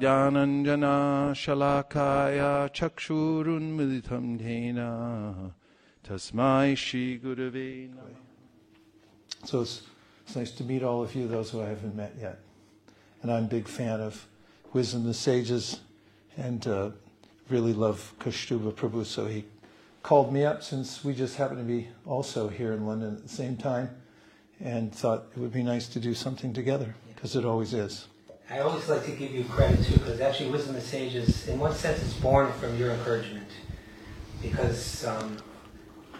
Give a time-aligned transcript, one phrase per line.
[0.00, 2.40] ज्ञानञ्जनाशलाकाय
[6.04, 7.88] तस्मै श्रीगुरवे
[9.44, 9.82] So it's,
[10.26, 12.40] it's nice to meet all of you, those who I haven't met yet.
[13.22, 14.26] And I'm a big fan of
[14.74, 15.80] Wisdom the Sages
[16.36, 16.90] and uh,
[17.48, 19.06] really love Kaustubha Prabhu.
[19.06, 19.46] So he
[20.02, 23.30] called me up since we just happened to be also here in London at the
[23.30, 23.88] same time
[24.60, 28.08] and thought it would be nice to do something together because it always is.
[28.50, 31.72] I always like to give you credit too, because actually Wisdom of Sages, in one
[31.72, 33.46] sense, it's born from your encouragement.
[34.42, 35.36] Because um,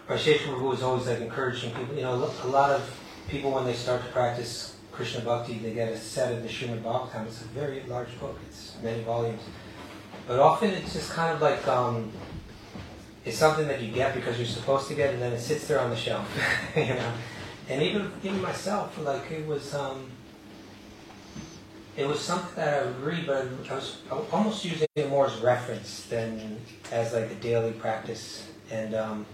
[0.08, 1.96] Rajesh Prabhu was always like encouraging people.
[1.96, 2.88] You know, a lot of
[3.28, 6.82] people when they start to practice Krishna Bhakti, they get a set of the Srimad
[6.82, 7.26] Bhagavatam.
[7.26, 8.38] It's a very large book.
[8.48, 9.42] It's many volumes.
[10.28, 12.12] But often it's just kind of like um,
[13.24, 15.66] it's something that you get because you're supposed to get, it, and then it sits
[15.66, 16.28] there on the shelf.
[16.76, 17.12] you know,
[17.68, 19.74] and even even myself, like it was.
[19.74, 20.06] Um,
[21.96, 23.98] it was something that I would read, but I was,
[24.32, 26.58] almost using it more as reference than
[26.90, 28.48] as like a daily practice.
[28.70, 29.26] And um,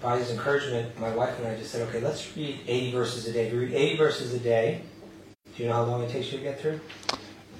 [0.00, 3.32] by his encouragement, my wife and I just said, okay, let's read 80 verses a
[3.32, 3.52] day.
[3.52, 4.82] We read 80 verses a day.
[5.54, 6.80] Do you know how long it takes you to get through?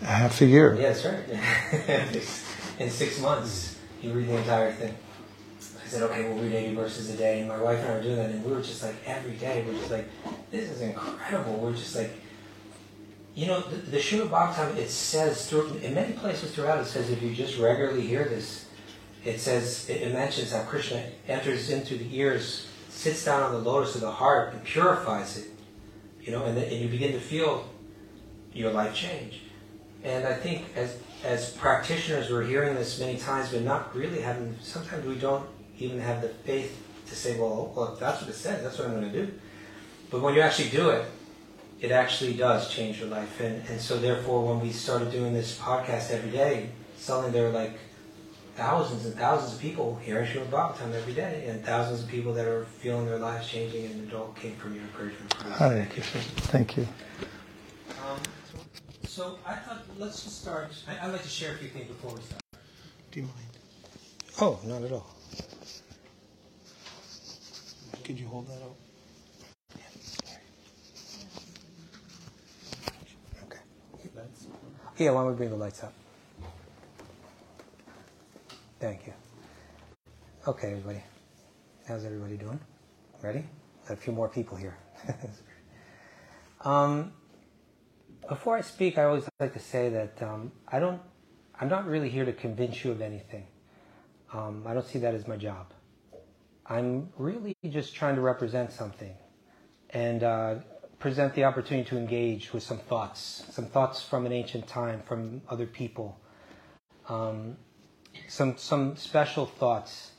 [0.03, 0.75] Half a year.
[0.77, 2.15] Yeah, that's right.
[2.78, 4.94] In six months, you read the entire thing.
[5.84, 7.41] I said, okay, we'll read 80 verses a day.
[7.41, 9.65] And my wife and I were doing that, and we were just like, every day,
[9.67, 10.09] we're just like,
[10.50, 11.55] this is incredible.
[11.55, 12.12] We're just like,
[13.39, 17.08] you know, the, the Srimad Bhagavatam, it says, through, in many places throughout, it says
[17.08, 18.67] if you just regularly hear this,
[19.25, 23.59] it says, it, it mentions how Krishna enters into the ears, sits down on the
[23.59, 25.50] lotus of the heart, and purifies it.
[26.20, 27.70] You know, and, then, and you begin to feel
[28.53, 29.42] your life change.
[30.03, 34.56] And I think as as practitioners, we're hearing this many times, but not really having.
[34.62, 38.36] Sometimes we don't even have the faith to say, "Well, well, if that's what it
[38.36, 39.33] says, that's what I'm going to do."
[40.11, 41.05] But when you actually do it,
[41.81, 43.41] it actually does change your life.
[43.41, 47.59] And and so therefore, when we started doing this podcast every day, suddenly there were
[47.59, 47.79] like
[48.59, 52.47] thousands and thousands of people hearing Srimad Bhagavatam every day, and thousands of people that
[52.47, 55.33] are feeling their lives changing, and it all came from your encouragement.
[55.33, 55.87] Hi,
[56.50, 56.88] thank you.
[58.05, 58.19] Um,
[59.05, 60.72] so I thought let's just start.
[60.88, 62.43] I, would like to share a few things before we start.
[63.12, 63.59] Do you mind?
[64.41, 65.15] Oh, not at all.
[68.05, 68.77] Could you hold that up?
[73.44, 73.61] Okay.
[74.98, 75.92] Yeah, why don't we bring the lights up?
[78.81, 79.12] Thank you.
[80.44, 81.04] Okay, everybody.
[81.86, 82.59] How's everybody doing?
[83.22, 83.44] Ready?
[83.87, 84.76] Got a few more people here.
[86.62, 87.12] um,
[88.28, 91.00] before I speak, I always like to say that um, I don't.
[91.60, 93.47] I'm not really here to convince you of anything.
[94.32, 95.72] Um, I don't see that as my job.
[96.66, 99.14] I'm really just trying to represent something
[99.91, 100.56] and uh,
[100.98, 105.42] present the opportunity to engage with some thoughts, some thoughts from an ancient time, from
[105.48, 106.19] other people.
[107.09, 107.56] Um,
[108.26, 110.10] some some special thoughts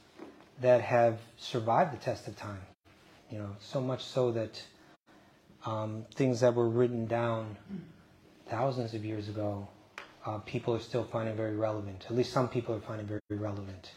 [0.62, 2.62] that have survived the test of time.
[3.29, 4.63] You know, so much so that
[5.66, 7.57] um, things that were written down
[8.50, 9.68] thousands of years ago,
[10.25, 12.06] uh, people are still finding very relevant.
[12.09, 13.91] At least some people are finding very, relevant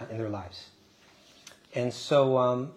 [0.00, 0.70] uh, in their lives.
[1.74, 2.72] And so, um,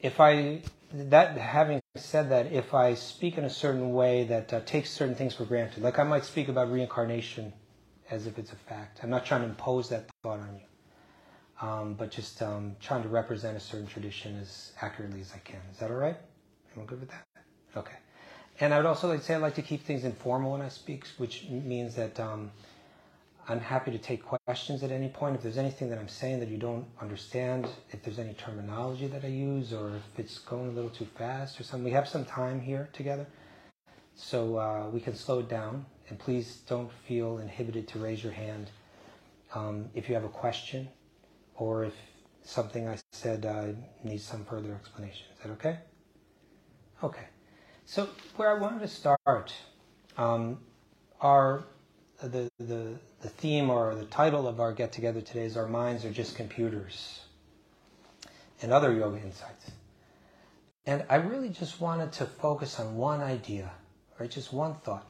[0.00, 0.62] if I
[0.92, 5.14] that having said that, if I speak in a certain way that uh, takes certain
[5.14, 7.52] things for granted, like I might speak about reincarnation
[8.10, 9.00] as if it's a fact.
[9.02, 13.08] I'm not trying to impose that thought on you, um, but just um, trying to
[13.08, 15.60] represent a certain tradition as accurately as I can.
[15.72, 16.16] Is that all right?
[16.76, 17.26] I good with that?
[17.76, 17.96] Okay.
[18.60, 20.68] And I would also like to say I'd like to keep things informal when I
[20.68, 22.50] speak, which means that um,
[23.48, 25.36] I'm happy to take questions at any point.
[25.36, 29.24] If there's anything that I'm saying that you don't understand, if there's any terminology that
[29.24, 32.24] I use, or if it's going a little too fast or something, we have some
[32.24, 33.26] time here together.
[34.16, 38.32] So uh, we can slow it down and please don't feel inhibited to raise your
[38.32, 38.70] hand
[39.54, 40.88] um, if you have a question
[41.54, 41.94] or if
[42.42, 43.66] something I said uh,
[44.02, 45.26] needs some further explanation.
[45.36, 45.78] Is that okay?
[47.04, 47.26] Okay.
[47.84, 49.54] So where I wanted to start,
[50.16, 50.58] um,
[51.20, 51.64] our
[52.22, 56.04] the, the the theme or the title of our get together today is "Our minds
[56.04, 57.20] are just computers,"
[58.62, 59.70] and other yoga insights.
[60.86, 63.72] And I really just wanted to focus on one idea,
[64.18, 64.30] right?
[64.30, 65.06] Just one thought.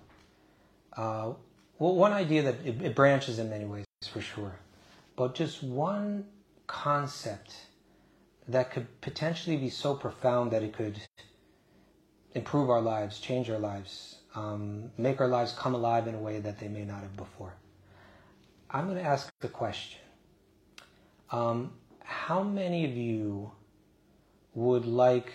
[0.96, 1.32] Uh,
[1.78, 4.56] well, one idea that it, it branches in many ways for sure,
[5.14, 6.24] but just one
[6.66, 7.54] concept
[8.48, 11.00] that could potentially be so profound that it could
[12.34, 16.38] improve our lives, change our lives, um, make our lives come alive in a way
[16.38, 17.54] that they may not have before.
[18.70, 20.00] I'm going to ask the question
[21.32, 21.72] um,
[22.04, 23.50] How many of you
[24.54, 25.32] would like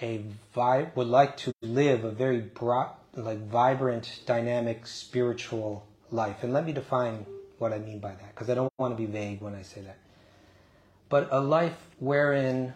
[0.00, 0.22] a
[0.54, 6.42] vi- would like to live a very broad, like vibrant, dynamic, spiritual life.
[6.42, 7.26] And let me define
[7.58, 9.82] what I mean by that, because I don't want to be vague when I say
[9.82, 9.98] that.
[11.08, 12.74] But a life wherein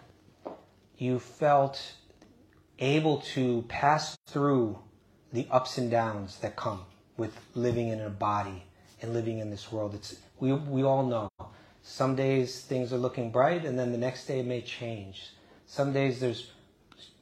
[0.97, 1.81] you felt
[2.79, 4.79] able to pass through
[5.33, 6.83] the ups and downs that come
[7.17, 8.65] with living in a body
[9.03, 9.95] and living in this world.
[9.95, 11.29] It's we we all know.
[11.83, 15.33] Some days things are looking bright, and then the next day it may change.
[15.67, 16.51] Some days there's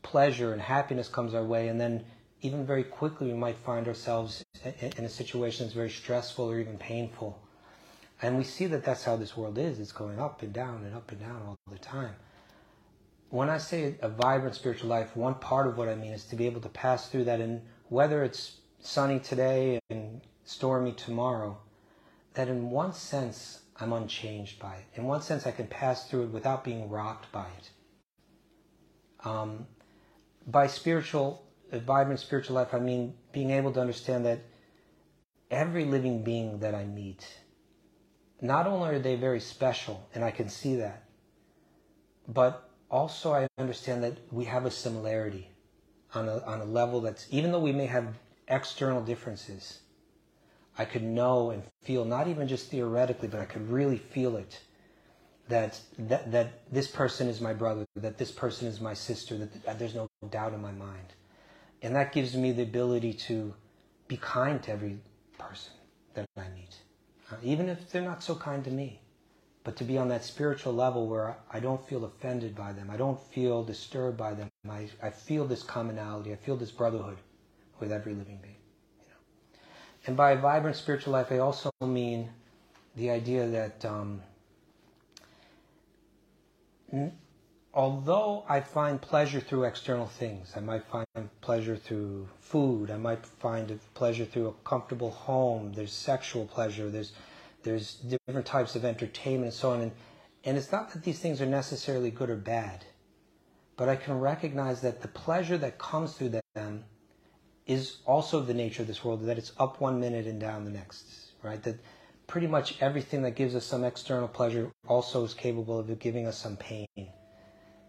[0.02, 2.04] pleasure and happiness comes our way, and then
[2.42, 6.78] even very quickly we might find ourselves in a situation that's very stressful or even
[6.78, 7.38] painful.
[8.22, 9.78] And we see that that's how this world is.
[9.78, 12.14] It's going up and down and up and down all the time.
[13.30, 16.36] When I say a vibrant spiritual life, one part of what I mean is to
[16.36, 21.58] be able to pass through that, and whether it's sunny today and stormy tomorrow,
[22.34, 24.84] that in one sense I'm unchanged by it.
[24.94, 27.70] In one sense, I can pass through it without being rocked by it.
[29.24, 29.66] Um,
[30.46, 34.40] by spiritual, a vibrant spiritual life, I mean being able to understand that
[35.50, 37.26] every living being that I meet,
[38.40, 41.04] not only are they very special, and I can see that,
[42.28, 45.50] but also I understand that we have a similarity
[46.16, 48.06] on a, on a level that's, even though we may have
[48.48, 49.80] external differences,
[50.78, 54.60] I could know and feel, not even just theoretically, but I could really feel it
[55.48, 59.64] that, that, that this person is my brother, that this person is my sister, that,
[59.64, 61.14] that there's no doubt in my mind.
[61.82, 63.54] And that gives me the ability to
[64.08, 64.98] be kind to every
[65.38, 65.72] person
[66.14, 66.76] that I meet,
[67.30, 69.00] uh, even if they're not so kind to me.
[69.66, 72.96] But to be on that spiritual level where I don't feel offended by them, I
[72.96, 77.16] don't feel disturbed by them, I, I feel this commonality, I feel this brotherhood
[77.80, 78.54] with every living being.
[79.00, 79.58] You know?
[80.06, 82.28] And by vibrant spiritual life, I also mean
[82.94, 84.22] the idea that um,
[87.74, 91.06] although I find pleasure through external things, I might find
[91.40, 97.10] pleasure through food, I might find pleasure through a comfortable home, there's sexual pleasure, there's
[97.66, 99.80] there's different types of entertainment and so on.
[99.80, 99.92] And,
[100.44, 102.84] and it's not that these things are necessarily good or bad,
[103.76, 106.84] but I can recognize that the pleasure that comes through them
[107.66, 110.70] is also the nature of this world, that it's up one minute and down the
[110.70, 111.06] next,
[111.42, 111.60] right?
[111.64, 111.80] That
[112.28, 116.38] pretty much everything that gives us some external pleasure also is capable of giving us
[116.38, 116.86] some pain,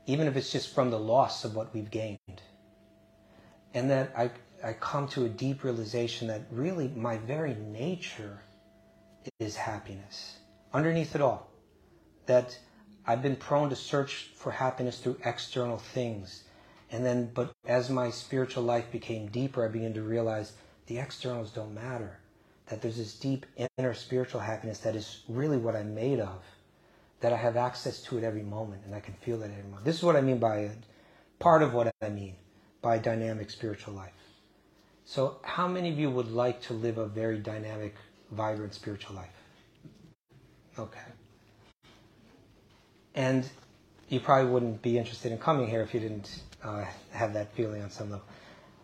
[0.08, 2.42] even if it's just from the loss of what we've gained.
[3.76, 4.32] And that I,
[4.64, 8.42] I come to a deep realization that really my very nature
[9.40, 10.38] is happiness.
[10.74, 11.50] Underneath it all,
[12.26, 12.58] that
[13.06, 16.44] I've been prone to search for happiness through external things.
[16.92, 20.54] And then, but as my spiritual life became deeper, I began to realize
[20.88, 22.20] the externals don't matter
[22.68, 23.46] that there's this deep
[23.78, 26.44] inner spiritual happiness that is really what I'm made of,
[27.22, 29.86] that I have access to at every moment and I can feel that every moment.
[29.86, 30.78] This is what I mean by it,
[31.40, 32.36] part of what I mean
[32.82, 34.12] by dynamic spiritual life.
[35.06, 37.96] So, how many of you would like to live a very dynamic,
[38.32, 39.30] vibrant spiritual life?
[40.78, 41.00] Okay.
[43.16, 43.50] And
[44.10, 47.82] you probably wouldn't be interested in coming here if you didn't uh, have that feeling
[47.82, 48.26] on some level.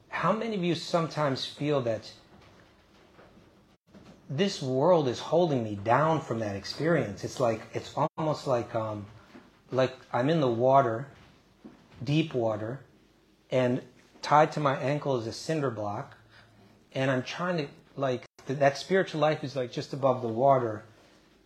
[0.10, 2.12] How many of you sometimes feel that
[4.30, 7.24] this world is holding me down from that experience.
[7.24, 9.06] It's like it's almost like um,
[9.72, 11.07] like I'm in the water,
[12.04, 12.80] deep water,
[13.51, 13.81] and
[14.22, 16.18] tied to my ankle is a cinder block,
[16.94, 20.84] and I'm trying to like that spiritual life is like just above the water,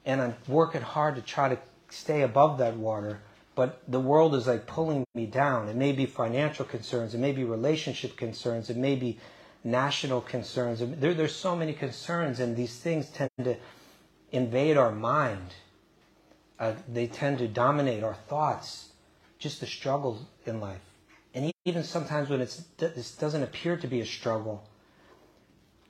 [0.06, 1.58] and I'm working hard to try to
[1.90, 3.22] stay above that water.
[3.56, 5.68] But the world is like pulling me down.
[5.68, 9.18] It may be financial concerns, it may be relationship concerns, it may be
[9.64, 10.80] national concerns.
[10.80, 13.58] There, there's so many concerns, and these things tend to
[14.32, 15.54] invade our mind.
[16.60, 18.90] Uh, they tend to dominate our thoughts,
[19.40, 20.82] just the struggles in life.
[21.34, 24.64] And even sometimes when it's, this doesn't appear to be a struggle,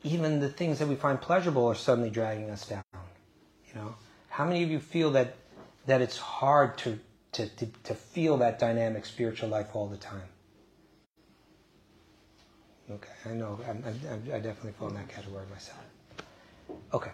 [0.07, 2.83] even the things that we find pleasurable are suddenly dragging us down.
[2.93, 3.95] You know,
[4.29, 5.35] how many of you feel that
[5.85, 6.99] that it's hard to
[7.33, 10.29] to, to, to feel that dynamic spiritual life all the time?
[12.89, 13.59] Okay, I know.
[13.67, 15.79] I'm, I'm, i definitely fall in that category myself.
[16.93, 17.11] Okay.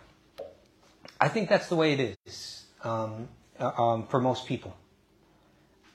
[1.20, 3.28] I think that's the way it is um,
[3.60, 4.76] uh, um, for most people.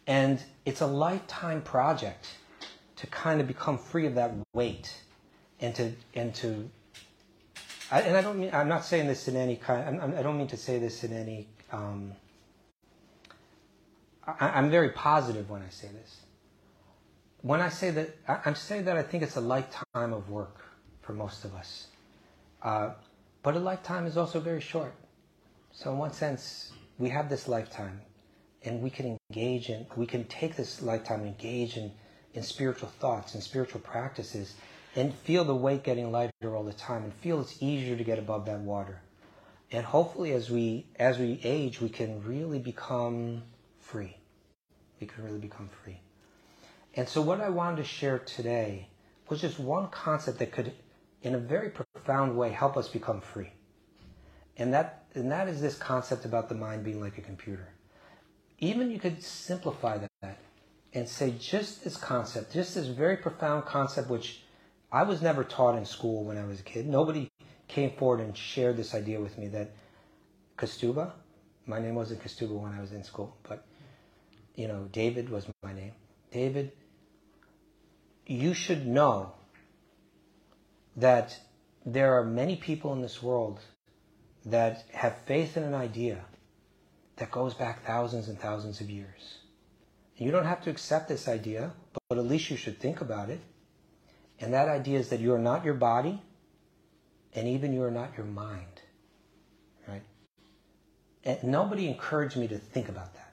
[0.06, 2.28] And it's a lifetime project
[2.96, 5.02] to kind of become free of that weight
[5.60, 6.68] and to, and to,
[7.90, 10.24] I, and I don't mean, I'm not saying this in any kind, I'm, I do
[10.24, 12.12] not mean to say this in any, um,
[14.26, 16.20] I, I'm very positive when I say this
[17.42, 20.64] when I say that, I'm saying that I think it's a lifetime of work
[21.02, 21.86] for most of us.
[22.62, 22.90] Uh,
[23.42, 24.92] but a lifetime is also very short.
[25.72, 28.00] So, in one sense, we have this lifetime
[28.64, 31.92] and we can engage in, we can take this lifetime and engage in,
[32.34, 34.54] in spiritual thoughts and spiritual practices
[34.96, 38.18] and feel the weight getting lighter all the time and feel it's easier to get
[38.18, 39.00] above that water.
[39.70, 43.42] And hopefully as we as we age we can really become
[43.80, 44.16] free.
[45.00, 46.00] We can really become free.
[46.94, 48.88] And so what I wanted to share today
[49.28, 50.72] was just one concept that could
[51.22, 53.52] in a very profound way help us become free.
[54.56, 57.68] And that and that is this concept about the mind being like a computer.
[58.58, 60.38] Even you could simplify that
[60.94, 64.42] and say just this concept, just this very profound concept which
[64.90, 66.86] I was never taught in school when I was a kid.
[66.86, 67.30] Nobody
[67.68, 69.70] came forward and shared this idea with me that
[70.56, 71.12] Kaustubha,
[71.66, 73.64] my name wasn't Kaustubha when I was in school, but
[74.54, 75.92] you know, David was my name.
[76.32, 76.72] David,
[78.26, 79.32] you should know
[80.96, 81.38] that
[81.84, 83.60] there are many people in this world
[84.46, 86.24] that have faith in an idea
[87.16, 89.38] that goes back thousands and thousands of years.
[90.16, 91.72] You don't have to accept this idea,
[92.08, 93.40] but at least you should think about it.
[94.40, 96.22] And that idea is that you are not your body,
[97.34, 98.82] and even you are not your mind.
[99.86, 100.02] Right?
[101.24, 103.32] And nobody encouraged me to think about that.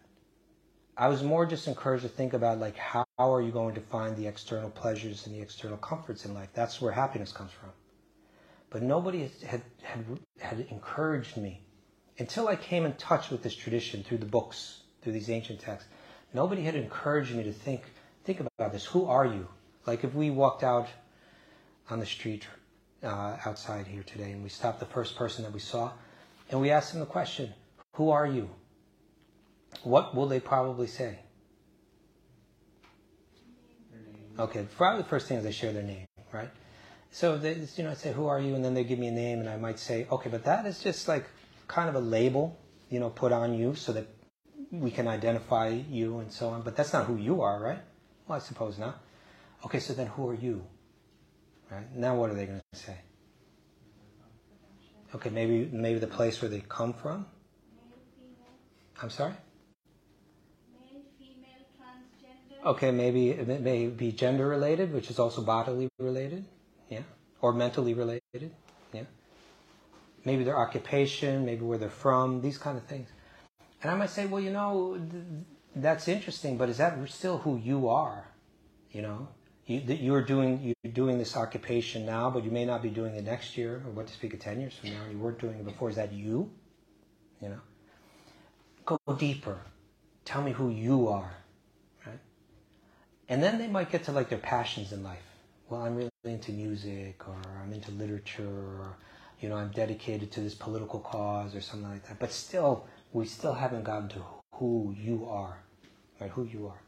[0.98, 4.16] I was more just encouraged to think about like how are you going to find
[4.16, 6.50] the external pleasures and the external comforts in life?
[6.54, 7.72] That's where happiness comes from.
[8.70, 10.04] But nobody had, had,
[10.40, 11.62] had encouraged me
[12.18, 15.90] until I came in touch with this tradition through the books, through these ancient texts.
[16.34, 17.84] Nobody had encouraged me to think
[18.24, 18.86] think about this.
[18.86, 19.48] Who are you?
[19.86, 20.88] Like if we walked out
[21.90, 22.48] on the street
[23.04, 25.92] uh, outside here today and we stopped the first person that we saw
[26.50, 27.54] and we asked them the question,
[27.94, 28.50] Who are you?
[29.84, 31.20] What will they probably say?
[34.38, 36.50] Okay, probably the first thing is they share their name, right?
[37.12, 39.12] So they, you know, I say, "Who are you?" and then they give me a
[39.12, 41.26] name, and I might say, "Okay, but that is just like
[41.70, 42.58] kind of a label,
[42.90, 44.08] you know, put on you so that
[44.72, 46.64] we can identify you and so on.
[46.64, 47.80] But that's not who you are, right?
[48.28, 49.02] Well, I suppose not.
[49.66, 50.64] Okay, so then who are you?
[51.72, 51.94] Right?
[51.96, 52.98] Now what are they going to say?
[55.16, 57.26] Okay, maybe maybe the place where they come from.
[59.02, 59.34] I'm sorry.
[62.66, 66.46] Okay, maybe it may be gender related, which is also bodily related,
[66.90, 67.02] yeah,
[67.42, 68.52] or mentally related,
[68.92, 69.04] yeah.
[70.26, 73.10] Maybe their occupation, maybe where they're from, these kind of things.
[73.84, 75.24] And I might say, well, you know, th-
[75.76, 78.32] that's interesting, but is that still who you are?
[78.92, 79.28] You know,
[79.66, 83.24] you, you're doing you're doing this occupation now, but you may not be doing it
[83.24, 85.02] next year, or what to speak of ten years from now.
[85.12, 85.90] You weren't doing it before.
[85.90, 86.52] Is that you?
[87.42, 87.60] You know,
[88.86, 89.60] go deeper.
[90.24, 91.34] Tell me who you are,
[92.06, 92.20] right?
[93.30, 95.24] And then they might get to like their passions in life.
[95.70, 98.98] Well, I'm really into music, or I'm into literature, or
[99.40, 102.20] you know, I'm dedicated to this political cause, or something like that.
[102.20, 104.22] But still we still haven't gotten to
[104.54, 105.58] who you are,
[106.20, 106.30] right?
[106.32, 106.80] Who you are.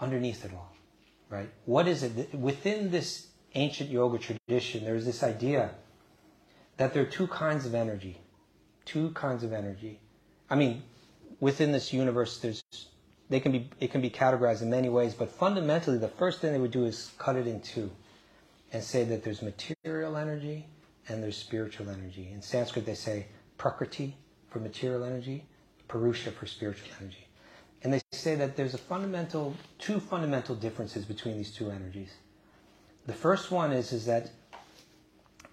[0.00, 0.72] Underneath it all,
[1.30, 1.50] right?
[1.64, 2.34] What is it?
[2.34, 5.70] Within this ancient yoga tradition, there's this idea
[6.76, 8.20] that there are two kinds of energy.
[8.84, 10.00] Two kinds of energy.
[10.48, 10.82] I mean,
[11.40, 12.62] within this universe, there's
[13.28, 16.52] they can be it can be categorized in many ways, but fundamentally, the first thing
[16.52, 17.90] they would do is cut it in two,
[18.72, 20.66] and say that there's material energy
[21.08, 22.30] and there's spiritual energy.
[22.32, 24.16] In Sanskrit, they say prakriti
[24.50, 25.44] for material energy,
[25.88, 27.27] Purusha for spiritual energy.
[27.82, 32.12] And they say that there's a fundamental, two fundamental differences between these two energies.
[33.06, 34.30] The first one is, is that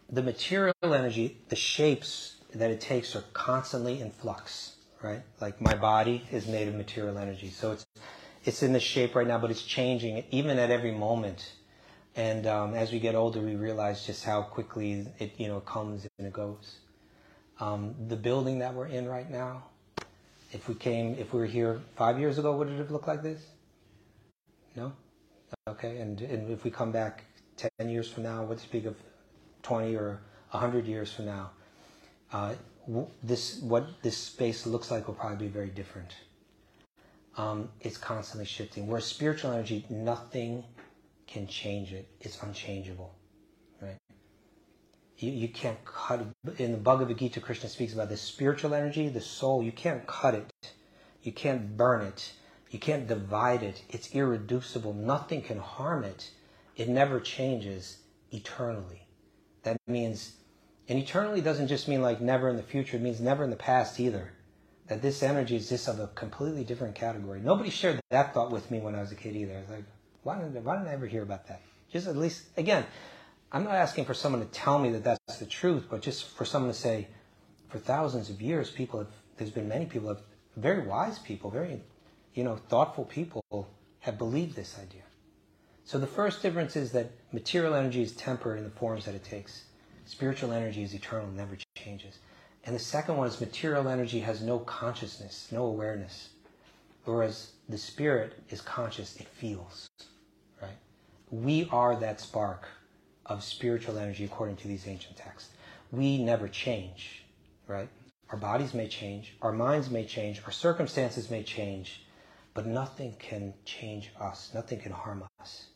[0.10, 5.22] the material energy, the shapes that it takes are constantly in flux, right?
[5.40, 7.50] Like my body is made of material energy.
[7.50, 7.86] So it's,
[8.44, 11.54] it's in the shape right now, but it's changing even at every moment.
[12.16, 16.08] And um, as we get older, we realize just how quickly it, you know, comes
[16.18, 16.78] and it goes.
[17.60, 19.66] Um, the building that we're in right now,
[20.56, 23.22] if we came, if we were here five years ago, would it have looked like
[23.22, 23.42] this?
[24.76, 24.94] No?
[25.68, 27.26] Okay, and, and if we come back
[27.58, 28.96] 10 years from now, what to speak of
[29.64, 30.22] 20 or
[30.52, 31.52] 100 years from now,
[32.32, 32.54] uh,
[33.22, 36.16] this what this space looks like will probably be very different.
[37.36, 38.88] Um, it's constantly shifting.
[38.88, 40.64] Where spiritual energy, nothing
[41.28, 42.08] can change it.
[42.22, 43.14] It's unchangeable.
[45.18, 46.26] You, you can't cut.
[46.58, 49.64] In the Bhagavad Gita, Krishna speaks about the spiritual energy, the soul.
[49.64, 50.74] You can't cut it.
[51.24, 52.34] You can't burn it.
[52.70, 53.84] You can't divide it.
[53.90, 54.94] It's irreducible.
[54.94, 56.32] Nothing can harm it.
[56.76, 58.00] It never changes
[58.32, 59.08] eternally.
[59.64, 60.34] That means,
[60.90, 62.98] and eternally doesn't just mean like never in the future.
[62.98, 64.34] It means never in the past either.
[64.88, 67.40] That this energy is just of a completely different category.
[67.40, 69.56] Nobody shared that thought with me when I was a kid either.
[69.56, 69.86] I was like,
[70.24, 71.62] why didn't, why didn't I ever hear about that?
[71.92, 72.86] Just at least, again,
[73.56, 76.44] I'm not asking for someone to tell me that that's the truth, but just for
[76.44, 77.08] someone to say,
[77.70, 79.08] for thousands of years, people have,
[79.38, 80.20] there's been many people, have,
[80.58, 81.80] very wise people, very,
[82.34, 83.70] you know, thoughtful people
[84.02, 85.04] have believed this idea.
[85.86, 89.24] So the first difference is that material energy is temporary in the forms that it
[89.24, 89.64] takes.
[90.04, 92.20] Spiritual energy is eternal, never changes.
[92.66, 96.32] And the second one is material energy has no consciousness, no awareness.
[97.06, 99.88] Whereas the spirit is conscious, it feels.
[100.62, 100.76] Right?
[101.32, 102.68] We are that spark
[103.26, 105.52] of spiritual energy according to these ancient texts.
[105.92, 107.26] We never change,
[107.68, 107.90] right?
[108.30, 112.04] Our bodies may change, our minds may change, our circumstances may change,
[112.54, 115.68] but nothing can change us, nothing can harm us.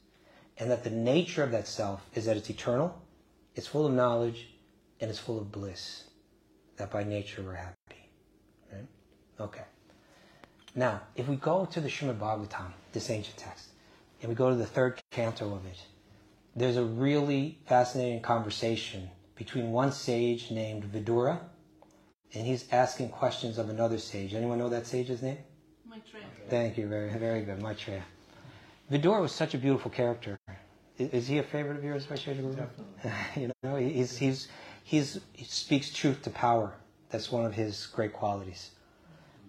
[0.57, 2.99] And that the nature of that self is that it's eternal,
[3.55, 4.49] it's full of knowledge,
[4.99, 6.03] and it's full of bliss.
[6.77, 8.09] That by nature we're happy.
[8.71, 8.87] Right?
[9.39, 9.63] Okay.
[10.75, 13.69] Now, if we go to the Srimad Bhagavatam, this ancient text,
[14.21, 15.77] and we go to the third canto of it,
[16.55, 21.39] there's a really fascinating conversation between one sage named Vidura,
[22.33, 24.33] and he's asking questions of another sage.
[24.33, 25.37] Anyone know that sage's name?
[25.89, 26.25] Maitreya.
[26.49, 28.03] Thank you, very, very good, Maitreya.
[28.91, 30.37] Vidura was such a beautiful character.
[30.97, 32.55] Is, is he a favorite of yours, Vaisesika Guru?
[32.55, 33.13] Definitely.
[33.41, 34.47] you know, he's, he's,
[34.83, 36.73] he's, he speaks truth to power.
[37.09, 38.71] That's one of his great qualities.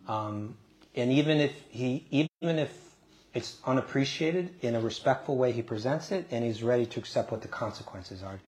[0.09, 0.57] Um,
[0.95, 2.89] and even if he, even if
[3.32, 7.42] it's unappreciated, in a respectful way, he presents it, and he's ready to accept what
[7.42, 8.40] the consequences are.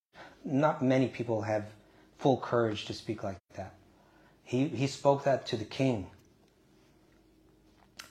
[0.44, 1.66] Not many people have
[2.18, 3.74] full courage to speak like that.
[4.44, 6.08] He, he spoke that to the king.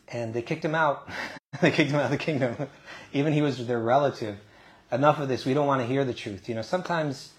[0.07, 1.09] And they kicked him out.
[1.61, 2.55] they kicked him out of the kingdom.
[3.13, 4.37] Even he was their relative.
[4.91, 5.45] Enough of this.
[5.45, 6.47] We don't want to hear the truth.
[6.47, 7.31] You know, sometimes,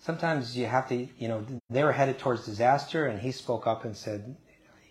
[0.00, 3.84] sometimes you have to, you know, they were headed towards disaster and he spoke up
[3.84, 4.36] and said,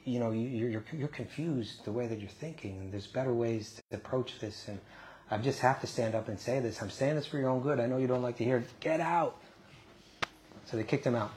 [0.09, 3.79] you know, you- you're, you're confused the way that you're thinking and there's better ways
[3.91, 4.67] to approach this.
[4.67, 4.79] And
[5.29, 6.81] I just have to stand up and say this.
[6.81, 7.79] I'm saying this for your own good.
[7.79, 8.67] I know you don't like to hear it.
[8.79, 9.37] Get out.
[10.65, 11.31] So they kicked him out.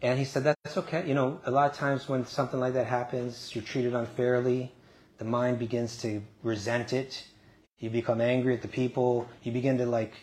[0.00, 1.06] And he said, that's okay.
[1.08, 4.72] You know, a lot of times when something like that happens, you're treated unfairly.
[5.18, 7.24] The mind begins to resent it.
[7.78, 9.28] You become angry at the people.
[9.42, 10.14] You begin to like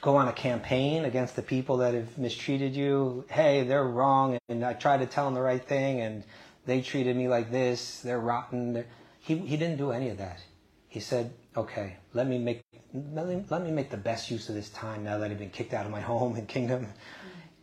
[0.00, 3.24] go on a campaign against the people that have mistreated you.
[3.28, 4.38] Hey, they're wrong.
[4.48, 6.24] And I tried to tell them the right thing and
[6.66, 8.00] they treated me like this.
[8.00, 8.72] They're rotten.
[8.72, 8.86] They're...
[9.20, 10.40] He, he didn't do any of that.
[10.88, 14.54] He said, okay, let me make, let me, let me make the best use of
[14.54, 16.88] this time now that I've been kicked out of my home and kingdom.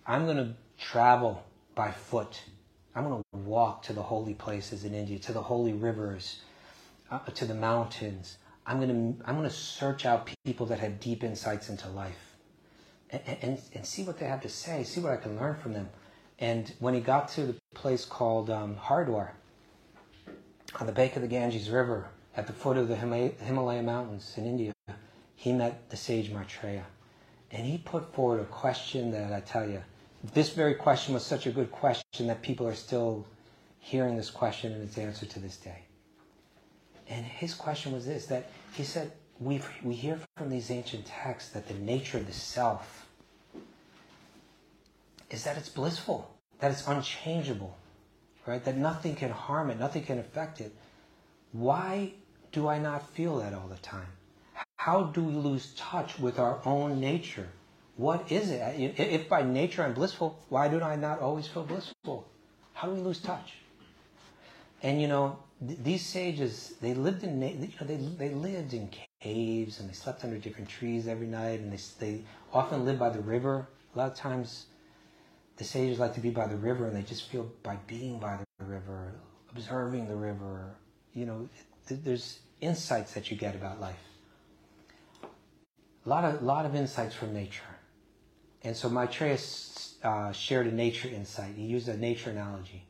[0.06, 1.44] I'm going to travel
[1.76, 2.42] by foot.
[2.96, 6.42] I'm going to walk to the holy places in India, to the holy rivers,
[7.12, 8.38] uh, to the mountains.
[8.70, 12.36] I'm going to I'm going to search out people that have deep insights into life,
[13.10, 14.84] and, and and see what they have to say.
[14.84, 15.90] See what I can learn from them.
[16.38, 19.32] And when he got to the place called um, Hardwar,
[20.80, 24.36] on the bank of the Ganges River, at the foot of the Hima- Himalaya Mountains
[24.38, 24.72] in India,
[25.36, 26.86] he met the sage Maitreya.
[27.52, 29.82] And he put forward a question that I tell you,
[30.34, 33.26] this very question was such a good question that people are still
[33.80, 35.80] hearing this question and its answer to this day.
[37.10, 41.52] And his question was this that he said, we we hear from these ancient texts
[41.52, 43.08] that the nature of the self
[45.30, 47.78] is that it's blissful, that it's unchangeable,
[48.46, 48.64] right?
[48.64, 50.74] That nothing can harm it, nothing can affect it.
[51.52, 52.14] Why
[52.52, 54.08] do I not feel that all the time?
[54.76, 57.48] How do we lose touch with our own nature?
[57.98, 58.62] What is it?
[58.98, 62.28] If by nature I'm blissful, why do I not always feel blissful?
[62.74, 63.56] How do we lose touch?
[64.82, 68.90] And you know, th- these sages, they lived in, you know, they, they lived in
[69.22, 72.22] caves and they slept under different trees every night and they, they
[72.54, 73.68] often lived by the river.
[73.94, 74.68] A lot of times
[75.58, 78.38] the sages like to be by the river and they just feel by being by
[78.60, 79.14] the river,
[79.52, 80.76] observing the river,
[81.14, 81.50] you know,
[81.88, 84.00] th- there's insights that you get about life.
[86.06, 87.64] A lot of, lot of insights from nature.
[88.64, 89.38] And so Maitreya
[90.04, 91.56] uh, shared a nature insight.
[91.56, 92.89] He used a nature analogy.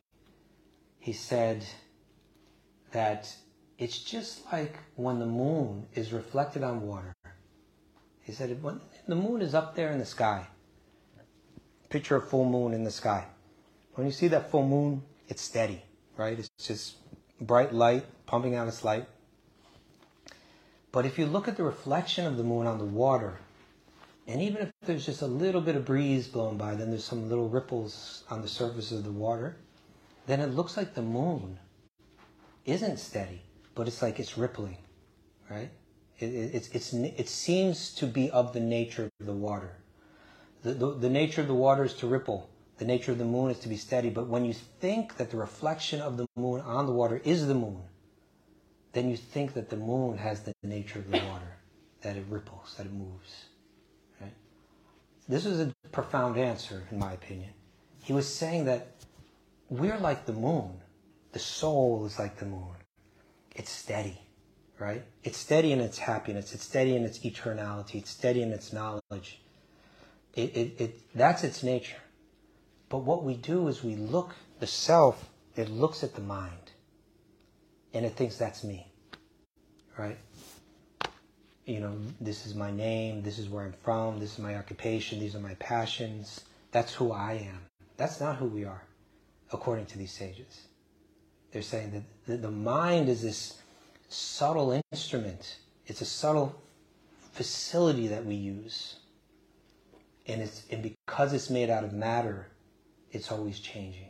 [1.00, 1.66] He said
[2.92, 3.34] that
[3.78, 7.14] it's just like when the moon is reflected on water.
[8.22, 10.46] He said when the moon is up there in the sky.
[11.90, 13.26] Picture a full moon in the sky.
[13.96, 15.82] When you see that full moon, it's steady,
[16.16, 16.38] right?
[16.38, 16.98] It's just
[17.42, 19.08] bright light pumping out its light.
[20.92, 23.40] But if you look at the reflection of the moon on the water,
[24.28, 27.30] and even if there's just a little bit of breeze blowing by, then there's some
[27.30, 29.58] little ripples on the surface of the water,
[30.30, 31.58] then it looks like the moon
[32.65, 33.42] isn't steady,
[33.74, 34.78] but it's like it's rippling,
[35.50, 35.72] right?
[36.20, 39.78] It, it, it's, it's, it seems to be of the nature of the water.
[40.62, 42.50] The, the, the nature of the water is to ripple.
[42.78, 44.10] The nature of the moon is to be steady.
[44.10, 47.56] But when you think that the reflection of the moon on the water is the
[47.56, 47.82] moon,
[48.94, 51.58] then you think that the moon has the nature of the water,
[52.02, 53.46] that it ripples, that it moves.
[54.22, 54.34] Right?
[55.28, 57.50] This is a profound answer, in my opinion.
[58.04, 58.99] He was saying that
[59.69, 60.82] we're like the moon.
[61.32, 62.75] The soul is like the moon.
[63.55, 64.19] It's steady,
[64.79, 65.03] right?
[65.23, 66.53] It's steady in its happiness.
[66.53, 67.95] It's steady in its eternality.
[67.95, 69.41] It's steady in its knowledge.
[70.34, 71.97] It, it, it, that's its nature.
[72.89, 76.71] But what we do is we look, the self, it looks at the mind
[77.93, 78.88] and it thinks that's me,
[79.97, 80.17] right?
[81.65, 85.19] You know, this is my name, this is where I'm from, this is my occupation,
[85.19, 86.41] these are my passions.
[86.71, 87.62] That's who I am.
[87.97, 88.84] That's not who we are,
[89.52, 90.68] according to these sages.
[91.52, 93.58] They're saying that the, mind is this
[94.08, 95.58] subtle instrument,
[95.88, 96.62] it's a subtle
[97.32, 98.98] facility that we use.
[100.28, 102.48] And, it's, and because it's made out of matter,
[103.12, 104.10] it's always changing.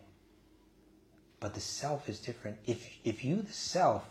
[1.40, 2.58] But the self is different.
[2.66, 4.06] If, if you, the self,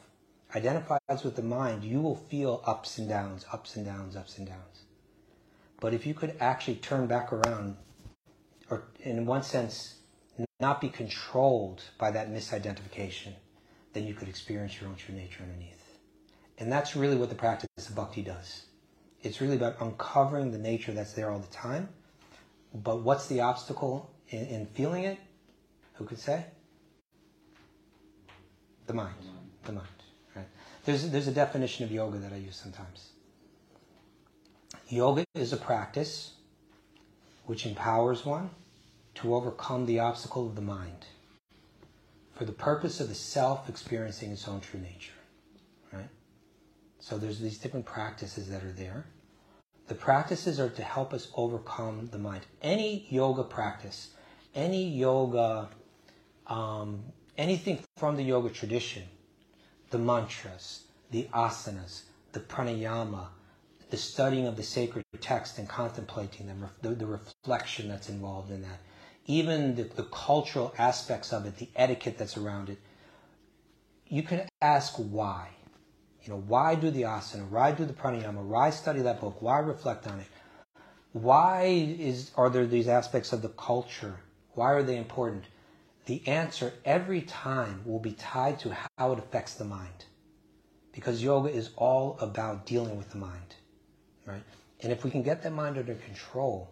[0.55, 4.47] identifies with the mind, you will feel ups and downs, ups and downs, ups and
[4.47, 4.85] downs.
[5.81, 7.77] But if you could actually turn back around,
[8.71, 9.98] or in one sense,
[10.61, 13.33] not be controlled by that misidentification,
[13.93, 15.99] then you could experience your own true nature underneath.
[16.59, 18.63] And that's really what the practice of bhakti does.
[19.23, 21.89] It's really about uncovering the nature that's there all the time.
[22.75, 25.19] But what's the obstacle in, in feeling it?
[25.95, 26.45] Who could say?
[28.87, 29.15] The mind.
[29.65, 29.89] The mind.
[30.35, 30.47] Right.
[30.85, 33.11] There's there's a definition of yoga that I use sometimes.
[34.89, 36.33] Yoga is a practice
[37.47, 38.51] which empowers one
[39.21, 41.07] to overcome the obstacle of the mind
[42.35, 45.13] for the purpose of the self experiencing its own true nature.
[45.93, 46.09] Right?
[47.01, 49.07] So there's these different practices that are there.
[49.89, 52.43] The practices are to help us overcome the mind.
[52.63, 54.11] Any yoga practice,
[54.55, 55.69] any yoga,
[56.47, 57.03] um,
[57.37, 59.03] anything from the yoga tradition,
[59.91, 62.03] the mantras, the asanas,
[62.33, 63.29] the pranayama,
[63.91, 68.63] the studying of the sacred text and contemplating them, the, the reflection that's involved in
[68.63, 68.79] that,
[69.29, 72.79] even the, the cultural aspects of it, the etiquette that's around it,
[74.09, 75.51] you can ask why.
[76.23, 77.49] You know, why do the asana?
[77.49, 78.43] Why do the pranayama?
[78.43, 79.41] Why study that book?
[79.41, 80.27] Why reflect on it?
[81.13, 81.65] Why
[81.99, 84.21] is are there these aspects of the culture?
[84.55, 85.45] Why are they important?
[86.07, 90.07] The answer every time will be tied to how it affects the mind.
[90.93, 93.55] Because yoga is all about dealing with the mind.
[94.27, 94.43] Right?
[94.81, 96.71] And if we can get that mind under control,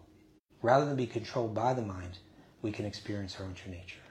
[0.63, 2.19] rather than be controlled by the mind,
[2.67, 4.03] we can experience our own true nature.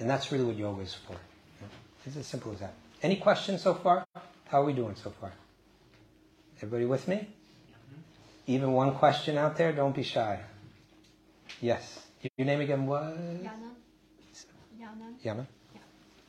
[0.00, 1.14] And that's really what yoga is for.
[2.06, 2.72] It's as simple as that.
[3.02, 4.06] Any questions so far?
[4.48, 5.30] How are we doing so far?
[6.56, 7.28] Everybody with me?
[8.46, 9.72] Even one question out there?
[9.72, 10.40] Don't be shy.
[11.60, 12.06] Yes.
[12.38, 13.18] Your name again was?
[13.18, 13.72] Yana.
[14.80, 15.08] Yana.
[15.22, 15.46] Yana?
[15.74, 15.80] Yeah.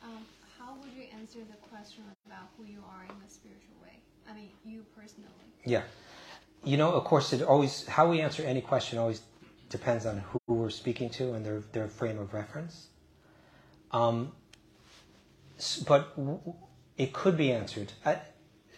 [0.04, 0.22] Um,
[0.58, 3.96] how would you answer the question about who you are in a spiritual way?
[4.30, 5.30] I mean, you personally.
[5.64, 5.82] Yeah.
[6.62, 9.22] You know, of course, it always, how we answer any question always
[9.70, 12.88] depends on who we're speaking to and their, their frame of reference.
[13.92, 14.32] Um,
[15.86, 16.16] but
[16.98, 17.92] it could be answered.
[18.04, 18.18] I,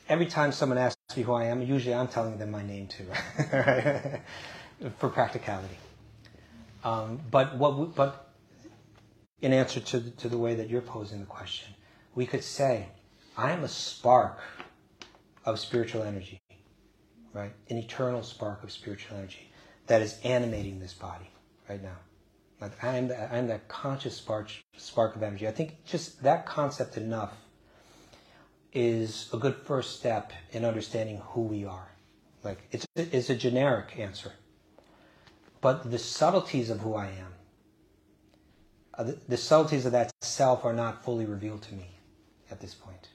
[0.08, 3.06] every time someone asks me who I am, usually I'm telling them my name too,
[4.98, 5.78] for practicality.
[6.84, 8.28] Um, but what, we, but
[9.40, 11.74] in answer to to the way that you're posing the question,
[12.14, 12.88] we could say,
[13.36, 14.40] I am a spark
[15.44, 16.40] of spiritual energy,
[17.32, 17.52] right?
[17.70, 19.51] An eternal spark of spiritual energy
[19.92, 21.30] that is animating this body
[21.68, 21.98] right now.
[22.62, 25.46] Like I'm the, I'm that conscious spark spark of energy.
[25.46, 27.34] I think just that concept enough
[28.72, 31.90] is a good first step in understanding who we are.
[32.42, 34.32] Like it's it's a generic answer,
[35.60, 37.34] but the subtleties of who I am,
[38.94, 41.98] uh, the, the subtleties of that self are not fully revealed to me
[42.50, 43.10] at this point.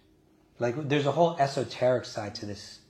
[0.59, 2.81] Like there's a whole esoteric side to this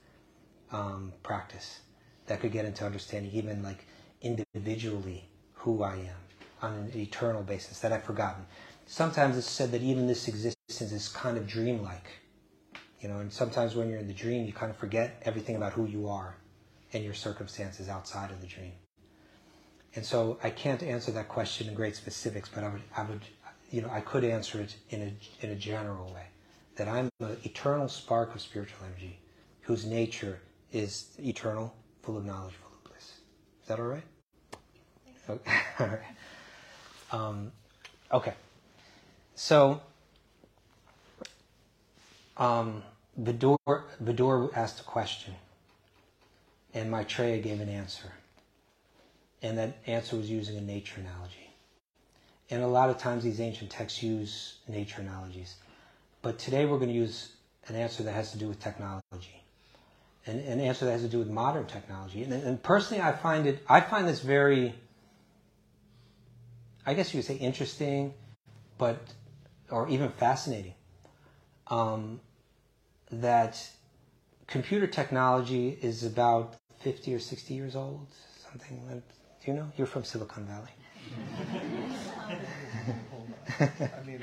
[0.70, 1.80] um, practice
[2.28, 3.86] that could get into understanding even like
[4.22, 6.16] individually who I am
[6.62, 8.44] on an eternal basis that I've forgotten.
[8.86, 12.08] Sometimes it's said that even this existence is kind of dreamlike.
[13.00, 15.72] You know, and sometimes when you're in the dream, you kind of forget everything about
[15.72, 16.34] who you are
[16.92, 18.72] and your circumstances outside of the dream.
[19.94, 23.20] And so I can't answer that question in great specifics, but I would, I would,
[23.70, 26.26] you know, I could answer it in a, in a general way.
[26.76, 29.18] That I'm an eternal spark of spiritual energy
[29.62, 30.40] whose nature
[30.72, 31.74] is eternal,
[32.08, 33.02] full of knowledge, full of bliss.
[33.60, 34.02] Is that all right?
[35.28, 35.58] Okay.
[35.78, 36.00] all right.
[37.12, 37.52] Um,
[38.10, 38.32] okay.
[39.34, 39.82] So,
[42.38, 42.82] um,
[43.20, 45.34] Vidura, Vidura asked a question,
[46.72, 48.10] and Maitreya gave an answer.
[49.42, 51.50] And that answer was using a nature analogy.
[52.48, 55.56] And a lot of times these ancient texts use nature analogies.
[56.22, 57.32] But today we're going to use
[57.66, 59.37] an answer that has to do with technology.
[60.28, 62.22] An, an answer that has to do with modern technology.
[62.22, 64.74] And, and personally, I find it, I find this very,
[66.84, 68.12] I guess you could say interesting,
[68.76, 68.98] but,
[69.70, 70.74] or even fascinating.
[71.68, 72.20] Um,
[73.10, 73.70] that
[74.46, 78.06] computer technology is about 50 or 60 years old,
[78.50, 79.02] something.
[79.44, 79.72] Do you know?
[79.78, 80.70] You're from Silicon Valley.
[83.60, 84.20] I mean,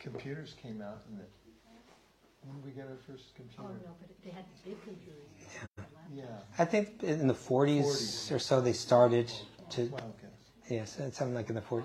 [0.00, 1.24] computers came out in the,
[2.44, 3.80] when did we get our first Oh, computer?
[3.84, 5.14] no, but they had big computers.
[6.14, 6.24] Yeah,
[6.58, 8.32] I think in the 40s, 40s.
[8.32, 9.30] or so they started
[9.70, 10.74] to, well, okay.
[10.76, 11.84] yes, it's something like in the 40s.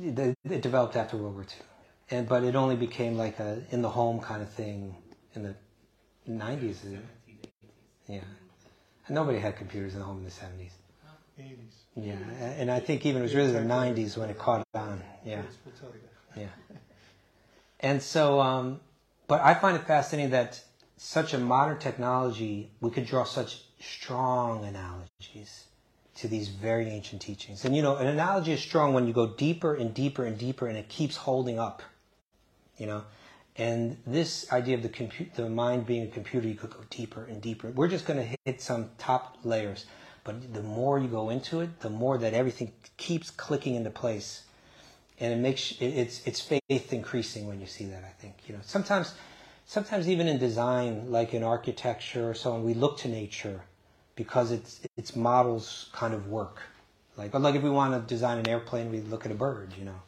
[0.00, 1.48] It, it developed after World War II,
[2.10, 4.94] and but it only became like a in the home kind of thing
[5.34, 5.54] in the
[6.28, 6.62] 90s.
[6.70, 7.00] is it?
[8.08, 8.20] Yeah,
[9.06, 10.72] and nobody had computers in the home in the 70s.
[11.38, 11.84] Eighties.
[11.96, 12.14] Yeah,
[12.58, 15.02] and I think even it was really the 90s when it caught on.
[15.24, 15.42] Yeah.
[15.64, 16.42] We'll tell you.
[16.42, 16.76] Yeah.
[17.82, 18.80] And so, um,
[19.26, 20.62] but I find it fascinating that
[20.96, 25.64] such a modern technology, we could draw such strong analogies
[26.14, 27.64] to these very ancient teachings.
[27.64, 30.68] And you know, an analogy is strong when you go deeper and deeper and deeper
[30.68, 31.82] and it keeps holding up.
[32.78, 33.04] You know?
[33.56, 37.24] And this idea of the compu- the mind being a computer, you could go deeper
[37.24, 37.68] and deeper.
[37.70, 39.86] We're just going to hit some top layers,
[40.24, 44.44] but the more you go into it, the more that everything keeps clicking into place
[45.22, 48.02] and it makes it's it's faith increasing when you see that.
[48.04, 49.14] I think you know sometimes
[49.66, 53.60] sometimes even in design, like in architecture or so on, we look to nature
[54.16, 56.62] because it's its models kind of work.
[57.16, 59.84] Like like if we want to design an airplane, we look at a bird, you
[59.84, 60.00] know.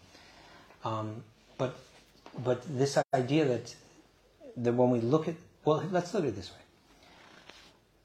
[0.85, 1.23] Um,
[1.59, 1.79] but
[2.43, 3.75] but this idea that
[4.57, 6.59] that when we look at well, let's look at it this way.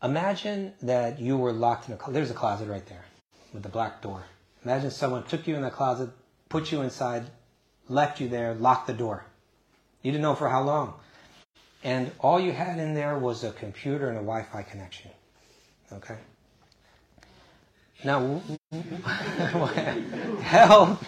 [0.03, 2.13] Imagine that you were locked in a closet.
[2.13, 3.05] There's a closet right there
[3.51, 4.23] with the black door.
[4.63, 6.09] Imagine someone took you in the closet,
[6.49, 7.29] put you inside,
[7.87, 9.25] left you there, locked the door.
[10.01, 10.95] You didn't know for how long.
[11.83, 15.11] And all you had in there was a computer and a Wi Fi connection.
[15.91, 16.17] Okay?
[18.03, 18.41] Now,
[20.41, 20.99] hell.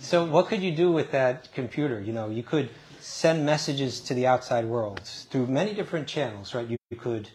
[0.00, 2.00] so, what could you do with that computer?
[2.00, 2.70] You know, you could
[3.00, 6.66] send messages to the outside world through many different channels, right?
[6.66, 7.28] You, you could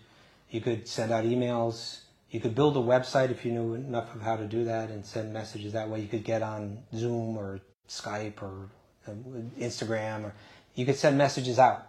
[0.50, 2.00] you could send out emails.
[2.32, 5.06] You could build a website if you knew enough of how to do that and
[5.06, 6.00] send messages that way.
[6.00, 8.70] You could get on Zoom or Skype or
[9.06, 9.12] uh,
[9.60, 10.34] Instagram, or
[10.74, 11.88] you could send messages out.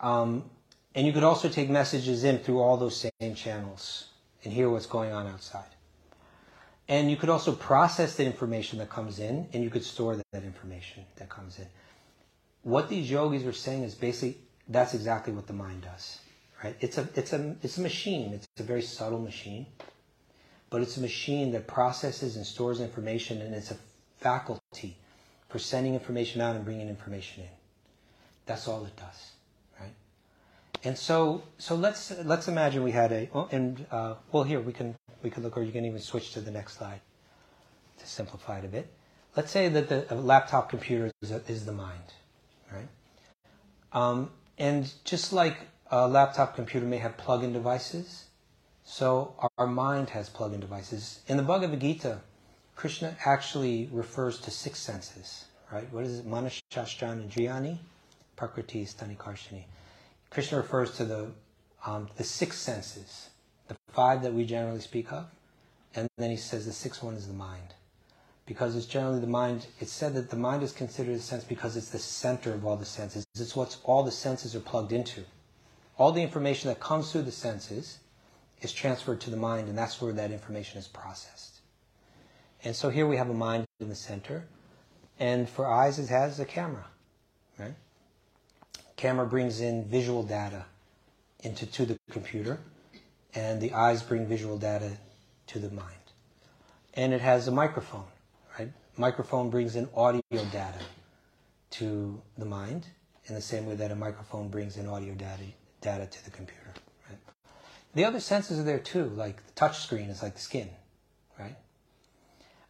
[0.00, 0.44] Um,
[0.94, 4.06] and you could also take messages in through all those same channels
[4.44, 5.64] and hear what's going on outside.
[6.88, 10.26] And you could also process the information that comes in and you could store that,
[10.32, 11.66] that information that comes in.
[12.62, 16.18] What these yogis are saying is basically that's exactly what the mind does.
[16.64, 16.76] Right?
[16.80, 18.32] It's a it's a it's a machine.
[18.32, 19.66] It's a very subtle machine,
[20.70, 23.76] but it's a machine that processes and stores information, and it's a
[24.16, 24.96] faculty
[25.50, 27.50] for sending information out and bringing information in.
[28.46, 29.32] That's all it does,
[29.78, 29.92] right?
[30.84, 34.72] And so so let's let's imagine we had a oh, and uh, well here we
[34.72, 37.02] can we can look or you can even switch to the next slide
[37.98, 38.90] to simplify it a bit.
[39.36, 42.14] Let's say that the laptop computer is, is the mind,
[42.72, 42.88] right?
[43.92, 45.58] Um, and just like
[45.90, 48.24] a laptop computer may have plug-in devices,
[48.84, 51.20] so our, mind has plug-in devices.
[51.26, 52.20] In the Bhagavad Gita,
[52.76, 55.90] Krishna actually refers to six senses, right?
[55.92, 56.28] What is it?
[56.28, 57.78] Manashastran Indriyani,
[58.36, 59.64] Prakriti Stani Karshani.
[60.30, 61.30] Krishna refers to the
[61.86, 63.28] um, the six senses,
[63.68, 65.26] the five that we generally speak of,
[65.94, 67.74] and then he says the sixth one is the mind.
[68.46, 71.76] Because it's generally the mind, it's said that the mind is considered a sense because
[71.76, 73.24] it's the center of all the senses.
[73.34, 75.24] It's what all the senses are plugged into.
[75.96, 77.98] All the information that comes through the senses
[78.60, 81.60] is transferred to the mind, and that's where that information is processed.
[82.64, 84.44] And so here we have a mind in the center,
[85.20, 86.84] and for eyes it has a camera,
[87.58, 87.74] right?
[88.96, 90.64] Camera brings in visual data
[91.40, 92.58] into to the computer,
[93.34, 94.92] and the eyes bring visual data
[95.48, 95.90] to the mind.
[96.94, 98.06] And it has a microphone,
[98.58, 98.72] right?
[98.96, 100.80] Microphone brings in audio data
[101.72, 102.86] to the mind
[103.26, 105.44] in the same way that a microphone brings in audio data
[105.84, 106.72] data to the computer.
[107.08, 107.18] Right?
[107.94, 110.70] The other senses are there too, like the touch screen is like the skin,
[111.38, 111.56] right?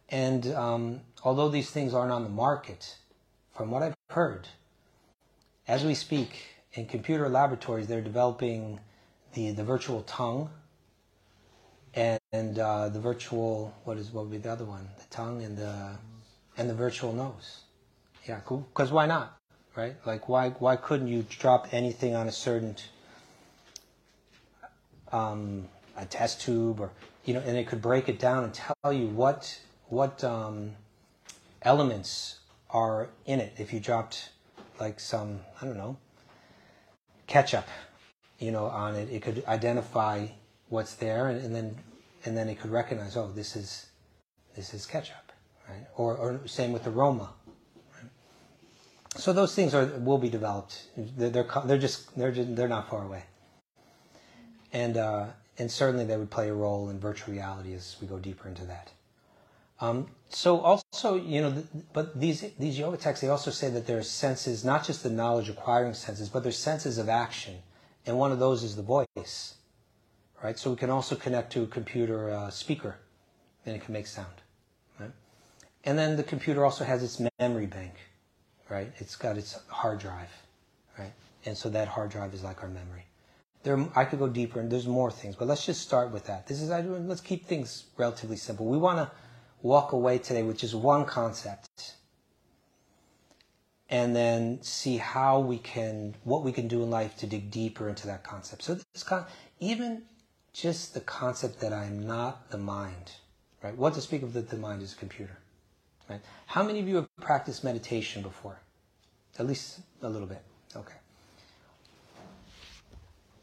[0.09, 2.97] And um, although these things aren't on the market,
[3.53, 4.47] from what I've heard,
[5.67, 8.79] as we speak in computer laboratories, they're developing
[9.33, 10.49] the, the virtual tongue
[11.95, 14.89] and, and uh, the virtual what is what would be the other one?
[14.97, 15.97] The tongue and the
[16.57, 17.61] and the virtual nose.
[18.27, 18.67] Yeah, cool.
[18.73, 19.37] because why not?
[19.75, 19.95] Right?
[20.05, 22.75] Like why why couldn't you drop anything on a certain
[25.11, 26.91] um, a test tube or
[27.23, 30.71] you know, and it could break it down and tell you what what um,
[31.61, 32.39] elements
[32.69, 33.53] are in it.
[33.57, 34.29] If you dropped
[34.79, 35.97] like some I don't know
[37.27, 37.67] ketchup,
[38.39, 40.27] you know, on it, it could identify
[40.69, 41.75] what's there, and, and then
[42.25, 43.87] and then it could recognize, oh, this is
[44.55, 45.31] this is ketchup,
[45.69, 45.85] right?
[45.95, 47.33] Or or same with aroma.
[49.17, 50.87] So those things are will be developed.
[50.97, 53.23] They're, they're just they're just, they're not far away,
[54.75, 58.19] and uh, and certainly they would play a role in virtual reality as we go
[58.19, 58.91] deeper into that.
[59.79, 63.97] Um, so also, you know, but these these yoga texts they also say that there
[63.97, 67.55] are senses, not just the knowledge acquiring senses, but there's senses of action,
[68.05, 69.55] and one of those is the voice,
[70.43, 70.59] right?
[70.59, 72.97] So we can also connect to a computer uh, speaker,
[73.65, 74.41] and it can make sound?
[75.87, 77.93] And then the computer also has its memory bank,
[78.69, 78.91] right?
[78.97, 80.31] It's got its hard drive,
[80.97, 81.13] right?
[81.45, 83.05] And so that hard drive is like our memory.
[83.65, 86.45] There, I could go deeper, and there's more things, but let's just start with that.
[86.45, 88.67] This is I- let's keep things relatively simple.
[88.67, 89.11] We want to
[89.63, 91.95] walk away today with just one concept,
[93.89, 97.89] and then see how we can, what we can do in life to dig deeper
[97.89, 98.61] into that concept.
[98.61, 99.25] So this con-
[99.59, 100.03] even
[100.53, 103.13] just the concept that I'm not the mind,
[103.63, 103.75] right?
[103.75, 105.39] What to speak of that the mind is a computer,
[106.07, 106.21] right?
[106.45, 108.59] How many of you have practiced meditation before?
[109.39, 110.43] At least a little bit.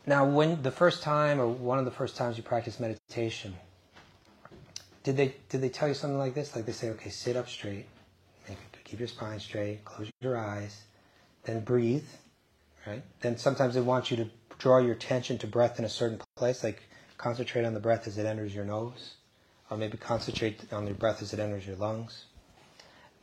[0.06, 3.54] Now, when the first time or one of the first times you practice meditation,
[5.04, 6.56] did they did they tell you something like this?
[6.56, 7.86] Like they say, okay, sit up straight,
[8.84, 10.82] keep your spine straight, close your eyes,
[11.44, 12.06] then breathe,
[12.86, 13.02] right?
[13.20, 16.62] Then sometimes they want you to draw your attention to breath in a certain place,
[16.62, 16.82] like
[17.16, 19.14] concentrate on the breath as it enters your nose,
[19.70, 22.26] or maybe concentrate on your breath as it enters your lungs.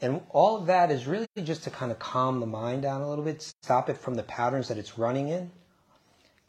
[0.02, 3.10] And all of that is really just to kind of calm the mind down a
[3.10, 5.52] little bit, stop it from the patterns that it's running in,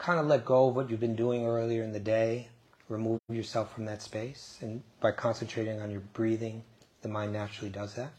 [0.01, 2.47] kind of let go of what you've been doing earlier in the day,
[2.89, 4.57] remove yourself from that space.
[4.59, 6.63] And by concentrating on your breathing,
[7.03, 8.11] the mind naturally does that.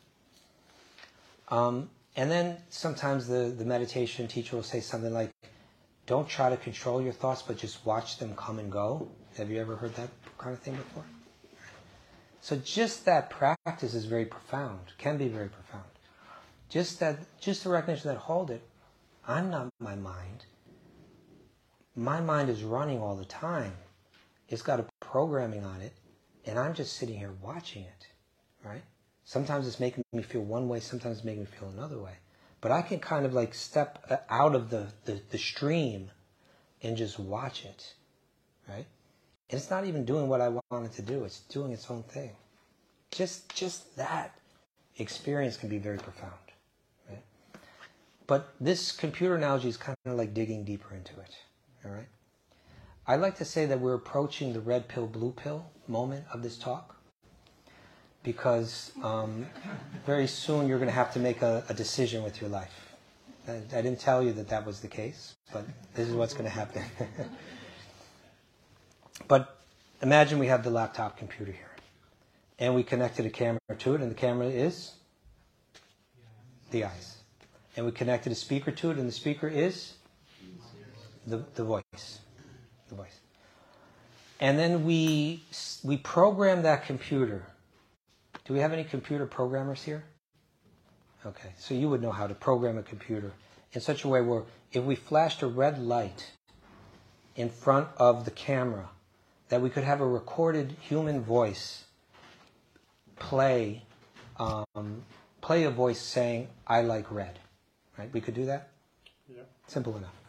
[1.49, 5.31] Um, and then sometimes the, the meditation teacher will say something like,
[6.07, 9.09] don't try to control your thoughts, but just watch them come and go.
[9.37, 11.05] Have you ever heard that kind of thing before?
[12.43, 15.85] So just that practice is very profound, can be very profound.
[16.69, 18.63] Just that, just the recognition that hold it,
[19.27, 20.45] I'm not my mind.
[21.95, 23.75] My mind is running all the time.
[24.49, 25.93] It's got a programming on it,
[26.47, 28.07] and I'm just sitting here watching it,
[28.65, 28.83] right?
[29.25, 32.15] Sometimes it's making me feel one way, sometimes it's making me feel another way.
[32.61, 36.11] But I can kind of like step uh, out of the, the, the stream
[36.83, 37.95] and just watch it,
[38.69, 38.87] right?
[39.51, 41.25] And it's not even doing what I want it to do.
[41.25, 42.31] It's doing its own thing.
[43.11, 44.35] Just just that
[44.97, 46.33] experience can be very profound.
[47.09, 47.23] Right?
[48.27, 51.37] But this computer analogy is kind of like digging deeper into it.
[51.85, 52.09] All right?
[53.07, 56.57] I like to say that we're approaching the red pill, blue pill moment of this
[56.57, 56.97] talk
[58.23, 59.47] because um,
[60.07, 62.95] very soon you're going to have to make a, a decision with your life.
[63.49, 65.65] I, I didn't tell you that that was the case, but
[65.95, 66.85] this is what's going to happen.
[69.29, 69.59] But
[70.01, 71.71] imagine we have the laptop computer here,
[72.59, 74.93] and we connected a camera to it, and the camera is
[76.71, 77.19] the eyes.
[77.77, 79.95] And we connected a speaker to it, and the speaker is
[81.27, 82.21] the, the voice.
[82.89, 83.21] The voice.
[84.41, 85.43] And then we,
[85.85, 87.47] we program that computer.
[88.45, 90.05] Do we have any computer programmers here?
[91.25, 93.33] Okay, so you would know how to program a computer
[93.73, 96.33] in such a way where if we flashed a red light
[97.37, 98.89] in front of the camera,
[99.49, 101.85] that we could have a recorded human voice
[103.17, 103.83] play
[104.39, 105.03] um,
[105.41, 107.39] play a voice saying "I like red."
[107.99, 108.13] Right?
[108.13, 108.71] We could do that.
[109.29, 109.43] Yeah.
[109.67, 110.22] Simple enough?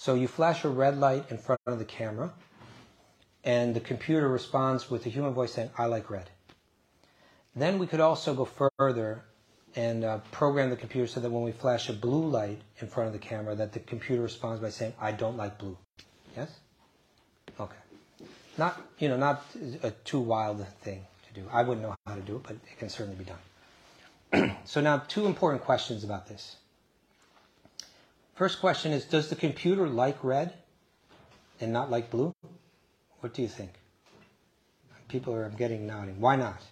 [0.00, 2.32] So you flash a red light in front of the camera,
[3.44, 6.30] and the computer responds with a human voice saying "I like red."
[7.54, 9.24] Then we could also go further
[9.76, 13.08] and uh, program the computer so that when we flash a blue light in front
[13.08, 15.76] of the camera, that the computer responds by saying "I don't like blue."
[16.34, 16.50] Yes.
[17.58, 17.76] Okay
[18.60, 19.44] not you know not
[19.82, 21.48] a too wild thing to do.
[21.50, 24.56] I wouldn't know how to do it, but it can certainly be done.
[24.64, 26.56] so now two important questions about this.
[28.40, 30.54] First question is does the computer like red
[31.60, 32.32] and not like blue?
[33.20, 33.72] What do you think?
[35.08, 36.18] People are getting nodding.
[36.18, 36.62] Why not?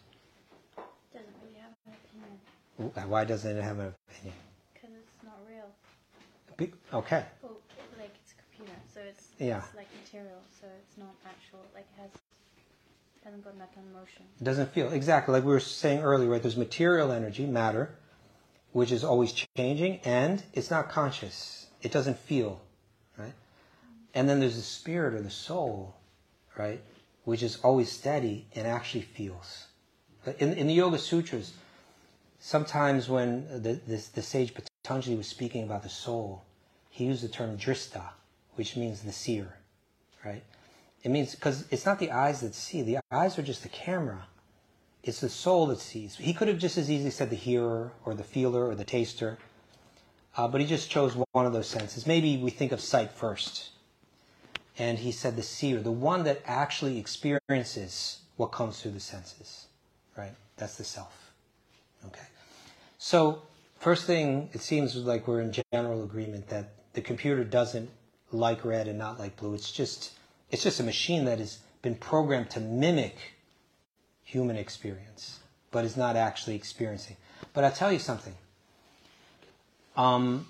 [1.12, 1.92] Doesn't really have an
[2.88, 4.34] opinion Why doesn't it have an opinion?
[4.72, 5.68] because it's not real.
[6.56, 7.26] Be- Okay.
[7.42, 7.58] Well,
[7.98, 9.58] like it's a computer, so it's Yeah.
[9.58, 11.60] it's like material, so it's not actual.
[11.74, 12.10] Like it has
[13.24, 14.24] hasn't got enough emotion.
[14.40, 16.40] It doesn't feel exactly like we were saying earlier, right?
[16.40, 17.94] There's material energy, matter,
[18.72, 21.57] which is always changing, and it's not conscious.
[21.82, 22.60] It doesn't feel,
[23.16, 23.32] right?
[24.14, 25.94] And then there's the spirit or the soul,
[26.56, 26.80] right,
[27.24, 29.66] which is always steady and actually feels.
[30.38, 31.52] In, in the Yoga Sutras,
[32.40, 36.42] sometimes when the, the, the sage Patanjali was speaking about the soul,
[36.90, 38.02] he used the term drista,
[38.56, 39.54] which means the seer,
[40.24, 40.42] right?
[41.02, 42.82] It means because it's not the eyes that see.
[42.82, 44.26] The eyes are just the camera.
[45.04, 46.16] It's the soul that sees.
[46.16, 49.38] He could have just as easily said the hearer or the feeler or the taster,
[50.36, 52.06] Uh, but he just chose one of those senses.
[52.06, 53.70] Maybe we think of sight first.
[54.78, 59.66] And he said the seer, the one that actually experiences what comes through the senses,
[60.16, 60.34] right?
[60.56, 61.32] That's the self.
[62.06, 62.26] Okay.
[62.98, 63.42] So,
[63.78, 67.90] first thing, it seems like we're in general agreement that the computer doesn't
[68.30, 69.54] like red and not like blue.
[69.54, 70.12] It's just,
[70.50, 73.16] it's just a machine that has been programmed to mimic
[74.22, 77.16] human experience, but is not actually experiencing.
[77.52, 78.34] But I'll tell you something.
[79.98, 80.46] Um,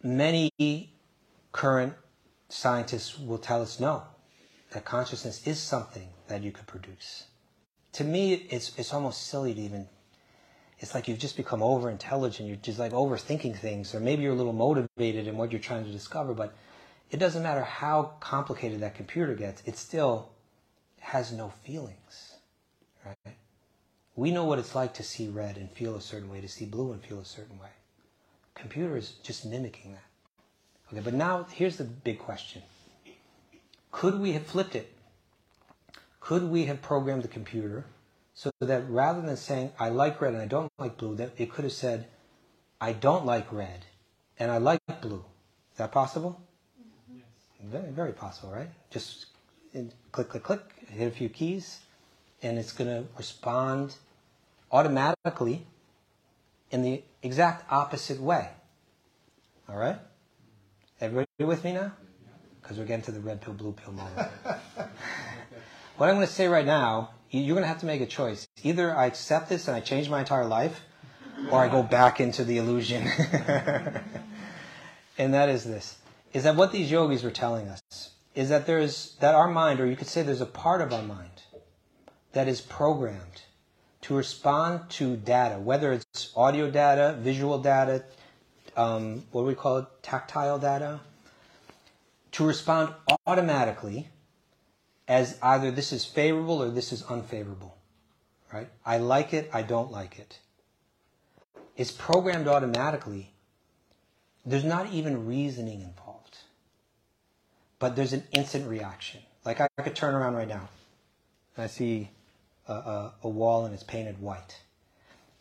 [0.00, 0.92] many
[1.50, 1.94] current
[2.48, 4.04] scientists will tell us no,
[4.70, 7.24] that consciousness is something that you could produce.
[7.94, 9.88] To me, it's, it's almost silly to even,
[10.78, 14.34] it's like you've just become over intelligent, you're just like overthinking things, or maybe you're
[14.34, 16.54] a little motivated in what you're trying to discover, but
[17.10, 20.28] it doesn't matter how complicated that computer gets, it still
[21.00, 22.36] has no feelings,
[23.04, 23.34] right?
[24.14, 26.66] We know what it's like to see red and feel a certain way, to see
[26.66, 27.70] blue and feel a certain way.
[28.60, 30.04] Computer is just mimicking that.
[30.92, 32.62] Okay, but now here's the big question.
[33.90, 34.92] Could we have flipped it?
[36.20, 37.84] Could we have programmed the computer
[38.34, 41.50] so that rather than saying, I like red and I don't like blue, that it
[41.50, 42.06] could have said,
[42.80, 43.86] I don't like red
[44.38, 45.24] and I like blue.
[45.72, 46.40] Is that possible?
[47.12, 47.24] Yes.
[47.64, 48.70] Very, very possible, right?
[48.90, 49.26] Just
[50.12, 51.80] click, click, click, hit a few keys,
[52.42, 53.96] and it's going to respond
[54.70, 55.66] automatically
[56.70, 58.48] in the exact opposite way.
[59.68, 59.98] All right?
[61.00, 61.92] Everybody with me now?
[62.60, 64.28] Because we're getting to the red pill, blue pill moment.
[65.96, 68.46] what I'm going to say right now, you're going to have to make a choice.
[68.62, 70.82] Either I accept this and I change my entire life,
[71.50, 73.06] or I go back into the illusion.
[75.18, 75.98] and that is this
[76.32, 77.80] is that what these yogis were telling us
[78.34, 81.02] is that there's that our mind, or you could say there's a part of our
[81.02, 81.42] mind
[82.32, 83.42] that is programmed
[84.08, 88.02] to respond to data, whether it's audio data, visual data,
[88.74, 91.00] um, what do we call it, tactile data,
[92.32, 92.94] to respond
[93.26, 94.08] automatically
[95.08, 97.76] as either this is favorable or this is unfavorable.
[98.50, 98.68] Right?
[98.86, 100.38] I like it, I don't like it.
[101.76, 103.34] It's programmed automatically.
[104.46, 106.38] There's not even reasoning involved.
[107.78, 109.20] But there's an instant reaction.
[109.44, 110.70] Like I could turn around right now
[111.56, 112.08] and I see
[112.72, 114.60] a, a, wall and it's painted white.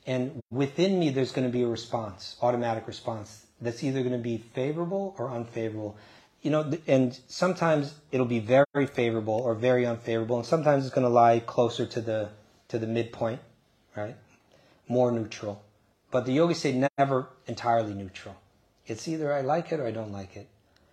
[0.05, 4.17] And within me, there's going to be a response, automatic response, that's either going to
[4.17, 5.97] be favorable or unfavorable.
[6.41, 11.05] You know, and sometimes it'll be very favorable or very unfavorable, and sometimes it's going
[11.05, 12.29] to lie closer to the
[12.69, 13.41] to the midpoint,
[13.95, 14.15] right?
[14.87, 15.63] More neutral.
[16.11, 18.35] But the yogis say never entirely neutral.
[18.85, 20.47] It's either I like it or I don't like it.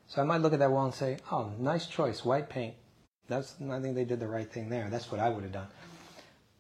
[0.09, 2.75] So I might look at that wall and say, "Oh, nice choice, white paint.
[3.29, 4.89] That's I think they did the right thing there.
[4.91, 5.69] That's what I would have done."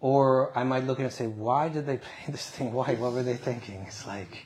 [0.04, 2.98] Or I might look at it and say, why did they paint this thing white?
[2.98, 3.86] What were they thinking?
[3.88, 4.44] It's like,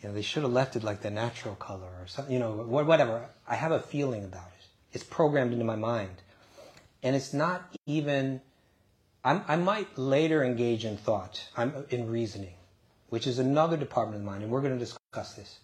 [0.00, 2.52] you know, they should have left it like the natural color or something, you know,
[2.52, 3.28] whatever.
[3.48, 4.66] I have a feeling about it.
[4.92, 6.22] It's programmed into my mind.
[7.02, 8.40] And it's not even,
[9.24, 12.54] I'm, i might later engage in thought, I'm in reasoning,
[13.08, 15.58] which is another department of mind, and we're going to discuss this.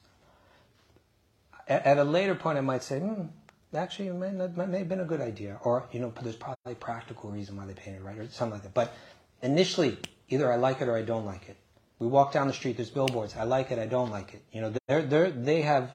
[1.69, 3.27] At, at a later point, I might say, hmm,
[3.75, 5.59] actually, it may, that may have been a good idea.
[5.62, 8.18] Or, you know, there's probably a practical reason why they painted it, right?
[8.18, 8.75] Or something like that.
[8.75, 8.95] But
[9.43, 9.99] initially,
[10.29, 11.57] either I like it or I don't like it.
[11.99, 13.37] We walk down the street, there's billboards.
[13.37, 14.43] I like it, I don't like it.
[14.53, 15.95] You know, they're, they're, they have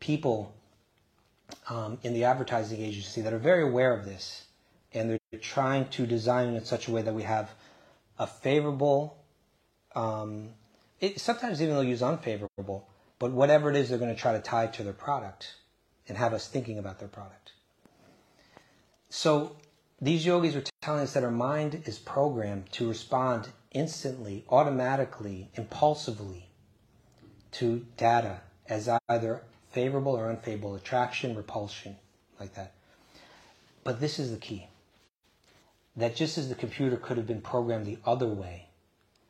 [0.00, 0.54] people
[1.68, 4.44] um, in the advertising agency that are very aware of this.
[4.94, 7.50] And they're trying to design it in such a way that we have
[8.18, 9.16] a favorable,
[9.94, 10.50] um,
[11.00, 14.40] it, sometimes even they'll use unfavorable, but whatever it is, they're going to try to
[14.40, 15.54] tie to their product
[16.08, 17.52] and have us thinking about their product.
[19.10, 19.56] So
[20.00, 26.48] these yogis were telling us that our mind is programmed to respond instantly, automatically, impulsively
[27.52, 31.96] to data as either favorable or unfavorable, attraction, repulsion,
[32.38, 32.72] like that.
[33.84, 34.68] But this is the key.
[35.96, 38.68] That just as the computer could have been programmed the other way,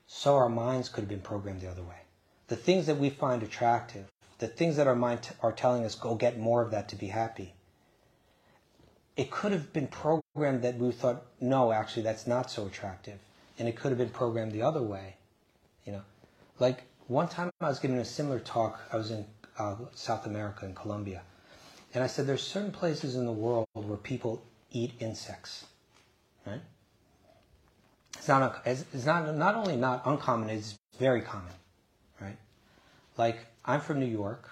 [0.07, 2.03] so our minds could have been programmed the other way.
[2.49, 4.07] The things that we find attractive
[4.39, 6.97] the things that our mind t- are telling us, go get more of that to
[6.97, 7.55] be happy.
[9.16, 13.18] It could have been programmed that we thought, no, actually, that's not so attractive.
[13.59, 15.16] And it could have been programmed the other way.
[15.84, 16.03] You know,
[16.61, 18.80] like one time I was giving a similar talk.
[18.93, 19.26] I was in
[19.59, 21.22] uh, South America, in Colombia.
[21.95, 25.64] And I said, there's certain places in the world where people eat insects,
[26.47, 26.61] right?
[28.16, 31.53] It's not, it's not, not only not uncommon, it's very common?
[33.18, 34.48] Like I'm from New York.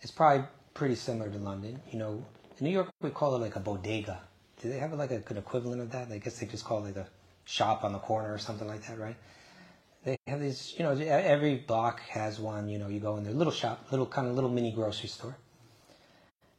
[0.00, 0.44] It's probably
[0.74, 1.80] pretty similar to London.
[1.90, 2.24] You know,
[2.58, 4.20] in New York we call it like a bodega.
[4.60, 6.12] Do they have like a, an equivalent of that?
[6.12, 7.06] I guess they just call it a
[7.44, 9.16] shop on the corner or something like that, right?
[10.04, 12.68] they have these, you know, every block has one.
[12.68, 15.36] You know, you go in there, little shop, little kind of little mini grocery store,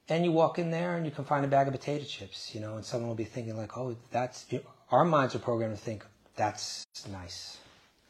[0.07, 2.53] and you walk in there and you can find a bag of potato chips.
[2.53, 4.45] You know, and someone will be thinking like, oh, that's
[4.91, 7.57] our minds are programmed to think that's nice,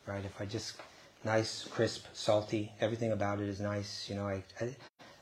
[0.06, 0.24] right?
[0.24, 0.76] If I just
[1.24, 4.10] nice, crisp, salty, everything about it is nice.
[4.10, 4.76] You know, I, I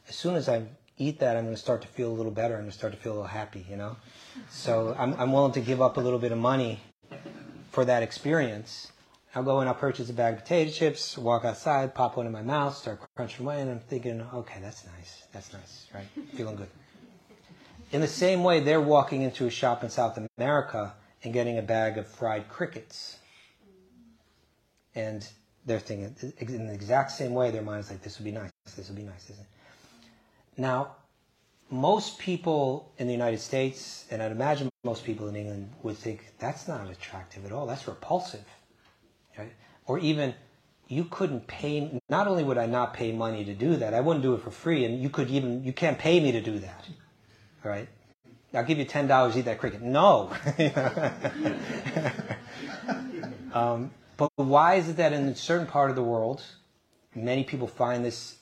[0.08, 0.64] as soon as I
[0.97, 2.56] eat that, I'm going to start to feel a little better.
[2.56, 3.66] I'm going to start to feel a little happy.
[3.70, 3.95] You know,
[4.49, 6.80] so I'm I'm willing to give up a little bit of money
[7.72, 8.91] for that experience
[9.34, 12.34] I'll go and I'll purchase a bag of potato chips, walk outside, pop one in
[12.34, 15.24] my mouth, start crunching away, and I'm thinking, okay, that's nice.
[15.32, 16.06] That's nice, right?
[16.36, 16.68] Feeling good.
[17.93, 20.93] In the same way, they're walking into a shop in South America
[21.24, 23.20] and getting a bag of fried crickets.
[24.95, 25.26] And
[25.66, 28.88] they're thinking, in the exact same way, their mind's like, this would be nice, this
[28.88, 29.49] would be nice, isn't it?
[30.57, 30.95] Now,
[31.70, 36.34] most people in the United States, and I'd imagine most people in England, would think,
[36.39, 38.45] that's not attractive at all, that's repulsive
[39.38, 39.51] right?
[39.86, 40.34] Or even
[40.88, 41.99] you couldn't pay.
[42.09, 44.51] Not only would I not pay money to do that, I wouldn't do it for
[44.51, 46.86] free, and you could even you can't pay me to do that,
[47.64, 47.88] right?
[48.53, 49.82] I'll give you ten dollars, eat that cricket.
[49.82, 50.32] No.
[53.53, 53.91] um,
[54.22, 56.44] but why is it that in a certain part of the world,
[57.16, 58.38] many people find this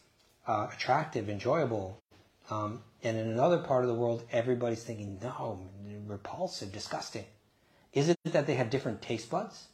[0.46, 2.02] uh, attractive, enjoyable,
[2.50, 5.60] um, and in another part of the world, everybody's thinking, no,
[6.06, 7.24] repulsive, disgusting.
[7.94, 9.68] Is it that they have different taste buds?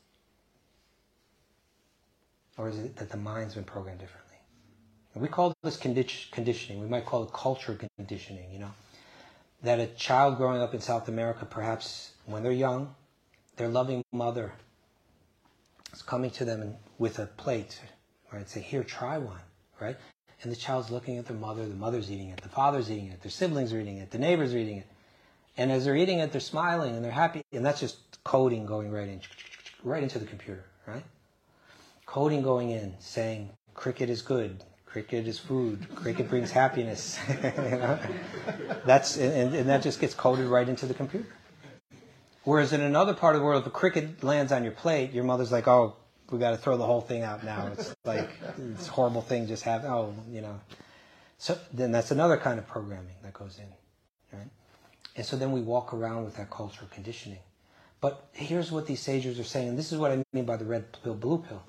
[2.58, 4.38] Or is it that the mind's been programmed differently?
[5.14, 6.82] And we call this condi- conditioning.
[6.82, 8.72] We might call it culture conditioning, you know.
[9.64, 12.94] That a child growing up in South America, perhaps when they're young,
[13.56, 14.54] their loving mother
[15.96, 17.82] is coming to them with a plate,
[18.32, 18.48] right?
[18.48, 19.42] Say, here, try one,
[19.80, 19.98] right?
[20.42, 23.22] And the child's looking at their mother, the mother's eating it, the father's eating it,
[23.22, 24.88] their siblings are eating it, the neighbors are eating it.
[25.58, 27.44] And as they're eating it, they're smiling and they're happy.
[27.54, 29.22] And that's just coding going right in,
[29.84, 31.04] right into the computer, right?
[32.06, 37.20] coding going in saying cricket is good, cricket is food, cricket brings happiness.
[37.30, 38.00] you know?
[38.86, 41.28] That's and, and, that just gets coded right into the computer.
[42.46, 45.24] Whereas in another part of the world, if a cricket lands on your plate, your
[45.24, 45.96] mother's like, "Oh,
[46.32, 49.64] we got to throw the whole thing out now." It's like this horrible thing just
[49.64, 49.92] happened.
[49.92, 50.60] Oh, you know.
[51.38, 54.50] So then that's another kind of programming that goes in, right?
[55.18, 57.40] And so then we walk around with that cultural conditioning.
[58.00, 60.66] But here's what these sages are saying, and this is what I mean by the
[60.66, 61.64] red pill, blue pill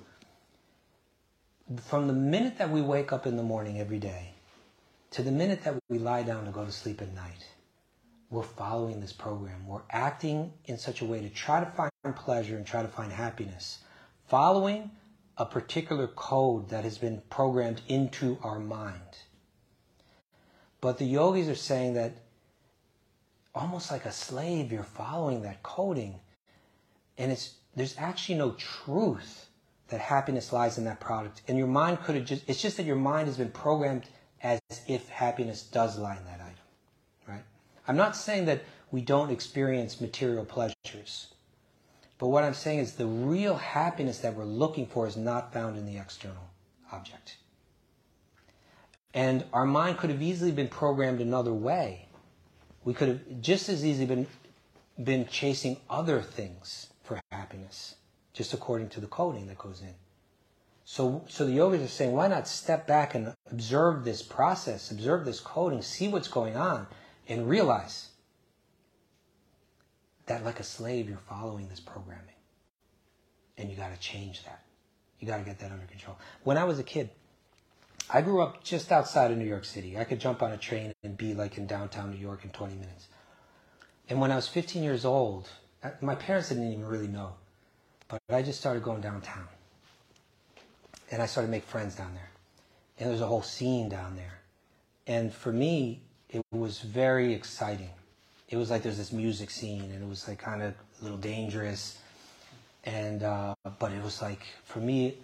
[1.83, 4.31] from the minute that we wake up in the morning every day
[5.11, 7.47] to the minute that we lie down to go to sleep at night,
[8.31, 9.67] we're following this program.
[9.67, 13.13] We're acting in such a way to try to find pleasure and try to find
[13.13, 13.79] happiness,
[14.29, 14.91] following
[15.39, 19.01] a particular code that has been programmed into our mind.
[20.81, 22.13] But the yogis are saying that
[23.55, 26.21] almost like a slave, you're following that coding,
[27.19, 29.49] and it's there's actually no truth
[29.89, 31.43] that happiness lies in that product.
[31.47, 34.07] And your mind could have just, it's just that your mind has been programmed
[34.43, 36.46] as if happiness does lie in that?
[37.87, 41.29] I'm not saying that we don't experience material pleasures.
[42.19, 45.77] But what I'm saying is the real happiness that we're looking for is not found
[45.77, 46.51] in the external
[46.93, 47.37] object.
[49.13, 52.09] And our mind could have easily been programmed another way.
[52.85, 54.27] We could have just as easily been,
[55.03, 57.97] been chasing other things for happiness
[58.37, 59.95] just according to the coding that goes in.
[60.85, 65.25] So, so the yogis are saying, why not step back and observe this process, observe
[65.25, 66.87] this coding, see what's going on,
[67.29, 68.09] and realize
[70.27, 72.25] that, like a slave, you're following this programming.
[73.59, 74.63] And you got to change that.
[75.19, 76.17] You got to get that under control.
[76.45, 77.11] When I was a kid,
[78.11, 79.99] I grew up just outside of New York City.
[79.99, 82.75] I could jump on a train and be like in downtown New York in 20
[82.75, 83.09] minutes.
[84.09, 85.49] And when I was 15 years old,
[85.83, 87.33] uh, my parents didn't even really know.
[88.09, 89.49] But I just started going downtown.
[91.11, 92.31] And I started to make friends down there.
[92.99, 94.41] And there's a whole scene down there.
[95.07, 97.91] And for me, it was very exciting.
[98.49, 101.19] It was like there's this music scene, and it was like kind of a little
[101.19, 101.99] dangerous.
[102.85, 105.17] And uh, but it was like for me,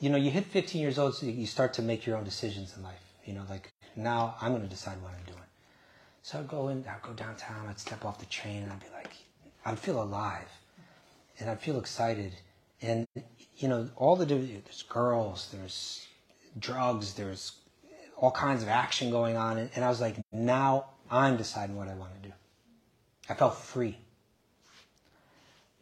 [0.00, 2.76] you know, you hit 15 years old, so you start to make your own decisions
[2.76, 3.02] in life.
[3.24, 5.38] You know, like now I'm going to decide what I'm doing.
[6.22, 8.86] So I'd go in, I'd go downtown, I'd step off the train, and I'd be
[8.94, 9.12] like,
[9.64, 10.48] I'd feel alive
[11.38, 12.32] and I'd feel excited.
[12.82, 13.06] And
[13.56, 16.06] you know, all the there's girls, there's
[16.58, 17.52] drugs, there's
[18.20, 21.94] all kinds of action going on, and I was like, now I'm deciding what I
[21.94, 22.34] want to do.
[23.28, 23.98] I felt free.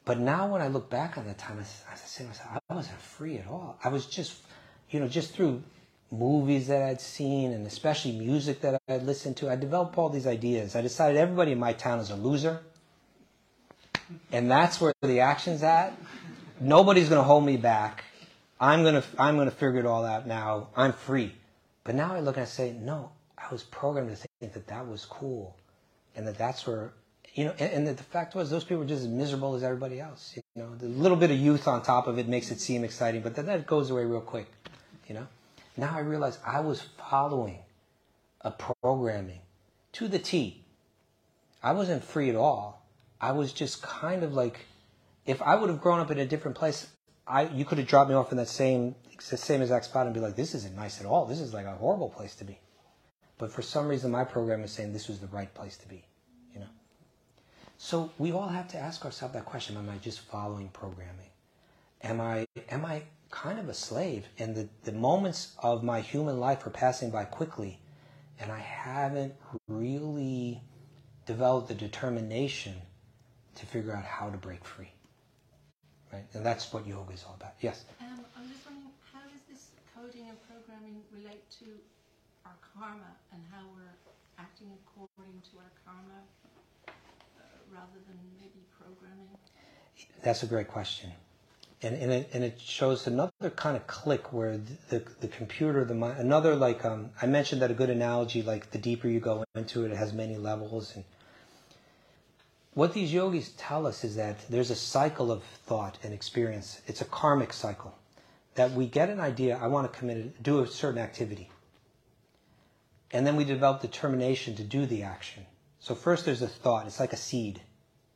[0.04, 2.74] But now when I look back on that time, I, I say to myself, I
[2.74, 3.78] wasn't free at all.
[3.82, 4.36] I was just,
[4.90, 5.62] you know, just through
[6.12, 10.26] movies that I'd seen and especially music that I'd listened to, I developed all these
[10.26, 10.76] ideas.
[10.76, 12.60] I decided everybody in my town is a loser
[14.32, 15.96] and that's where the action's at,
[16.60, 18.04] nobody's going to hold me back.
[18.58, 20.68] I'm gonna I'm gonna figure it all out now.
[20.74, 21.34] I'm free.
[21.86, 24.88] But now I look and I say, no, I was programmed to think that that
[24.88, 25.56] was cool,
[26.16, 26.92] and that that's where
[27.32, 27.54] you know.
[27.60, 30.36] And, and that the fact was, those people were just as miserable as everybody else.
[30.36, 33.22] You know, the little bit of youth on top of it makes it seem exciting,
[33.22, 34.48] but then that goes away real quick.
[35.06, 35.28] You know.
[35.76, 37.60] Now I realize I was following
[38.40, 39.42] a programming
[39.92, 40.64] to the T.
[41.62, 42.84] I wasn't free at all.
[43.20, 44.66] I was just kind of like,
[45.24, 46.88] if I would have grown up in a different place,
[47.28, 50.20] I you could have dropped me off in that same same exact spot and be
[50.20, 51.26] like, this isn't nice at all.
[51.26, 52.58] This is like a horrible place to be.
[53.38, 56.04] But for some reason, my program is saying this was the right place to be.
[56.54, 56.66] You know.
[57.76, 61.30] So we all have to ask ourselves that question: Am I just following programming?
[62.02, 64.26] Am I am I kind of a slave?
[64.38, 67.78] And the, the moments of my human life are passing by quickly,
[68.40, 69.34] and I haven't
[69.68, 70.62] really
[71.26, 72.74] developed the determination
[73.56, 74.92] to figure out how to break free.
[76.12, 76.24] Right?
[76.34, 77.54] And that's what yoga is all about.
[77.60, 77.84] Yes?
[78.00, 81.66] Um, I'm just wondering, how does this coding and programming relate to
[82.44, 83.96] our karma and how we're
[84.38, 86.20] acting according to our karma
[86.86, 89.28] uh, rather than maybe programming?
[90.22, 91.10] That's a great question.
[91.82, 94.58] And, and, it, and it shows another kind of click where
[94.88, 98.70] the, the computer, the mind, another like, um, I mentioned that a good analogy, like
[98.70, 100.94] the deeper you go into it, it has many levels.
[100.94, 101.04] And
[102.74, 106.80] what these yogis tell us is that there's a cycle of thought and experience.
[106.86, 107.94] It's a karmic cycle.
[108.56, 111.50] That we get an idea, I want to commit, do a certain activity.
[113.10, 115.46] And then we develop determination to do the action.
[115.78, 117.60] So first there's a thought, it's like a seed.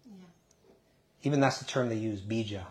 [0.04, 0.12] Yeah.
[1.22, 2.64] Even that's the term they use, bija,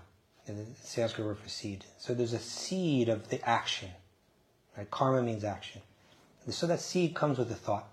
[0.46, 1.86] the Sanskrit word for seed.
[1.98, 3.90] So there's a seed of the action.
[4.78, 4.90] Right?
[4.90, 5.82] Karma means action.
[6.50, 7.88] So that seed comes with a thought.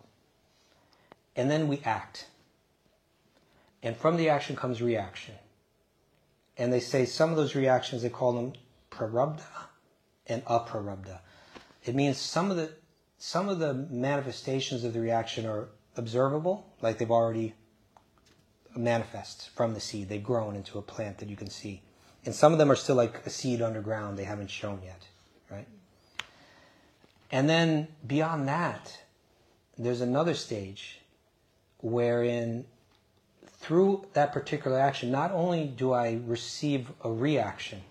[1.34, 2.26] And then we act.
[3.82, 5.34] And from the action comes reaction.
[6.56, 8.54] And they say some of those reactions, they call them
[8.96, 9.68] prarabdha
[10.26, 11.20] and aprarabdha.
[11.84, 12.72] It means some of the
[13.18, 17.54] some of the manifestations of the reaction are observable, like they've already
[18.76, 20.08] manifest from the seed.
[20.08, 21.82] They've grown into a plant that you can see.
[22.26, 25.06] And some of them are still like a seed underground, they haven't shown yet,
[25.50, 25.66] right?
[27.30, 28.98] And then beyond that,
[29.78, 31.00] there's another stage
[31.78, 32.66] wherein
[33.46, 37.82] through that particular action, not only do I receive a reaction,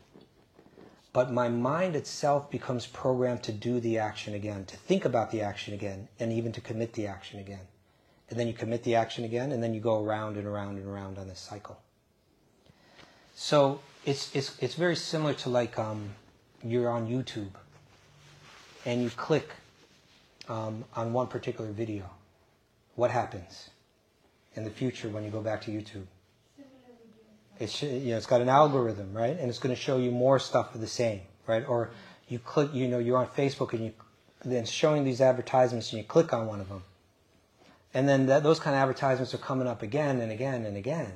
[1.16, 5.39] but my mind itself becomes programmed to do the action again, to think about the
[5.39, 7.68] action again, and even to commit the action again.
[8.30, 10.86] And then you commit the action again, and then you go around and around and
[10.86, 11.80] around on this cycle.
[13.34, 16.09] So it's, it's, it's very similar to like um,
[16.61, 17.53] you're on YouTube
[18.86, 19.51] and you click
[20.49, 22.09] um, on one particular video.
[22.95, 23.70] What happens?
[24.55, 26.05] in the future when you go back to YouTube.
[27.60, 29.38] It's you know it's got an algorithm, right?
[29.38, 31.68] And it's going to show you more stuff of the same, right?
[31.68, 31.91] Or
[32.28, 33.93] you click, you know, you're on Facebook and you
[34.43, 36.84] then showing these advertisements and you click on one of them,
[37.93, 41.14] and then that, those kind of advertisements are coming up again and again and again.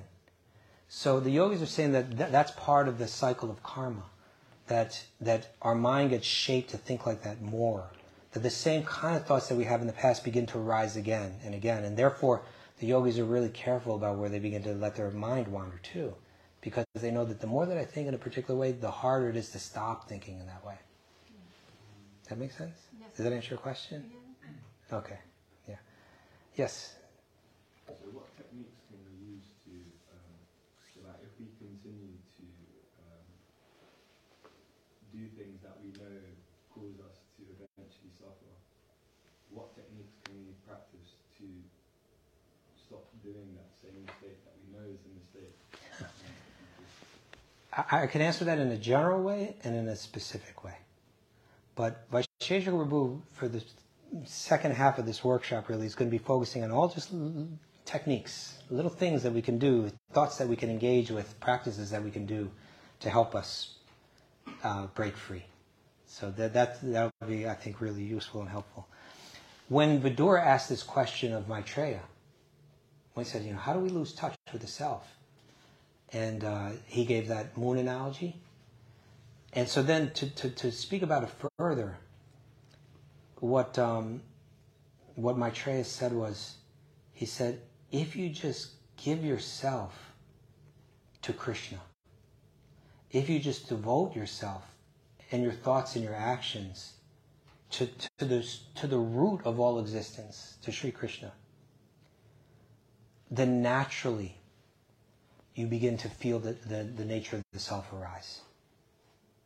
[0.87, 4.05] So the yogis are saying that th- that's part of the cycle of karma,
[4.67, 7.91] that that our mind gets shaped to think like that more,
[8.31, 10.95] that the same kind of thoughts that we have in the past begin to rise
[10.95, 12.41] again and again, and therefore
[12.79, 16.15] the yogis are really careful about where they begin to let their mind wander too,
[16.61, 19.29] because they know that the more that I think in a particular way, the harder
[19.29, 20.75] it is to stop thinking in that way.
[22.23, 22.77] Does that make sense?
[22.99, 23.09] Yes.
[23.15, 24.05] Does that answer your question?
[24.91, 24.97] Yeah.
[24.97, 25.19] Okay.
[25.67, 25.75] Yeah.
[26.55, 26.93] Yes.
[27.87, 29.73] So what techniques can we use to,
[30.13, 30.37] um,
[30.93, 32.45] so that if we continue to
[33.01, 33.25] um,
[35.15, 36.21] do things that we know
[36.69, 38.53] cause us to eventually suffer,
[39.49, 41.47] what techniques can we practice to
[42.77, 45.57] stop doing that same mistake that we know is a mistake?
[47.73, 50.77] I, I can answer that in a general way and in a specific way.
[51.75, 53.63] But Vaisesika Prabhu, for the
[54.25, 57.11] second half of this workshop, really, is going to be focusing on all just
[57.85, 62.03] techniques, little things that we can do, thoughts that we can engage with, practices that
[62.03, 62.49] we can do
[62.99, 63.75] to help us
[64.63, 65.45] uh, break free.
[66.05, 68.87] So that that that would be, I think, really useful and helpful.
[69.69, 72.01] When Vidura asked this question of Maitreya,
[73.13, 75.18] when he said, you know, how do we lose touch with the self?
[76.11, 78.35] And uh, he gave that moon analogy.
[79.53, 81.97] And so then to, to, to speak about it further,
[83.39, 84.21] what, um,
[85.15, 86.55] what Maitreya said was,
[87.13, 90.13] he said, if you just give yourself
[91.21, 91.79] to Krishna,
[93.11, 94.75] if you just devote yourself
[95.31, 96.93] and your thoughts and your actions
[97.71, 97.87] to,
[98.17, 101.31] to, the, to the root of all existence, to Sri Krishna,
[103.31, 104.38] then naturally
[105.59, 108.39] you begin to feel the, the, the nature of the self arise.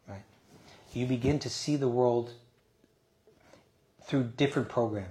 [0.08, 0.22] Right?
[0.94, 2.32] you begin to see the world
[4.04, 5.10] through different programming.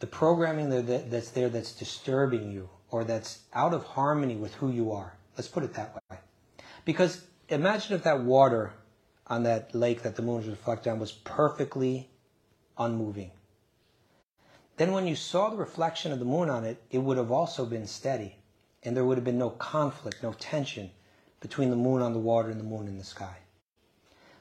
[0.00, 4.54] The programming that- that- that's there that's disturbing you or that's out of harmony with
[4.54, 5.14] who you are.
[5.36, 6.18] Let's put it that way.
[6.84, 8.72] Because imagine if that water
[9.28, 12.10] on that lake that the moon was reflecting on was perfectly
[12.78, 13.30] unmoving.
[14.76, 17.64] Then when you saw the reflection of the moon on it, it would have also
[17.64, 18.37] been steady.
[18.82, 20.90] And there would have been no conflict, no tension
[21.40, 23.36] between the moon on the water and the moon in the sky.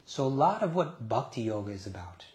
[0.06, 2.26] So a lot of what bhakti yoga is about,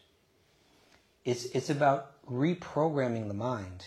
[1.24, 3.84] it's, it's about reprogramming the mind,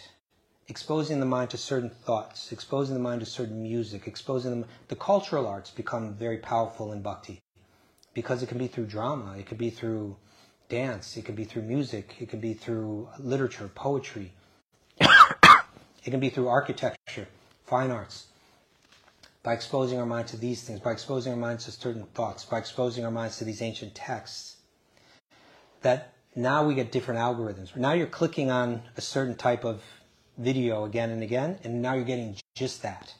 [0.68, 4.66] exposing the mind to certain thoughts, exposing the mind to certain music, exposing them.
[4.88, 7.41] The cultural arts become very powerful in bhakti
[8.16, 10.16] because it can be through drama, it could be through
[10.70, 14.32] dance, it could be through music, it can be through literature, poetry,
[14.99, 17.28] it can be through architecture,
[17.66, 18.28] fine arts.
[19.43, 22.57] By exposing our mind to these things, by exposing our minds to certain thoughts, by
[22.57, 24.57] exposing our minds to these ancient texts,
[25.82, 27.76] that now we get different algorithms.
[27.76, 29.84] Now you're clicking on a certain type of
[30.38, 33.13] video again and again, and now you're getting just that,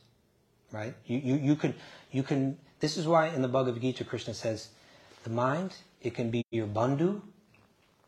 [0.72, 0.96] right?
[1.06, 1.76] You, you, you can,
[2.12, 4.70] you can, this is why in the Bhagavad Gita, Krishna says,
[5.24, 7.22] the mind, it can be your bandhu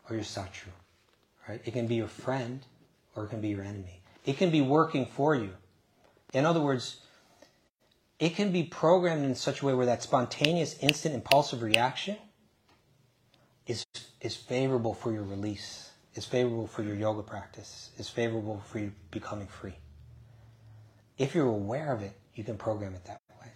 [0.08, 0.68] or your satru,
[1.48, 1.60] right?
[1.64, 2.60] It can be your friend
[3.14, 4.02] or it can be your enemy.
[4.26, 5.52] It can be working for you.
[6.34, 7.00] In other words,
[8.18, 12.16] it can be programmed in such a way where that spontaneous, instant, impulsive reaction
[13.66, 13.84] is,
[14.20, 18.92] is favorable for your release, is favorable for your yoga practice, is favorable for you
[19.10, 19.76] becoming free.
[21.16, 23.48] If you're aware of it, you can program it that way.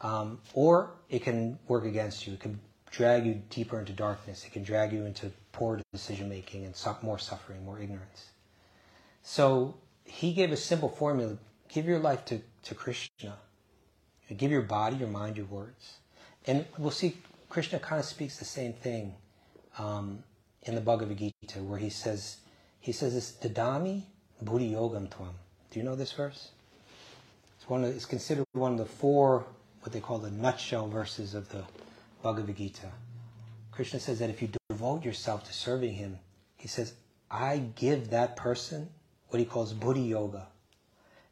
[0.00, 2.34] Um, or it can work against you.
[2.34, 2.60] It can
[2.90, 4.44] drag you deeper into darkness.
[4.44, 8.30] It can drag you into poor decision making and more suffering, more ignorance.
[9.22, 11.36] So he gave a simple formula
[11.72, 13.34] give your life to, to Krishna.
[14.36, 15.98] Give your body, your mind, your words.
[16.46, 17.16] And we'll see
[17.48, 19.14] Krishna kind of speaks the same thing
[19.78, 20.22] um,
[20.62, 22.36] in the Bhagavad Gita, where he says,
[22.78, 24.02] he says this, Dadami
[24.40, 25.32] Buddhi Yogam Tvam.
[25.70, 26.50] Do you know this verse?
[27.58, 29.46] It's one of, it's considered one of the four,
[29.82, 31.64] what they call the nutshell verses of the
[32.22, 32.90] Bhagavad Gita.
[33.72, 36.18] Krishna says that if you devote yourself to serving him,
[36.56, 36.94] he says,
[37.30, 38.90] I give that person
[39.28, 40.48] what he calls Buddhi Yoga.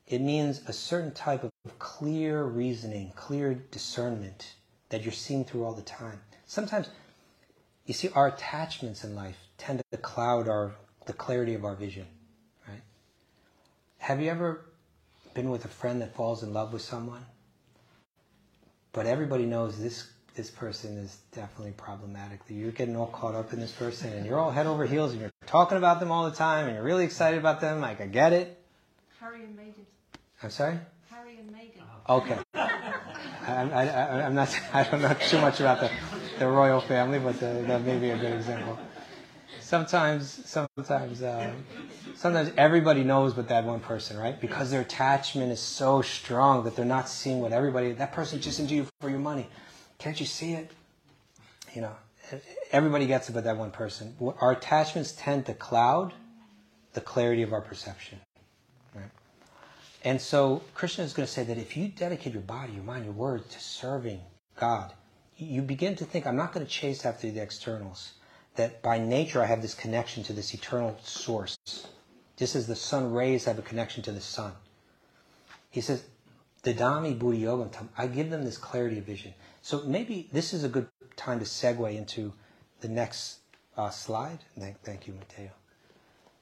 [0.08, 4.54] It means a certain type of clear reasoning, clear discernment
[4.88, 6.20] that you're seeing through all the time.
[6.46, 6.88] Sometimes,
[7.84, 12.06] you see, our attachments in life tend to cloud our the clarity of our vision,
[12.66, 12.82] right?
[13.98, 14.64] Have you ever
[15.34, 17.24] been with a friend that falls in love with someone,
[18.92, 22.40] but everybody knows this this person is definitely problematic.
[22.48, 25.20] You're getting all caught up in this person, and you're all head over heels, and
[25.20, 27.80] you're talking about them all the time, and you're really excited about them.
[27.80, 28.62] Like I get it.
[30.42, 30.78] I'm sorry.
[31.10, 31.82] Harry and Meghan.
[32.08, 32.38] Okay.
[32.54, 34.56] I, I, I, I'm not.
[34.72, 35.90] I don't know too much about the,
[36.38, 38.78] the royal family, but uh that may be a good example.
[39.60, 41.52] Sometimes, sometimes, uh,
[42.14, 44.40] sometimes everybody knows but that one person, right?
[44.40, 47.92] Because their attachment is so strong that they're not seeing what everybody.
[47.92, 49.46] That person just into you for your money.
[49.98, 50.70] Can't you see it?
[51.74, 51.96] You know,
[52.70, 54.14] everybody gets it but that one person.
[54.40, 56.14] Our attachments tend to cloud
[56.94, 58.20] the clarity of our perception.
[60.04, 63.04] And so Krishna is going to say that if you dedicate your body, your mind,
[63.04, 64.20] your words to serving
[64.56, 64.92] God,
[65.36, 68.14] you begin to think, I'm not going to chase after the externals.
[68.56, 71.58] That by nature I have this connection to this eternal source.
[72.36, 74.52] Just as the sun rays have a connection to the sun.
[75.70, 76.04] He says,
[76.64, 79.34] Dadami Buddhi Yogantam, I give them this clarity of vision.
[79.62, 82.32] So maybe this is a good time to segue into
[82.80, 83.38] the next
[83.76, 84.38] uh, slide.
[84.58, 85.50] Thank, thank you, Mateo.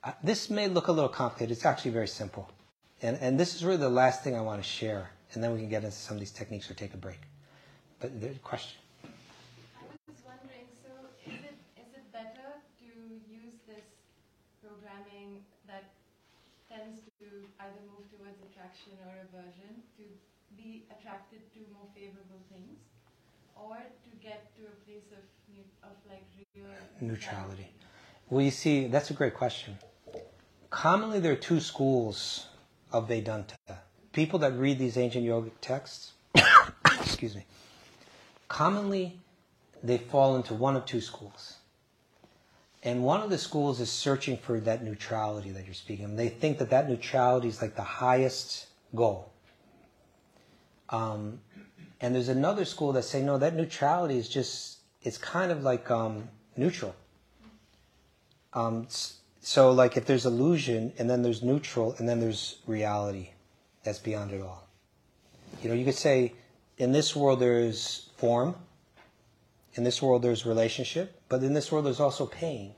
[0.04, 1.56] Uh, this may look a little complicated.
[1.56, 2.48] It's actually very simple.
[3.06, 5.10] And, and this is really the last thing I want to share.
[5.32, 7.22] And then we can get into some of these techniques or take a break.
[8.00, 8.82] But the question.
[9.06, 10.90] I was wondering, so
[11.22, 12.50] is it is it better
[12.82, 12.90] to
[13.30, 13.86] use this
[14.58, 15.38] programming
[15.70, 15.86] that
[16.66, 17.30] tends to
[17.62, 20.04] either move towards attraction or aversion to
[20.58, 22.74] be attracted to more favorable things,
[23.54, 25.22] or to get to a place of
[25.86, 26.26] of like
[26.58, 26.66] real
[26.98, 27.70] Neutrality.
[28.30, 29.78] Well, you see, that's a great question.
[30.70, 32.48] Commonly, there are two schools
[32.92, 33.56] of Vedanta.
[34.12, 36.12] People that read these ancient yogic texts,
[37.00, 37.44] excuse me,
[38.48, 39.18] commonly
[39.82, 41.56] they fall into one of two schools.
[42.82, 46.16] And one of the schools is searching for that neutrality that you're speaking of.
[46.16, 49.32] They think that that neutrality is like the highest goal.
[50.90, 51.40] Um,
[52.00, 55.90] and there's another school that say, no, that neutrality is just, it's kind of like
[55.90, 56.94] um, neutral.
[58.54, 58.86] Um,
[59.46, 63.30] so, like, if there's illusion, and then there's neutral, and then there's reality
[63.84, 64.66] that's beyond it all.
[65.62, 66.34] You know, you could say,
[66.78, 68.56] in this world there is form,
[69.76, 72.74] In this world, there's relationship, but in this world, there's also pain.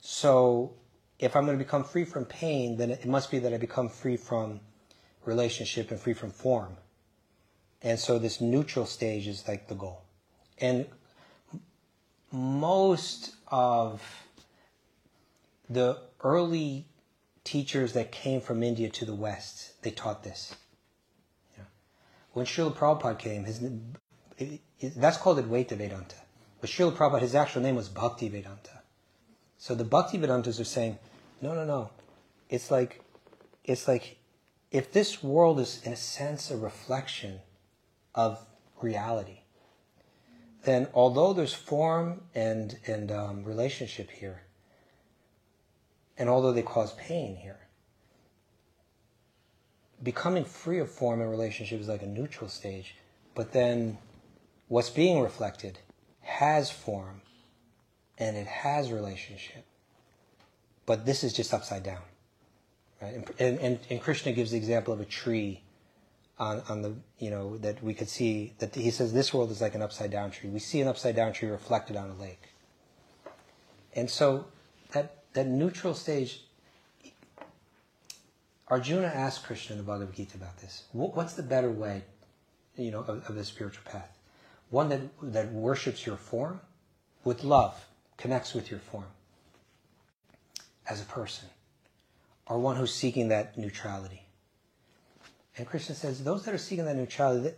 [0.00, 0.74] So,
[1.18, 3.88] if I'm going to become free from pain, then it must be that I become
[3.88, 4.60] free from
[5.24, 6.76] relationship and free from form.
[7.80, 10.02] And so, this neutral stage is like the goal.
[10.58, 10.84] And
[12.30, 14.02] most of
[15.68, 16.86] the early
[17.44, 20.54] teachers that came from India to the West, they taught this.
[21.56, 21.64] Yeah.
[22.32, 23.60] When Srila Prabhupada came, his,
[24.96, 26.16] that's called Advaita Vedanta.
[26.60, 28.82] But Srila Prabhupada, his actual name was Bhakti Vedanta.
[29.58, 30.98] So the Bhakti Vedantas are saying,
[31.40, 31.90] no, no, no.
[32.48, 33.00] It's like,
[33.64, 34.18] it's like,
[34.70, 37.40] if this world is in a sense a reflection
[38.14, 38.44] of
[38.80, 39.40] reality,
[40.64, 44.41] then although there's form and and um, relationship here,
[46.18, 47.58] and although they cause pain here,
[50.02, 52.96] becoming free of form and relationship is like a neutral stage.
[53.34, 53.98] But then,
[54.68, 55.78] what's being reflected
[56.20, 57.22] has form,
[58.18, 59.64] and it has relationship.
[60.84, 62.02] But this is just upside down,
[63.00, 63.14] right?
[63.38, 65.62] And, and, and Krishna gives the example of a tree
[66.38, 69.60] on, on the you know that we could see that he says this world is
[69.60, 70.50] like an upside down tree.
[70.50, 72.42] We see an upside down tree reflected on a lake.
[73.94, 74.46] And so
[74.92, 76.44] that that neutral stage
[78.72, 80.84] Arjuna asked Krishna in the Bhagavad Gita about this.
[80.92, 82.04] What's the better way,
[82.76, 84.16] you know, of, of the spiritual path?
[84.70, 86.58] One that that worships your form
[87.22, 89.04] with love, connects with your form
[90.88, 91.50] as a person,
[92.46, 94.22] or one who's seeking that neutrality.
[95.58, 97.54] And Krishna says those that are seeking that neutrality,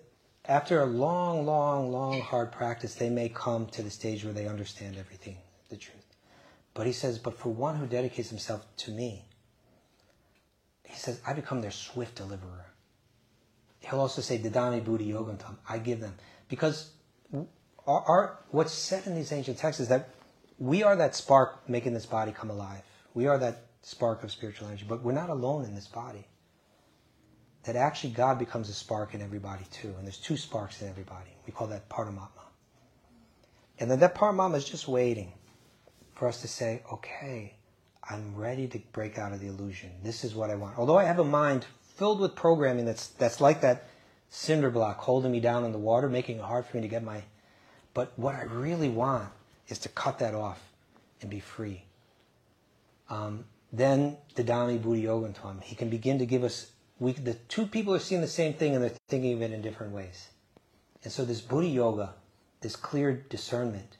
[0.47, 4.49] after a long, long, long, hard practice, they may come to the stage where they
[4.49, 5.37] understand everything,
[5.69, 6.04] the truth.
[6.75, 9.25] But he says, but for one who dedicates himself to me,
[10.85, 12.67] he says, I become their swift deliverer.
[13.81, 16.15] He'll also say, Dadami Buddhi Yogantam, I give them.
[16.49, 16.91] Because
[17.87, 20.11] our, our, what's said in these ancient texts is that
[20.59, 22.83] we are that spark making this body come alive.
[23.13, 26.27] We are that spark of spiritual energy, but we're not alone in this body
[27.65, 29.95] that actually God becomes a spark in everybody too.
[29.97, 31.31] And there's two sparks in everybody.
[31.47, 32.29] We call that Paramatma.
[33.79, 35.33] And then that Paramatma is just waiting
[36.15, 37.55] for us to say, okay,
[38.09, 39.91] I'm ready to break out of the illusion.
[40.03, 40.79] This is what I want.
[40.79, 43.89] Although I have a mind filled with programming that's, that's like that
[44.29, 47.03] cinder block holding me down in the water, making it hard for me to get
[47.03, 47.23] my.
[47.95, 49.29] But what I really want
[49.69, 50.61] is to cut that off
[51.21, 51.85] and be free.
[53.09, 57.95] Um, then Dadami Buddhi Yogantam, he can begin to give us we, the two people
[57.95, 60.29] are seeing the same thing and they're thinking of it in different ways.
[61.03, 62.15] And so this Buddhi Yoga,
[62.61, 63.97] this clear discernment,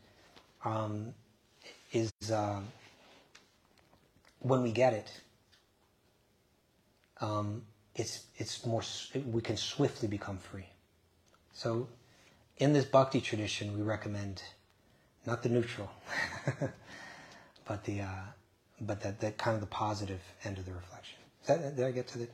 [0.65, 1.15] um,
[1.95, 2.61] is uh,
[4.41, 5.21] when we get it,
[7.21, 7.63] um,
[7.95, 8.83] it's it's more
[9.27, 10.67] we can swiftly become free.
[11.53, 11.89] So,
[12.59, 14.43] in this bhakti tradition, we recommend
[15.25, 15.91] not the neutral,
[17.65, 18.09] but the uh,
[18.81, 21.19] but that, that kind of the positive end of the reflection.
[21.47, 22.29] That, did I get to the?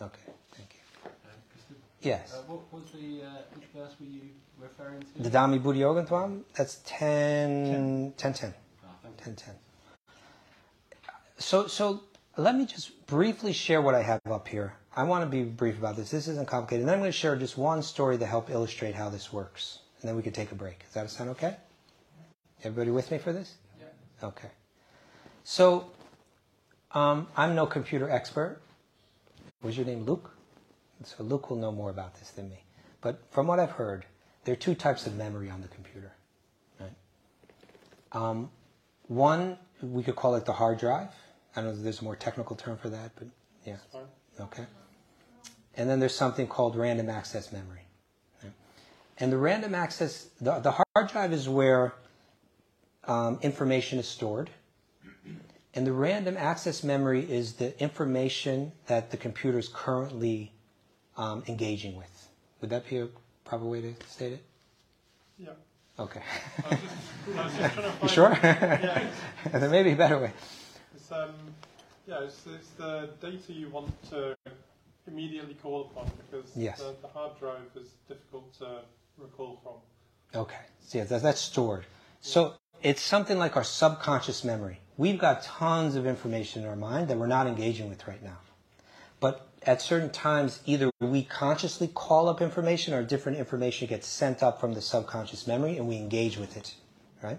[0.00, 0.20] Okay,
[0.52, 1.02] thank you.
[2.02, 2.34] Yes.
[2.34, 4.20] Uh, what was the uh, which verse were you
[4.60, 5.30] referring to?
[5.30, 6.42] Dadami Buddhi Yogantvam.
[6.56, 8.54] That's 10, 10, 10, 10.
[9.20, 9.54] Oh, 10, 10.
[11.38, 12.02] So, so
[12.36, 14.74] let me just briefly share what I have up here.
[14.96, 16.10] I want to be brief about this.
[16.10, 16.80] This isn't complicated.
[16.80, 19.80] And then I'm going to share just one story to help illustrate how this works.
[20.00, 20.80] And then we can take a break.
[20.80, 21.56] Does that sound okay?
[22.64, 23.54] Everybody with me for this?
[23.78, 24.28] Yeah.
[24.28, 24.48] Okay.
[25.44, 25.90] So,
[26.92, 28.60] um, I'm no computer expert
[29.62, 30.30] was your name Luke?
[31.04, 32.64] So Luke will know more about this than me.
[33.00, 34.04] But from what I've heard,
[34.44, 36.12] there are two types of memory on the computer.
[36.80, 36.92] Right?
[38.12, 38.50] Um,
[39.08, 41.08] one, we could call it the hard drive.
[41.56, 43.28] I don't know if there's a more technical term for that, but
[43.64, 43.76] yeah.
[44.40, 44.66] Okay.
[45.76, 47.82] And then there's something called random access memory.
[49.20, 51.94] And the random access, the, the hard drive is where
[53.04, 54.50] um, information is stored.
[55.74, 60.52] And the random access memory is the information that the computer is currently
[61.16, 62.28] um, engaging with.
[62.60, 63.08] Would that be a
[63.44, 64.44] proper way to state it?
[65.36, 65.50] Yeah.
[65.98, 66.22] Okay.
[66.64, 66.96] I was just,
[67.36, 68.30] I was just trying to you sure?
[68.42, 69.08] Yeah.
[69.52, 70.32] there may be a better way.
[70.94, 71.34] It's, um,
[72.06, 74.36] yeah, it's, it's the data you want to
[75.06, 76.78] immediately call upon because yes.
[76.78, 78.80] the, the, hard drive is difficult to
[79.16, 80.40] recall from.
[80.40, 80.60] Okay.
[80.86, 81.84] So yeah, that, that's stored.
[82.20, 84.78] So it's something like our subconscious memory.
[84.96, 88.38] We've got tons of information in our mind that we're not engaging with right now.
[89.64, 94.60] At certain times, either we consciously call up information or different information gets sent up
[94.60, 96.74] from the subconscious memory and we engage with it,
[97.22, 97.38] right?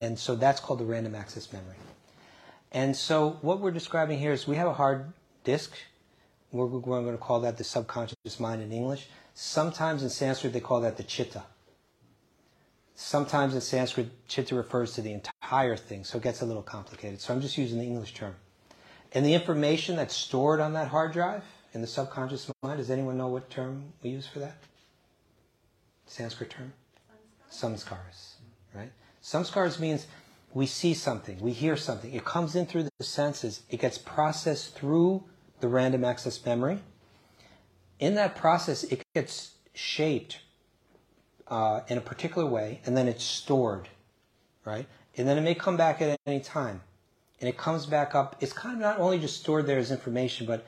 [0.00, 1.76] And so that's called the random access memory.
[2.72, 5.12] And so what we're describing here is we have a hard
[5.44, 5.72] disk.
[6.52, 9.08] We're, we're going to call that the subconscious mind in English.
[9.34, 11.44] Sometimes in Sanskrit they call that the chitta.
[12.96, 17.20] Sometimes in Sanskrit, chitta refers to the entire thing, so it gets a little complicated.
[17.20, 18.34] So I'm just using the English term.
[19.16, 21.42] And the information that's stored on that hard drive
[21.72, 24.58] in the subconscious mind, does anyone know what term we use for that?
[26.04, 26.74] Sanskrit term?
[27.50, 28.34] Samskaras,
[28.74, 28.92] right?
[29.22, 30.06] Samskaras means
[30.52, 32.12] we see something, we hear something.
[32.12, 35.24] It comes in through the senses, it gets processed through
[35.60, 36.80] the random access memory.
[37.98, 40.40] In that process, it gets shaped
[41.48, 43.88] uh, in a particular way, and then it's stored,
[44.66, 44.86] right?
[45.16, 46.82] And then it may come back at any time.
[47.40, 48.36] And it comes back up.
[48.40, 50.66] It's kind of not only just stored there as information, but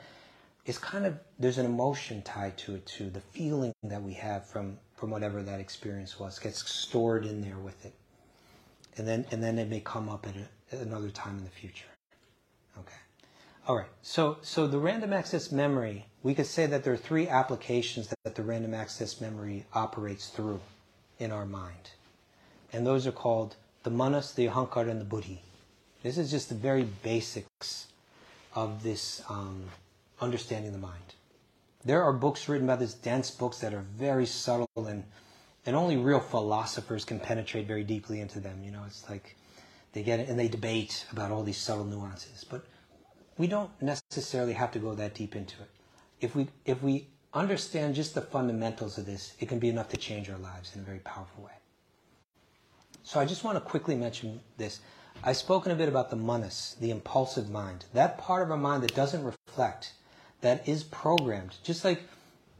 [0.65, 3.09] it's kind of, there's an emotion tied to it too.
[3.09, 7.57] The feeling that we have from, from whatever that experience was gets stored in there
[7.57, 7.93] with it.
[8.97, 11.49] And then, and then it may come up at, a, at another time in the
[11.49, 11.85] future.
[12.77, 12.97] Okay.
[13.67, 13.89] All right.
[14.01, 18.17] So, so the random access memory, we could say that there are three applications that,
[18.23, 20.59] that the random access memory operates through
[21.17, 21.91] in our mind.
[22.71, 25.41] And those are called the manas, the ahankara, and the buddhi.
[26.03, 27.87] This is just the very basics
[28.55, 29.65] of this um,
[30.21, 31.15] understanding the mind.
[31.83, 35.03] There are books written by this, dense books that are very subtle and
[35.65, 38.63] and only real philosophers can penetrate very deeply into them.
[38.63, 39.35] You know, it's like
[39.93, 42.43] they get it and they debate about all these subtle nuances.
[42.43, 42.65] But
[43.37, 45.69] we don't necessarily have to go that deep into it.
[46.21, 49.97] If we if we understand just the fundamentals of this, it can be enough to
[49.97, 51.51] change our lives in a very powerful way.
[53.03, 54.79] So I just want to quickly mention this.
[55.21, 57.85] I've spoken a bit about the manas, the impulsive mind.
[57.93, 59.93] That part of our mind that doesn't reflect,
[60.41, 61.55] that is programmed.
[61.63, 62.01] Just like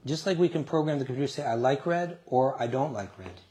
[0.05, 2.93] just like we can program the computer to say, I like red or I don't
[2.93, 3.41] like red.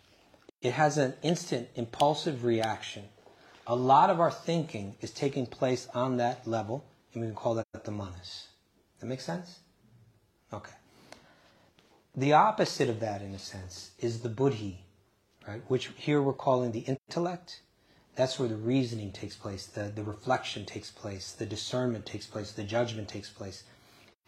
[0.60, 3.04] It has an instant impulsive reaction.
[3.66, 7.54] A lot of our thinking is taking place on that level, and we can call
[7.54, 8.48] that the manas.
[8.98, 9.60] That makes sense?
[10.52, 10.72] Okay.
[12.16, 14.84] The opposite of that, in a sense, is the buddhi,
[15.46, 15.62] right?
[15.68, 17.60] Which here we're calling the intellect.
[18.18, 22.50] That's where the reasoning takes place, the, the reflection takes place, the discernment takes place,
[22.50, 23.62] the judgment takes place.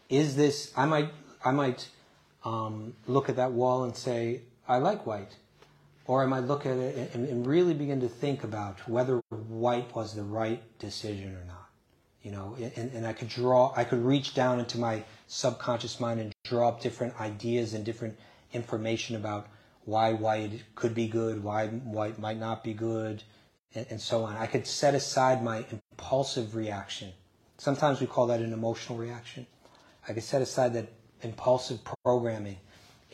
[0.09, 1.11] Is this, I might,
[1.45, 1.88] I might
[2.45, 5.34] um, look at that wall and say, I like white.
[6.07, 9.93] Or I might look at it and, and, really begin to think about whether white
[9.93, 11.68] was the right decision or not.
[12.22, 16.20] You know, and, and I could draw, I could reach down into my subconscious mind
[16.20, 18.16] and draw up different ideas and different
[18.53, 19.49] information about
[19.84, 23.24] why white could be good, why white might not be good,
[23.74, 24.36] and, and so on.
[24.36, 27.12] I could set aside my impulsive reaction.
[27.58, 29.46] Sometimes we call that an emotional reaction.
[30.08, 30.92] I could set aside that
[31.22, 32.56] impulsive programming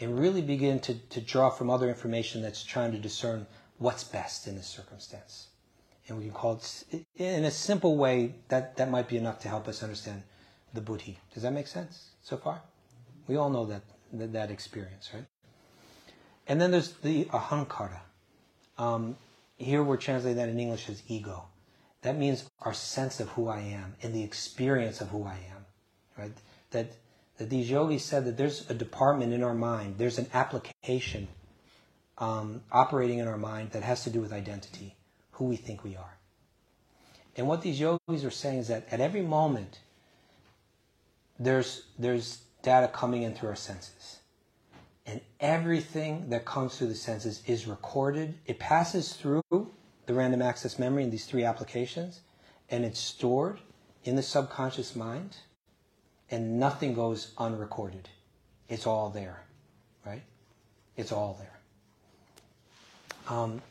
[0.01, 3.47] and really begin to, to draw from other information that's trying to discern
[3.79, 5.49] what's best in this circumstance.
[6.09, 6.61] And we can call
[6.93, 10.23] it, in a simple way, that, that might be enough to help us understand
[10.73, 11.19] the buddhi.
[11.35, 12.63] Does that make sense so far?
[13.27, 13.83] We all know that,
[14.13, 15.25] that, that experience, right?
[16.47, 18.01] And then there's the ahankara.
[18.79, 19.17] Um,
[19.57, 21.45] here we're translating that in English as ego.
[22.03, 25.65] That means our sense of who I am and the experience of who I am,
[26.17, 26.33] right?
[26.71, 26.93] That
[27.39, 31.29] that these yogis said that there's a department in our mind, there's an application
[32.19, 34.97] um, operating in our mind that has to do with identity,
[35.33, 36.17] who we think we are.
[37.37, 39.81] And what these yogis are saying is that at every moment,
[41.39, 44.16] there's, there's data coming in through our senses.
[45.07, 48.35] And everything that comes through the senses is recorded.
[48.47, 52.21] It passes through the random access memory in these three applications,
[52.71, 53.61] and it's stored
[54.05, 55.37] in the subconscious mind
[56.31, 58.09] and nothing goes unrecorded.
[58.69, 59.43] It's all there,
[60.05, 60.23] right?
[60.97, 61.61] It's all there.
[63.29, 63.63] Um,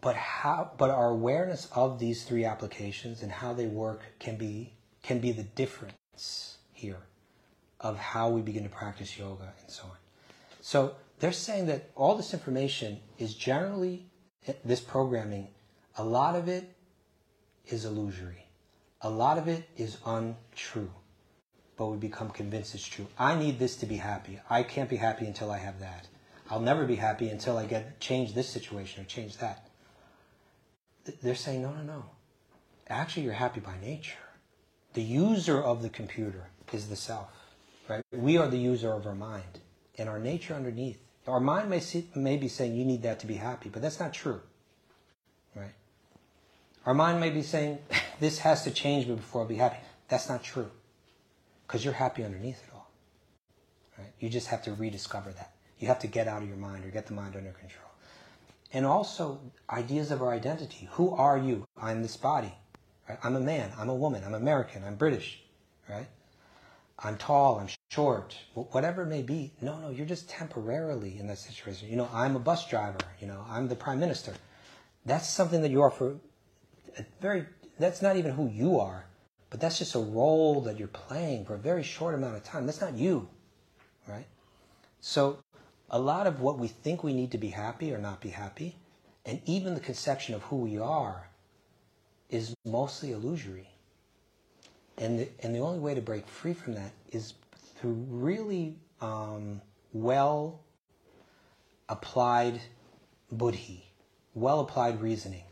[0.00, 0.72] but how?
[0.76, 5.32] But our awareness of these three applications and how they work can be can be
[5.32, 7.00] the difference here
[7.80, 10.01] of how we begin to practice yoga and so on.
[10.62, 14.06] So they're saying that all this information is generally
[14.64, 15.48] this programming.
[15.98, 16.74] A lot of it
[17.66, 18.46] is illusory.
[19.02, 20.90] A lot of it is untrue
[21.82, 23.08] but we become convinced it's true.
[23.18, 24.38] I need this to be happy.
[24.48, 26.06] I can't be happy until I have that.
[26.50, 29.68] I'll never be happy until I get change this situation or change that.
[31.22, 32.04] They're saying, no, no, no.
[32.88, 34.18] Actually, you're happy by nature.
[34.92, 37.30] The user of the computer is the self,
[37.88, 38.04] right?
[38.12, 39.58] We are the user of our mind
[39.98, 40.98] and our nature underneath.
[41.26, 44.00] Our mind may, see, may be saying you need that to be happy, but that's
[44.00, 44.40] not true,
[45.54, 45.74] right?
[46.84, 47.78] Our mind may be saying
[48.20, 49.78] this has to change me before I'll be happy.
[50.08, 50.70] That's not true
[51.66, 52.90] because you're happy underneath it all.
[53.98, 54.12] Right?
[54.20, 55.52] You just have to rediscover that.
[55.78, 57.88] You have to get out of your mind or get the mind under control.
[58.72, 59.40] And also
[59.70, 60.88] ideas of our identity.
[60.92, 61.66] Who are you?
[61.80, 62.52] I'm this body.
[63.08, 63.18] Right?
[63.22, 63.72] I'm a man.
[63.78, 64.22] I'm a woman.
[64.24, 64.84] I'm American.
[64.84, 65.40] I'm British.
[65.88, 66.08] Right?
[67.04, 67.58] I'm tall.
[67.58, 69.52] I'm short, whatever it may be.
[69.60, 71.88] No, no, you're just temporarily in that situation.
[71.88, 72.98] You know, I'm a bus driver.
[73.20, 74.32] You know, I'm the prime minister.
[75.04, 76.16] That's something that you are for
[76.98, 77.46] a very.
[77.78, 79.06] That's not even who you are,
[79.50, 82.66] but that's just a role that you're playing for a very short amount of time.
[82.66, 83.28] That's not you,
[84.06, 84.26] right?
[85.00, 85.38] So,
[85.90, 88.76] a lot of what we think we need to be happy or not be happy,
[89.26, 91.28] and even the conception of who we are,
[92.30, 93.71] is mostly illusory.
[94.98, 97.34] And the, and the only way to break free from that is
[97.76, 99.60] through really um,
[99.92, 100.60] well
[101.88, 102.60] applied
[103.30, 103.86] buddhi,
[104.34, 105.44] well applied reasoning.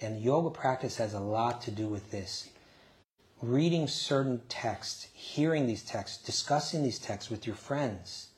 [0.00, 2.48] And yoga practice has a lot to do with this.
[3.42, 8.28] Reading certain texts, hearing these texts, discussing these texts with your friends,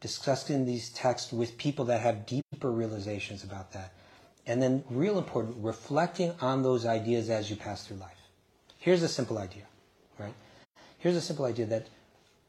[0.00, 3.92] discussing these texts with people that have deeper realizations about that.
[4.46, 8.16] And then, real important, reflecting on those ideas as you pass through life.
[8.78, 9.64] Here's a simple idea,
[10.20, 10.34] right?
[10.98, 11.86] Here's a simple idea that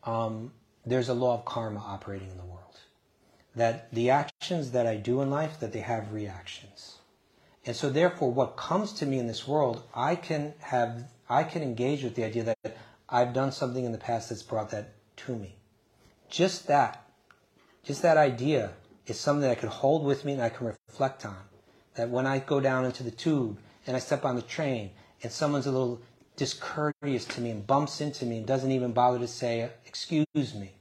[0.03, 0.51] um,
[0.85, 2.79] there's a law of karma operating in the world.
[3.55, 6.97] That the actions that I do in life, that they have reactions.
[7.65, 11.61] And so therefore what comes to me in this world, I can have I can
[11.61, 15.35] engage with the idea that I've done something in the past that's brought that to
[15.35, 15.55] me.
[16.29, 17.05] Just that,
[17.83, 18.71] just that idea
[19.05, 21.37] is something that I can hold with me and I can reflect on.
[21.95, 24.91] That when I go down into the tube and I step on the train
[25.23, 26.01] and someone's a little
[26.41, 30.71] discourteous to me and bumps into me and doesn't even bother to say, excuse me.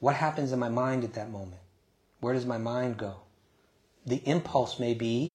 [0.00, 1.60] What happens in my mind at that moment?
[2.20, 3.16] Where does my mind go?
[4.06, 5.30] The impulse may be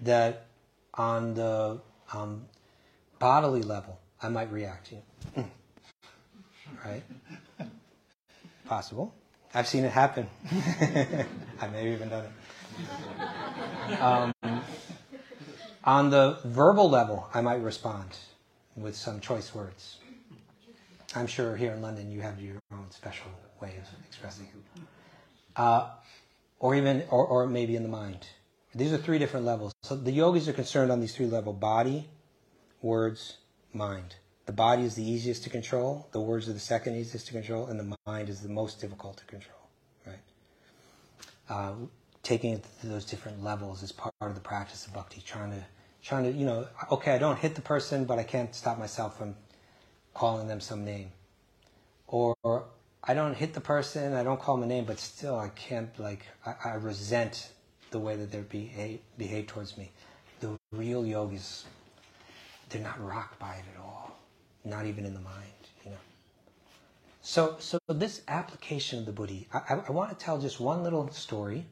[0.00, 0.46] that
[0.94, 1.80] on the
[2.12, 2.44] um,
[3.18, 5.02] bodily level, I might react to you.
[6.84, 7.02] right?
[8.66, 9.12] Possible.
[9.52, 10.28] I've seen it happen.
[11.60, 14.00] I may have even done it.
[14.00, 14.32] Um,
[15.86, 18.10] on the verbal level, I might respond
[18.76, 19.98] with some choice words.
[21.14, 23.30] I'm sure here in London you have your own special
[23.62, 24.82] way of expressing it.
[25.54, 25.88] Uh,
[26.58, 28.26] or even, or, or maybe in the mind.
[28.74, 29.72] These are three different levels.
[29.84, 32.08] So the yogis are concerned on these three levels body,
[32.82, 33.38] words,
[33.72, 34.16] mind.
[34.44, 37.66] The body is the easiest to control, the words are the second easiest to control,
[37.66, 39.58] and the mind is the most difficult to control.
[40.06, 40.18] Right?
[41.48, 41.72] Uh,
[42.22, 45.64] taking it to those different levels is part of the practice of bhakti, trying to
[46.06, 49.18] trying to, you know, okay, I don't hit the person, but I can't stop myself
[49.18, 49.34] from
[50.14, 51.10] calling them some name.
[52.06, 52.36] Or
[53.02, 55.90] I don't hit the person, I don't call them a name, but still I can't,
[55.98, 57.50] like, I, I resent
[57.90, 59.90] the way that they behave, behave towards me.
[60.38, 61.64] The real yogis,
[62.68, 64.16] they're not rocked by it at all,
[64.64, 65.96] not even in the mind, you know.
[67.20, 70.84] So, so this application of the buddhi, I, I, I want to tell just one
[70.84, 71.66] little story,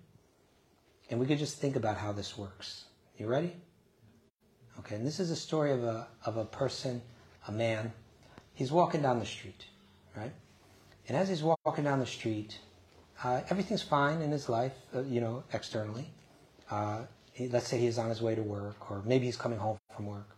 [1.09, 2.87] and we could just think about how this works.
[3.17, 3.55] You ready?
[4.81, 7.01] Okay, and this is a story of a, of a person,
[7.49, 7.93] a man.
[8.55, 9.65] He's walking down the street,
[10.17, 10.33] right?
[11.09, 12.59] And as he's walking down the street,
[13.23, 16.11] uh, everything's fine in his life, uh, you know, externally.
[16.71, 17.03] Uh,
[17.51, 20.29] let's say he's on his way to work, or maybe he's coming home from work.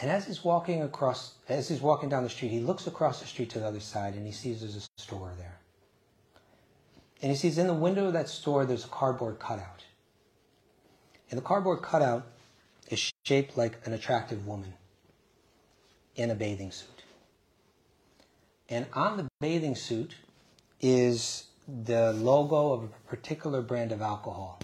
[0.00, 3.26] And as he's walking across, as he's walking down the street, he looks across the
[3.26, 5.58] street to the other side, and he sees there's a store there.
[7.22, 9.84] And he sees in the window of that store there's a cardboard cutout.
[11.30, 12.26] And the cardboard cutout
[13.30, 14.74] shaped like an attractive woman
[16.16, 17.04] in a bathing suit.
[18.68, 20.16] And on the bathing suit
[20.80, 24.58] is the logo of a particular brand of alcohol.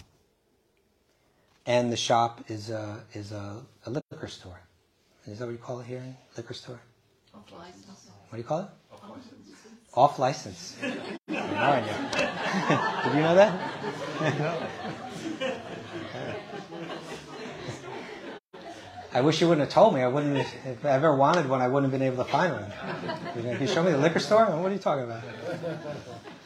[1.65, 4.59] And the shop is a, is a, a liquor store.
[5.27, 6.03] Is that what you call it here?
[6.35, 6.81] Liquor store?
[7.33, 8.09] Off license.
[8.27, 8.69] What do you call it?
[8.91, 9.47] Off license.
[9.93, 10.75] Off license.
[11.29, 11.97] no idea.
[13.05, 14.69] Did you know that?
[19.13, 20.01] I wish you wouldn't have told me.
[20.01, 20.37] I wouldn't.
[20.37, 22.71] Have, if I ever wanted one, I wouldn't have been able to find one.
[23.33, 24.45] Can you show me the liquor store?
[24.45, 25.23] What are you talking about?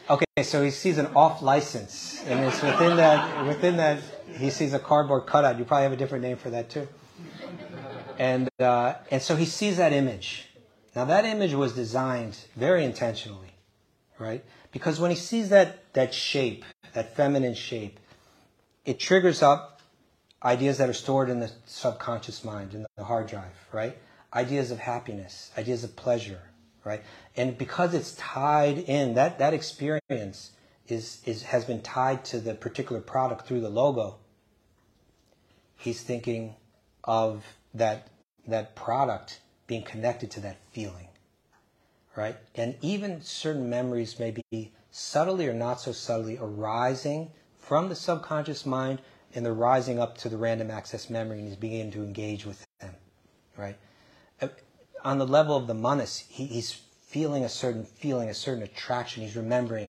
[0.08, 3.46] Okay, so he sees an off license, and it's within that.
[3.46, 4.00] Within that,
[4.36, 5.58] he sees a cardboard cutout.
[5.58, 6.88] You probably have a different name for that too.
[8.18, 10.48] And uh, and so he sees that image.
[10.94, 13.54] Now that image was designed very intentionally,
[14.18, 14.44] right?
[14.70, 17.98] Because when he sees that that shape, that feminine shape,
[18.84, 19.71] it triggers up
[20.44, 23.96] ideas that are stored in the subconscious mind, in the hard drive, right?
[24.34, 26.40] Ideas of happiness, ideas of pleasure,
[26.84, 27.02] right?
[27.36, 30.52] And because it's tied in, that, that experience
[30.88, 34.16] is, is, has been tied to the particular product through the logo,
[35.76, 36.54] he's thinking
[37.04, 37.44] of
[37.74, 38.08] that,
[38.46, 41.08] that product being connected to that feeling,
[42.16, 42.36] right?
[42.54, 48.66] And even certain memories may be subtly or not so subtly arising from the subconscious
[48.66, 49.00] mind
[49.34, 52.64] and they're rising up to the random access memory and he's beginning to engage with
[52.80, 52.94] them,
[53.56, 53.76] right?
[54.40, 54.48] Uh,
[55.04, 59.22] on the level of the manas, he, he's feeling a certain feeling, a certain attraction.
[59.22, 59.86] He's remembering,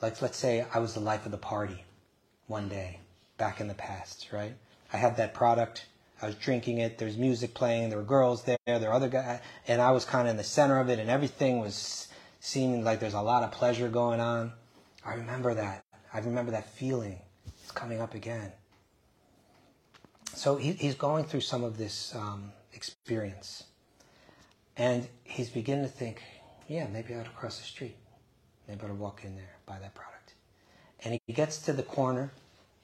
[0.00, 1.84] like let's say I was the life of the party
[2.46, 3.00] one day
[3.36, 4.54] back in the past, right?
[4.92, 5.86] I had that product.
[6.20, 6.98] I was drinking it.
[6.98, 7.90] There's music playing.
[7.90, 8.56] There were girls there.
[8.66, 11.08] There were other guys, and I was kind of in the center of it, and
[11.08, 12.08] everything was
[12.40, 14.52] seeming like there's a lot of pleasure going on.
[15.04, 15.84] I remember that.
[16.12, 17.20] I remember that feeling.
[17.62, 18.52] It's coming up again.
[20.38, 23.64] So he, he's going through some of this um, experience,
[24.76, 26.22] and he's beginning to think,
[26.68, 27.96] yeah, maybe I ought to cross the street.
[28.68, 30.34] Maybe I ought to walk in there, buy that product.
[31.02, 32.30] And he gets to the corner,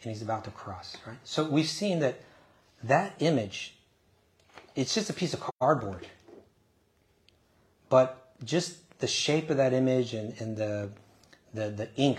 [0.03, 0.97] and he's about to cross.
[1.07, 1.17] Right.
[1.23, 2.21] So we've seen that
[2.83, 3.77] that image,
[4.75, 6.09] it's just a piece of cardboard.
[7.89, 10.91] But just the shape of that image and, and the,
[11.53, 12.19] the, the ink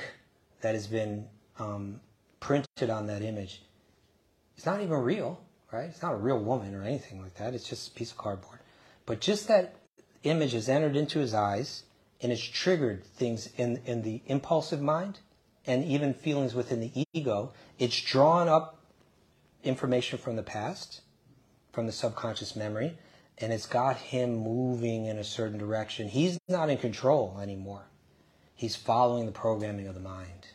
[0.62, 1.28] that has been
[1.60, 2.00] um,
[2.40, 3.65] printed on that image,
[4.56, 5.40] it's not even real,
[5.72, 5.90] right?
[5.90, 7.54] It's not a real woman or anything like that.
[7.54, 8.60] It's just a piece of cardboard.
[9.06, 9.76] But just that
[10.24, 11.84] image has entered into his eyes
[12.22, 15.20] and it's triggered things in, in the impulsive mind
[15.68, 17.54] and even feelings within the ego.
[17.78, 18.80] It's drawn up
[19.64, 21.02] information from the past,
[21.74, 22.98] from the subconscious memory,
[23.38, 26.08] and it's got him moving in a certain direction.
[26.08, 27.86] He's not in control anymore.
[28.54, 30.48] He's following the programming of the mind,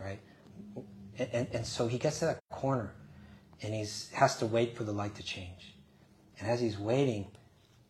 [0.00, 0.20] right?
[1.18, 2.94] And, and, and so he gets to that corner
[3.64, 5.74] and he has to wait for the light to change.
[6.38, 7.26] And as he's waiting,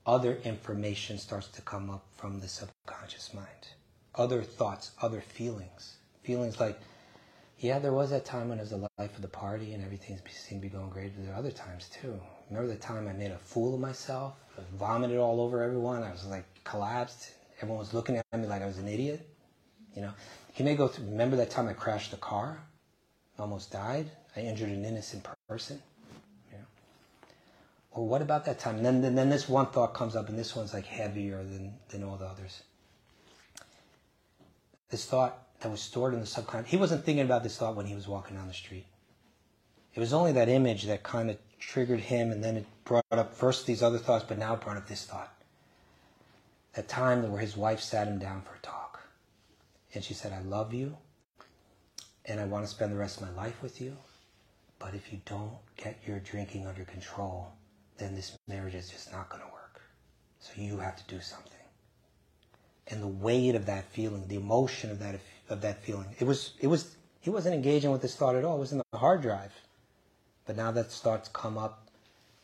[0.07, 3.49] other information starts to come up from the subconscious mind.
[4.15, 5.97] Other thoughts, other feelings.
[6.23, 6.79] Feelings like,
[7.59, 10.21] yeah, there was that time when it was the life of the party and everything
[10.31, 12.21] seemed to be going great, but there are other times too.
[12.51, 14.35] Remember the time I made a fool of myself?
[14.57, 16.05] I vomited all over everyone.
[16.05, 17.31] I was like collapsed.
[17.57, 19.29] Everyone was looking at me like I was an idiot.
[19.97, 20.13] You know,
[20.53, 21.07] he may go through.
[21.07, 22.61] Remember that time I crashed the car,
[23.39, 24.11] almost died.
[24.37, 25.83] I injured an innocent person.
[26.53, 26.59] Yeah.
[27.95, 28.77] Well, what about that time?
[28.77, 31.75] And then, then, then this one thought comes up, and this one's like heavier than
[31.89, 32.63] than all the others.
[34.91, 36.71] This thought that was stored in the subconscious.
[36.71, 38.87] He wasn't thinking about this thought when he was walking down the street.
[39.95, 43.35] It was only that image that kind of triggered him, and then it brought up
[43.35, 45.33] first these other thoughts, but now it brought up this thought.
[46.75, 49.01] That time where his wife sat him down for a talk,
[49.95, 50.97] and she said, "I love you,
[52.25, 53.97] and I want to spend the rest of my life with you,
[54.85, 57.49] but if you don't get your drinking under control,
[57.97, 59.81] then this marriage is just not going to work.
[60.39, 61.53] So you have to do something."
[62.89, 66.07] And the weight of that feeling, the emotion of that of that feeling.
[66.19, 68.57] It was, it was, he wasn't engaging with this thought at all.
[68.57, 69.53] It was in the hard drive.
[70.47, 71.89] But now that thought's come up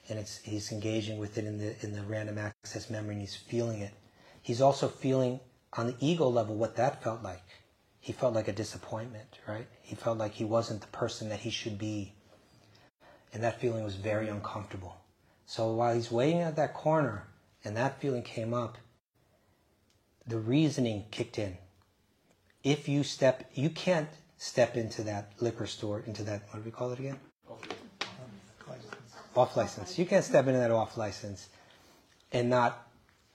[0.09, 3.37] and it's, he's engaging with it in the, in the random access memory and he's
[3.37, 3.93] feeling it.
[4.43, 5.41] He's also feeling
[5.75, 7.43] on the ego level what that felt like.
[8.01, 9.67] He felt like a disappointment, right?
[9.83, 12.15] He felt like he wasn't the person that he should be.
[13.33, 14.97] And that feeling was very uncomfortable.
[15.47, 17.29] So while he's waiting at that corner
[17.65, 18.79] and that feeling came up,
[20.27, 21.59] the reasoning kicked in
[22.63, 26.71] if you step, you can't step into that liquor store, into that, what do we
[26.71, 27.19] call it again?
[29.37, 29.99] Off license.
[29.99, 31.49] You can't step into that off license
[32.33, 32.87] and not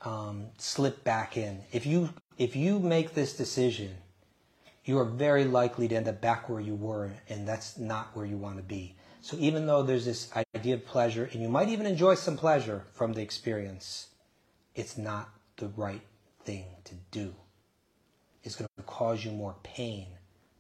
[0.01, 1.61] um, slip back in.
[1.72, 3.95] If you if you make this decision,
[4.84, 8.26] you are very likely to end up back where you were, and that's not where
[8.26, 8.95] you want to be.
[9.26, 12.84] So even though there's this idea of pleasure, and you might even enjoy some pleasure
[12.93, 14.10] from the experience,
[14.76, 16.03] it's not the right
[16.43, 17.34] thing to do
[18.43, 20.06] It's going to cause you more pain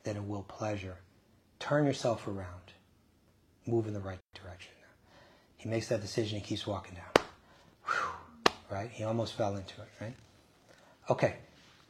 [0.03, 0.97] than it will pleasure.
[1.59, 2.73] Turn yourself around.
[3.67, 4.71] Move in the right direction.
[5.57, 6.39] He makes that decision.
[6.39, 7.25] He keeps walking down.
[7.85, 8.89] Whew, right?
[8.89, 10.15] He almost fell into it, right?
[11.11, 11.35] Okay.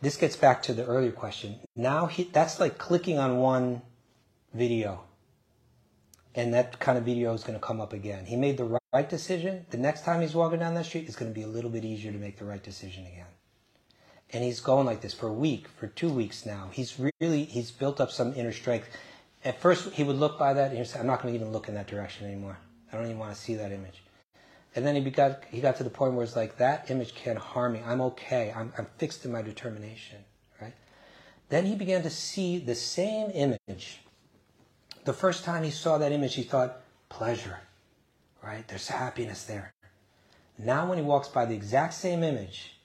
[0.02, 1.56] This gets back to the earlier question.
[1.74, 3.82] Now he, that's like clicking on one
[4.54, 5.06] video.
[6.36, 8.26] And that kind of video is going to come up again.
[8.26, 9.66] He made the right decision.
[9.70, 11.86] The next time he's walking down that street, it's going to be a little bit
[11.86, 13.28] easier to make the right decision again
[14.36, 16.70] and he's going like this for a week, for two weeks now.
[16.72, 18.90] He's really he's built up some inner strength.
[19.44, 21.54] At first, he would look by that and he'd say, "I'm not going to even
[21.54, 22.58] look in that direction anymore.
[22.92, 24.04] I don't even want to see that image."
[24.76, 27.38] And then he got he got to the point where it's like that image can't
[27.38, 27.82] harm me.
[27.86, 28.52] I'm okay.
[28.56, 30.18] I'm, I'm fixed in my determination.
[30.62, 30.74] Right.
[31.50, 34.02] Then he began to see the same image.
[35.06, 37.60] The first time he saw that image, he thought pleasure.
[38.44, 38.68] Right.
[38.68, 39.72] There's happiness there.
[40.58, 42.78] Now, when he walks by the exact same image,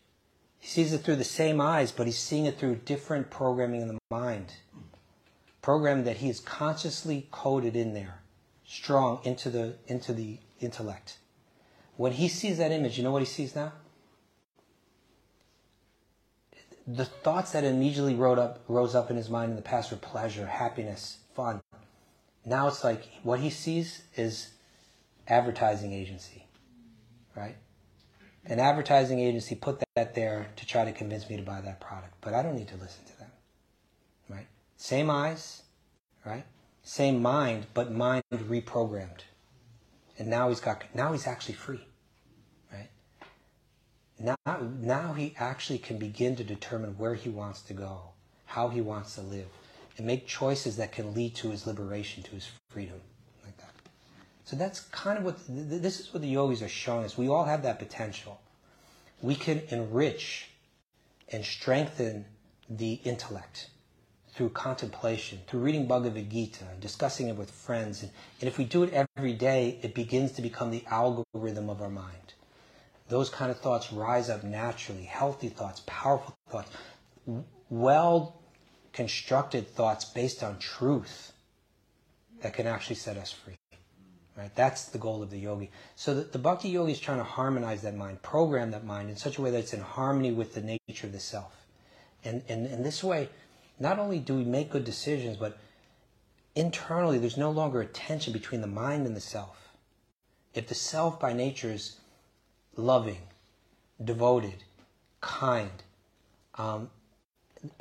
[0.59, 3.89] he sees it through the same eyes, but he's seeing it through different programming in
[3.89, 4.55] the mind.
[5.63, 8.21] Program that he has consciously coded in there,
[8.67, 11.19] strong into the into the intellect.
[11.97, 13.73] When he sees that image, you know what he sees now?
[16.87, 19.99] The thoughts that immediately rose up, rose up in his mind in the past were
[19.99, 21.61] pleasure, happiness, fun.
[22.45, 24.51] Now it's like what he sees is
[25.29, 26.47] advertising agency,
[27.37, 27.57] right?
[28.47, 32.15] An advertising agency put that there to try to convince me to buy that product,
[32.21, 33.31] but I don't need to listen to them.
[34.29, 34.47] Right?
[34.77, 35.63] Same eyes,
[36.25, 36.45] right?
[36.83, 39.21] Same mind, but mind reprogrammed.
[40.19, 41.87] And now he's got now he's actually free.
[42.73, 42.89] Right?
[44.19, 48.13] Now now he actually can begin to determine where he wants to go,
[48.47, 49.49] how he wants to live,
[49.97, 53.01] and make choices that can lead to his liberation, to his freedom.
[53.45, 53.73] Like that.
[54.45, 57.19] So that's kind of what this is what the yogis are showing us.
[57.19, 58.41] We all have that potential.
[59.23, 60.49] We can enrich
[61.29, 62.25] and strengthen
[62.69, 63.71] the intellect
[64.33, 68.03] through contemplation, through reading Bhagavad Gita, discussing it with friends.
[68.03, 68.11] And,
[68.41, 71.91] and if we do it every day, it begins to become the algorithm of our
[71.91, 72.35] mind.
[73.09, 76.71] Those kind of thoughts rise up naturally, healthy thoughts, powerful thoughts,
[77.69, 78.40] well
[78.93, 81.33] constructed thoughts based on truth
[82.43, 83.57] that can actually set us free.
[84.37, 84.55] Right?
[84.55, 85.71] That's the goal of the yogi.
[85.97, 89.17] So the, the bhakti yogi is trying to harmonize that mind, program that mind in
[89.17, 91.67] such a way that it's in harmony with the nature of the self.
[92.25, 93.29] And, and in this way,
[93.79, 95.59] not only do we make good decisions, but
[96.55, 99.75] internally there's no longer a tension between the mind and the self.
[100.55, 101.99] If the self by nature is
[102.77, 103.21] loving,
[104.03, 104.65] devoted,
[105.21, 105.83] kind,
[106.55, 106.91] um,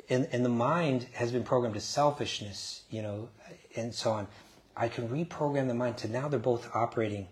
[0.08, 3.28] and, and the mind has been programmed to selfishness, you know,
[3.76, 4.26] and so on,
[4.76, 7.28] I can reprogram the mind to now they're both operating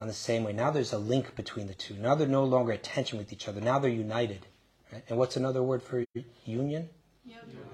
[0.00, 0.52] on the same way.
[0.52, 1.94] Now there's a link between the two.
[1.94, 3.60] Now they're no longer at tension with each other.
[3.60, 4.46] Now they're united.
[4.92, 5.02] Right?
[5.08, 6.04] And what's another word for
[6.44, 6.88] union?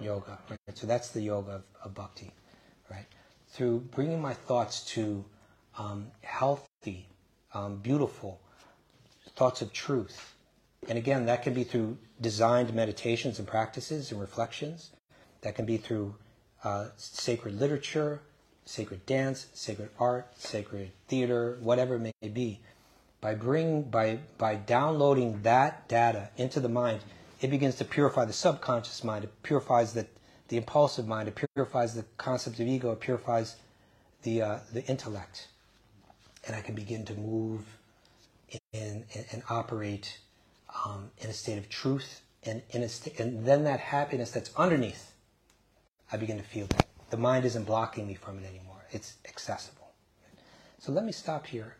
[0.01, 0.39] yoga.
[0.51, 0.59] Right?
[0.75, 2.33] So that's the yoga of, of, bhakti,
[2.91, 3.07] right?
[3.49, 5.25] Through bringing my thoughts to
[5.79, 7.09] um, healthy,
[7.53, 8.41] um, beautiful
[9.37, 10.35] thoughts of truth.
[10.89, 14.91] And again, that can be through designed meditations and practices and reflections.
[15.43, 16.17] That can be through
[16.65, 18.23] uh, sacred literature,
[18.65, 22.61] sacred dance, sacred art, sacred theater, whatever it may be.
[23.21, 27.01] By bring by by downloading that data into the mind,
[27.41, 29.25] it begins to purify the subconscious mind.
[29.25, 30.07] It purifies the,
[30.49, 31.29] the impulsive mind.
[31.29, 32.93] It purifies the concept of ego.
[32.93, 33.57] It purifies
[34.23, 35.49] the, uh, the intellect.
[36.47, 37.61] And I can begin to move
[38.73, 40.19] in, in and operate
[40.85, 42.23] um, in a state of truth.
[42.45, 45.13] And, and then that happiness that's underneath,
[46.13, 46.87] I begin to feel that.
[47.11, 48.85] The mind isn't blocking me from it anymore.
[48.91, 49.93] It's accessible.
[50.79, 51.77] So let me stop here.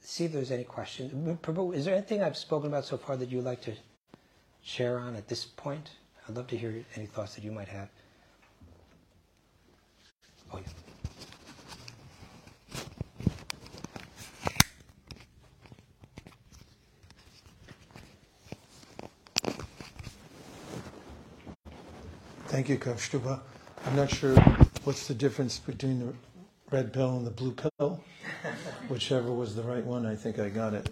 [0.00, 1.12] See if there's any questions.
[1.42, 3.72] Prabhu, is there anything I've spoken about so far that you'd like to
[4.62, 5.90] share on at this point?
[6.28, 7.88] I'd love to hear any thoughts that you might have.
[10.52, 10.85] Oh, yeah.
[22.56, 23.38] Thank you, Kaustubha.
[23.84, 24.34] I'm not sure
[24.84, 26.14] what's the difference between the
[26.70, 28.02] red pill and the blue pill.
[28.88, 30.88] Whichever was the right one, I think I got it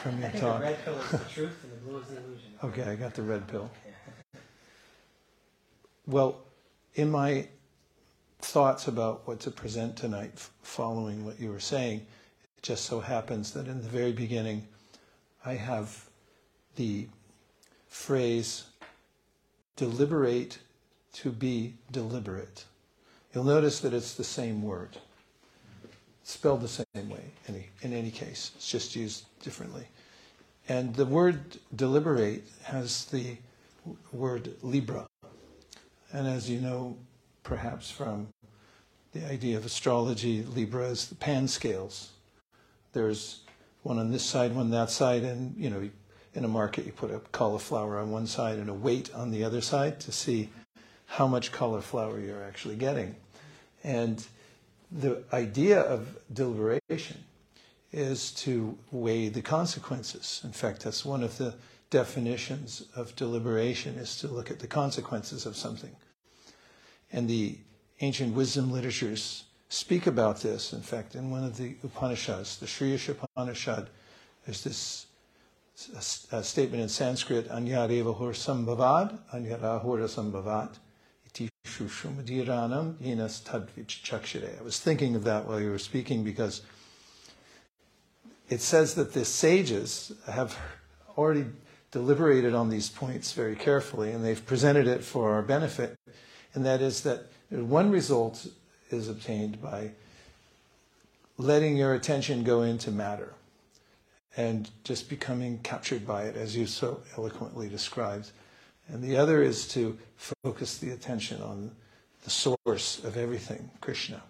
[0.00, 0.60] from your talk.
[0.60, 2.52] The red pill is the truth and the blue is the illusion.
[2.62, 3.68] Okay, I got the red pill.
[6.06, 6.44] Well,
[6.94, 7.48] in my
[8.38, 12.06] thoughts about what to present tonight, following what you were saying,
[12.58, 14.68] it just so happens that in the very beginning,
[15.44, 16.08] I have
[16.76, 17.08] the
[17.88, 18.66] phrase
[19.74, 20.58] deliberate
[21.16, 22.64] to be deliberate.
[23.32, 24.98] You'll notice that it's the same word,
[26.24, 29.86] spelled the same way in any, case, it's just used differently.
[30.68, 33.36] And the word deliberate has the
[34.12, 35.06] word Libra.
[36.12, 36.96] And as you know,
[37.42, 38.28] perhaps from
[39.12, 42.10] the idea of astrology, Libra is the pan scales.
[42.92, 43.40] There's
[43.84, 45.88] one on this side, one on that side, and you know,
[46.34, 49.42] in a market you put a cauliflower on one side and a weight on the
[49.42, 50.50] other side to see
[51.06, 53.14] how much cauliflower you're actually getting.
[53.82, 54.24] And
[54.90, 57.24] the idea of deliberation
[57.92, 60.40] is to weigh the consequences.
[60.44, 61.54] In fact, that's one of the
[61.90, 65.94] definitions of deliberation is to look at the consequences of something.
[67.12, 67.58] And the
[68.00, 70.72] ancient wisdom literatures speak about this.
[70.72, 73.88] In fact, in one of the Upanishads, the Sri Upanishad,
[74.44, 75.06] there's this
[76.32, 80.78] a, statement in Sanskrit, Anyareva hor sambhavad, Anyarahora sambhavat,
[81.66, 84.58] shushumadiranam yenas tadvich chakshire.
[84.58, 86.62] I was thinking of that while you were speaking because
[88.48, 90.56] it says that the sages have
[91.16, 91.46] already
[91.90, 95.96] deliberated on these points very carefully and they've presented it for our benefit.
[96.54, 98.46] And that is that one result
[98.90, 99.90] is obtained by
[101.38, 103.34] letting your attention go into matter
[104.36, 108.30] and just becoming captured by it, as you so eloquently described.
[108.88, 111.72] And the other is to focus the attention on
[112.24, 114.22] the source of everything, Krishna.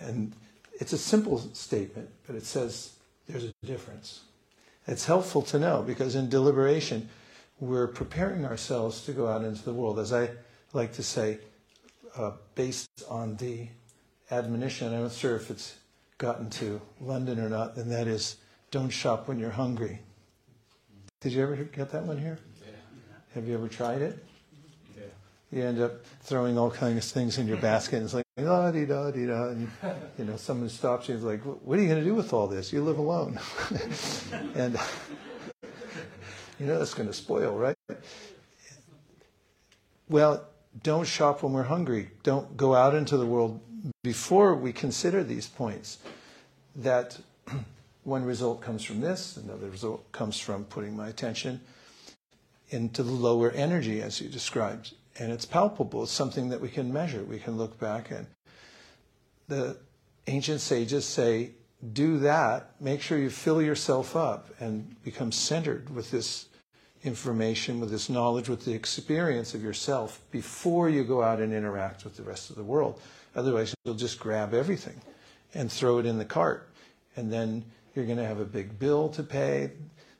[0.00, 0.32] And
[0.80, 2.92] it's a simple statement, but it says
[3.28, 4.20] there's a difference.
[4.86, 7.08] It's helpful to know because in deliberation,
[7.60, 9.98] we're preparing ourselves to go out into the world.
[9.98, 10.30] As I
[10.72, 11.38] like to say,
[12.16, 13.68] uh, based on the
[14.30, 15.76] admonition, I'm not sure if it's
[16.16, 18.36] gotten to London or not, and that is
[18.70, 20.00] don't shop when you're hungry.
[21.20, 22.38] Did you ever get that one here?
[23.38, 24.18] Have you ever tried it?
[24.96, 25.04] Yeah.
[25.52, 28.72] You end up throwing all kinds of things in your basket, and it's like, da
[28.72, 29.50] dee da dee da.
[29.50, 29.70] And,
[30.18, 32.32] you know, someone stops you and is like, what are you going to do with
[32.32, 32.72] all this?
[32.72, 33.38] You live alone.
[34.56, 34.76] and,
[36.58, 37.76] you know, that's going to spoil, right?
[40.08, 40.44] Well,
[40.82, 42.10] don't shop when we're hungry.
[42.24, 43.60] Don't go out into the world
[44.02, 45.98] before we consider these points.
[46.74, 47.16] That
[48.02, 51.60] one result comes from this, another result comes from putting my attention
[52.70, 54.94] into the lower energy, as you described.
[55.18, 57.22] And it's palpable, it's something that we can measure.
[57.24, 58.26] We can look back and
[59.48, 59.78] the
[60.26, 61.52] ancient sages say,
[61.92, 66.46] do that, make sure you fill yourself up and become centered with this
[67.04, 72.04] information, with this knowledge, with the experience of yourself before you go out and interact
[72.04, 73.00] with the rest of the world.
[73.34, 75.00] Otherwise, you'll just grab everything
[75.54, 76.68] and throw it in the cart.
[77.16, 77.64] And then
[77.94, 79.70] you're going to have a big bill to pay.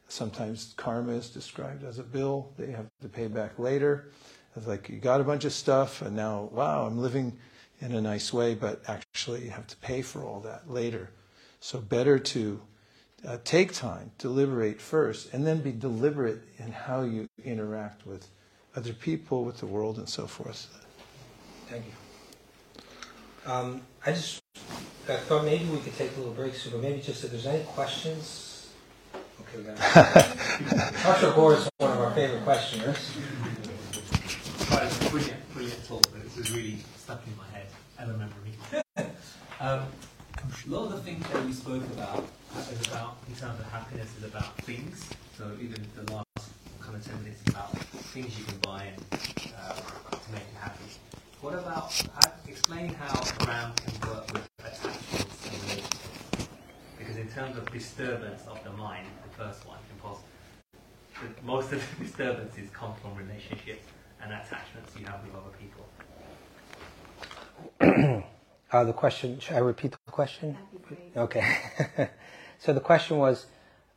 [0.09, 4.11] Sometimes karma is described as a bill that you have to pay back later.
[4.57, 7.39] It's like you got a bunch of stuff, and now, wow, I'm living
[7.81, 11.11] in a nice way, but actually you have to pay for all that later.
[11.61, 12.61] So, better to
[13.27, 18.29] uh, take time, deliberate first, and then be deliberate in how you interact with
[18.75, 20.69] other people, with the world, and so forth.
[21.69, 23.53] Thank you.
[23.53, 24.43] Um, I just
[25.09, 27.65] I thought maybe we could take a little break but maybe just if there's any
[27.65, 28.48] questions.
[29.57, 29.77] We got
[31.03, 31.33] Dr.
[31.33, 33.13] Gore is one of our favorite questioners.
[34.71, 37.67] Well, it's a brilliant, brilliant talk, but this is really stuck in my head
[37.99, 39.11] and memory.
[39.61, 42.27] um, a lot of the things that we spoke about
[42.71, 45.09] is about, in terms of happiness, is about things.
[45.39, 46.51] So even the last
[46.81, 47.77] kind of 10 minutes is about
[48.13, 49.03] things you can buy and,
[49.59, 50.85] uh, to make you happy.
[51.41, 56.49] What about, how, explain how RAM can work with attachments and relationships?
[56.99, 59.07] Because in terms of disturbance of the mind,
[59.39, 60.19] first one, impulse,
[61.23, 63.87] the, most of the disturbances come from relationships
[64.21, 65.85] and attachments you have with other people.
[68.73, 70.59] uh, the question, should I repeat the question?
[71.17, 71.59] Okay.
[72.59, 73.47] so the question was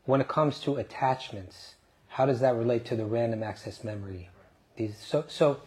[0.05, 1.75] when it comes to attachments,
[2.09, 4.29] how does that relate to the random access memory?
[4.75, 5.61] These, so, so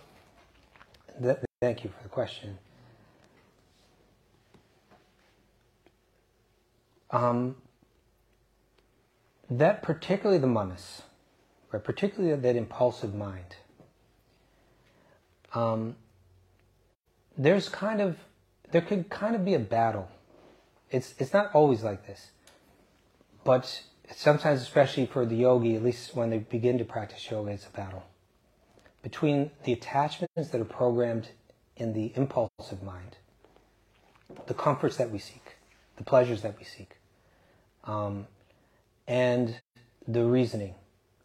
[1.20, 2.59] th- thank you for the question.
[7.10, 7.56] Um,
[9.51, 11.03] that particularly the manas,
[11.73, 11.83] right?
[11.83, 13.57] Particularly that impulsive mind.
[15.55, 15.97] Um,
[17.37, 18.16] there's kind of
[18.73, 20.09] there could kind of be a battle.
[20.91, 22.31] It's it's not always like this,
[23.45, 23.83] but
[24.15, 27.71] sometimes, especially for the yogi, at least when they begin to practice yoga, it's a
[27.71, 28.05] battle
[29.05, 31.29] between the attachments that are programmed
[31.77, 33.19] in the impulsive mind,
[34.47, 35.57] the comforts that we seek,
[35.99, 36.97] the pleasures that we seek,
[37.85, 38.27] um,
[39.06, 39.60] and
[40.06, 40.74] the reasoning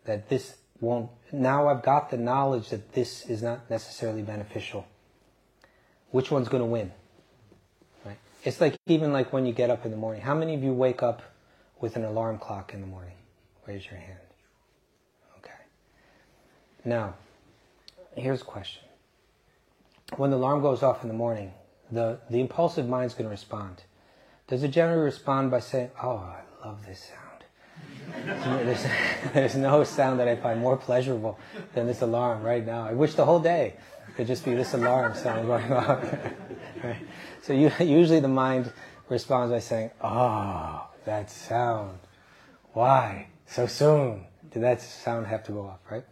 [0.06, 1.10] that this won't.
[1.32, 4.88] Now I've got the knowledge that this is not necessarily beneficial.
[6.12, 6.92] Which one's going to win?
[8.06, 8.18] Right?
[8.44, 10.22] It's like even like when you get up in the morning.
[10.22, 11.22] How many of you wake up
[11.80, 13.14] with an alarm clock in the morning?
[13.68, 14.18] Raise your hand.
[15.38, 15.52] Okay.
[16.86, 17.16] Now,
[18.16, 18.84] here's a question.
[20.18, 21.54] When the alarm goes off in the morning,
[21.92, 23.84] the, the impulsive mind's going to respond.
[24.48, 27.12] Does it generally respond by saying, Oh, I love this?
[28.26, 28.86] There's,
[29.34, 31.40] there's no sound that I find more pleasurable
[31.74, 32.86] than this alarm right now.
[32.86, 33.76] I wish the whole day
[34.16, 36.04] could just be this alarm sound going off.
[36.84, 36.98] right?
[37.42, 38.72] So you, usually the mind
[39.08, 42.00] responds by saying, "Oh, that sound.
[42.74, 46.06] Why so soon did that sound have to go off?" Right?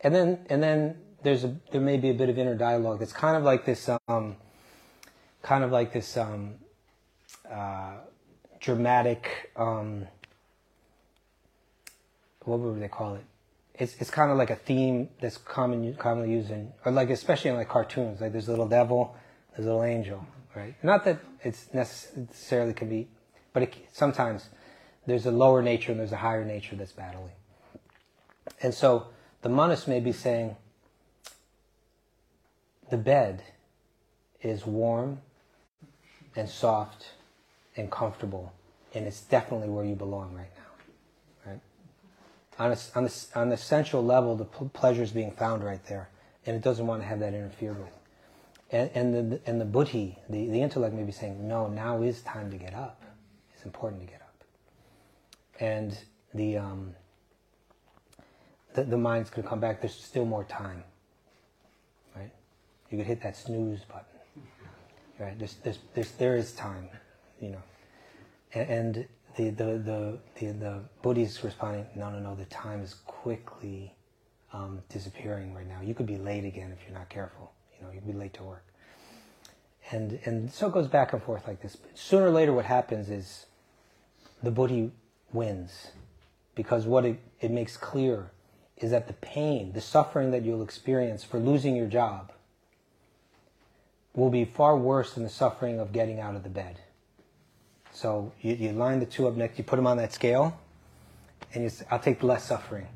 [0.00, 3.12] And then and then there's a there may be a bit of inner dialogue that's
[3.12, 4.36] kind of like this um,
[5.42, 6.54] kind of like this um,
[7.50, 7.94] uh,
[8.60, 9.52] dramatic.
[9.56, 10.06] Um,
[12.46, 13.24] what would they call it?
[13.74, 17.50] It's it's kind of like a theme that's common commonly used in, or like especially
[17.50, 18.20] in like cartoons.
[18.20, 19.14] Like there's a little devil,
[19.50, 20.24] there's a little angel,
[20.54, 20.74] right?
[20.82, 23.08] Not that it's necessarily can be,
[23.52, 24.48] but it, sometimes
[25.06, 27.32] there's a lower nature and there's a higher nature that's battling.
[28.62, 29.08] And so
[29.42, 30.56] the manas may be saying,
[32.90, 33.42] the bed
[34.40, 35.20] is warm
[36.34, 37.06] and soft
[37.76, 38.52] and comfortable,
[38.94, 40.55] and it's definitely where you belong right?
[42.58, 46.08] On a, on the, on the sensual level, the pleasure is being found right there,
[46.46, 47.92] and it doesn't want to have that interfered with.
[48.72, 52.22] And, and the and the buddhi, the, the intellect, may be saying, no, now is
[52.22, 53.02] time to get up.
[53.54, 54.44] It's important to get up.
[55.60, 55.96] And
[56.34, 56.94] the um,
[58.76, 59.80] the, the mind's going to come back.
[59.80, 60.84] There's still more time,
[62.14, 62.30] right?
[62.90, 64.44] You could hit that snooze button,
[65.18, 65.36] right?
[65.38, 66.88] There's, there's, there's, there is time,
[67.40, 67.62] you know.
[68.54, 73.94] And, and the, the, the, the, buddhi's responding, no, no, no, the time is quickly
[74.52, 75.80] um, disappearing right now.
[75.82, 77.52] You could be late again if you're not careful.
[77.78, 78.64] You know, you'd be late to work.
[79.90, 81.76] And, and so it goes back and forth like this.
[81.76, 83.46] But sooner or later, what happens is
[84.42, 84.90] the Buddhi
[85.32, 85.88] wins
[86.54, 88.30] because what it, it makes clear
[88.78, 92.32] is that the pain, the suffering that you'll experience for losing your job
[94.14, 96.80] will be far worse than the suffering of getting out of the bed.
[97.96, 100.60] So you, you line the two up next, you put them on that scale,
[101.54, 102.86] and you say, I'll take less suffering.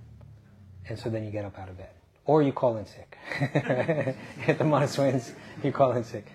[0.86, 1.88] And so then you get up out of bed.
[2.26, 3.16] Or you call in sick.
[4.46, 5.32] If the Manas wins,
[5.64, 6.26] you call in sick.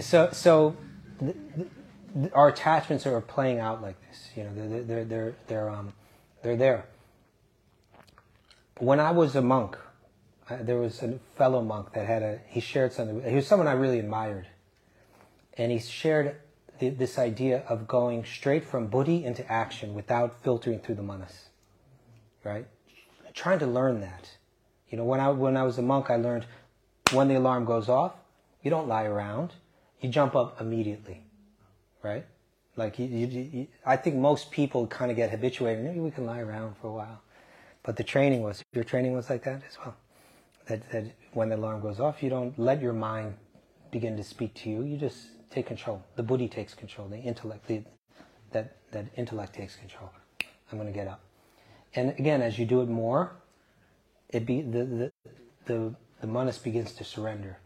[0.00, 0.74] So, so
[1.20, 4.30] th- th- our attachments are playing out like this.
[4.34, 5.92] You know, they're, they're, they're, they're, um,
[6.42, 6.86] they're there.
[8.78, 9.76] When I was a monk,
[10.48, 13.22] uh, there was a fellow monk that had a, he shared something.
[13.28, 14.46] He was someone I really admired.
[15.58, 16.36] And he shared
[16.78, 21.48] the, this idea of going straight from buddhi into action without filtering through the manas.
[22.44, 22.66] Right?
[23.34, 24.30] Trying to learn that.
[24.88, 26.46] You know, when I, when I was a monk, I learned
[27.12, 28.12] when the alarm goes off,
[28.62, 29.52] you don't lie around.
[30.00, 31.24] You jump up immediately.
[32.02, 32.24] Right?
[32.76, 35.84] Like, you, you, you, I think most people kind of get habituated.
[35.84, 37.22] Maybe we can lie around for a while.
[37.82, 39.96] But the training was, your training was like that as well.
[40.66, 43.34] That, that when the alarm goes off, you don't let your mind
[43.90, 44.82] begin to speak to you.
[44.82, 45.18] You just
[45.50, 46.02] take control.
[46.16, 47.08] The buddhi takes control.
[47.08, 47.82] The intellect, the,
[48.52, 50.10] that, that intellect takes control.
[50.70, 51.20] I'm going to get up.
[51.94, 53.36] And again, as you do it more,
[54.28, 55.12] it be, the, the,
[55.64, 57.58] the, the manas begins to surrender.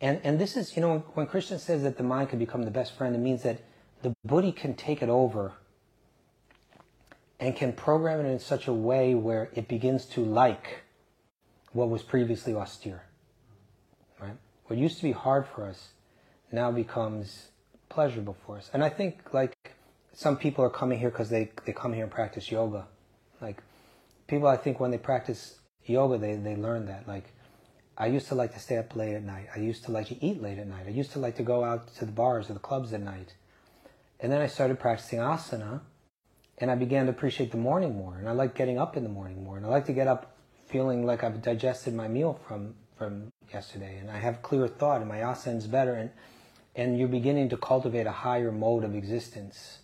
[0.00, 2.70] And, and this is, you know, when Krishna says that the mind can become the
[2.70, 3.60] best friend, it means that
[4.02, 5.52] the buddhi can take it over
[7.38, 10.84] and can program it in such a way where it begins to like
[11.72, 13.02] what was previously austere.
[14.20, 14.36] Right?
[14.66, 15.90] What used to be hard for us
[16.52, 17.48] now becomes
[17.88, 18.70] pleasurable for us.
[18.72, 19.54] And I think like
[20.12, 22.86] some people are coming here because they, they come here and practice yoga.
[23.40, 23.62] Like
[24.26, 27.06] people I think when they practice yoga they, they learn that.
[27.06, 27.32] Like
[27.98, 29.48] I used to like to stay up late at night.
[29.54, 30.86] I used to like to eat late at night.
[30.86, 33.34] I used to like to go out to the bars or the clubs at night.
[34.20, 35.80] And then I started practicing asana
[36.58, 38.16] and I began to appreciate the morning more.
[38.16, 39.56] And I like getting up in the morning more.
[39.56, 40.36] And I like to get up
[40.66, 43.96] feeling like I've digested my meal from, from yesterday.
[43.98, 45.94] And I have clear thought and my asana's better.
[45.94, 46.10] And,
[46.74, 49.78] and you're beginning to cultivate a higher mode of existence.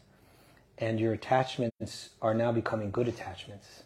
[0.79, 3.83] And your attachments are now becoming good attachments,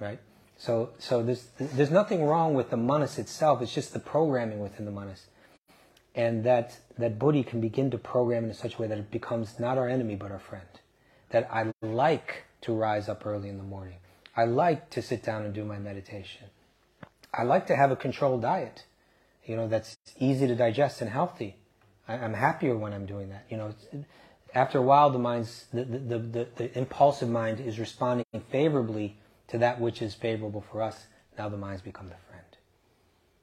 [0.00, 0.18] right?
[0.56, 3.60] So, so there's, there's nothing wrong with the manas itself.
[3.60, 5.26] It's just the programming within the manas.
[6.14, 9.60] And that, that buddhi can begin to program in such a way that it becomes
[9.60, 10.66] not our enemy, but our friend.
[11.30, 13.96] That I like to rise up early in the morning.
[14.36, 16.46] I like to sit down and do my meditation.
[17.32, 18.84] I like to have a controlled diet,
[19.44, 21.56] you know, that's easy to digest and healthy.
[22.10, 23.44] I, am happier when I'm doing that.
[23.48, 23.74] You know,
[24.54, 29.16] after a while, the mind's the, the, the, the, impulsive mind is responding favorably
[29.48, 31.06] to that which is favorable for us.
[31.38, 32.44] Now the mind's become the friend.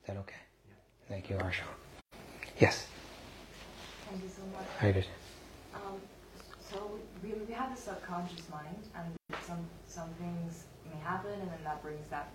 [0.01, 0.35] Is that okay?
[0.67, 0.73] Yeah.
[1.09, 1.63] Thank you, Arsha.
[2.59, 2.87] Yes.
[4.09, 4.67] Thank you so much.
[4.81, 5.05] Very good.
[5.73, 5.95] Um,
[6.59, 11.63] so we, we have the subconscious mind, and some some things may happen, and then
[11.63, 12.29] that brings that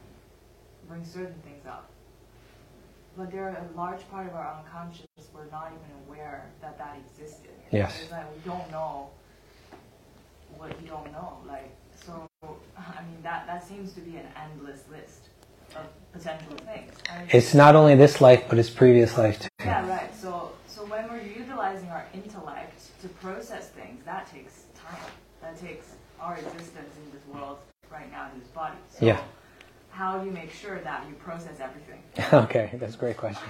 [0.89, 1.91] brings certain things up.
[3.17, 6.97] But there are a large part of our unconscious we're not even aware that that
[7.07, 7.51] existed.
[7.71, 8.03] Yes.
[8.03, 9.11] It's like we don't know
[10.57, 11.39] what we don't know.
[11.47, 11.75] Like
[12.05, 15.29] so, I mean that that seems to be an endless list
[15.77, 16.93] of potential things.
[17.11, 19.49] I mean, It's not only this life, but it's previous life too.
[19.61, 20.15] yeah, right.
[20.15, 25.11] So, so when we're utilizing our intellect to process things, that takes time.
[25.41, 27.59] That takes our existence in this world
[27.91, 28.77] right now in this body.
[28.91, 29.21] So Yeah.
[29.93, 32.03] How do you make sure that you process everything?
[32.33, 33.47] okay, that's a great question.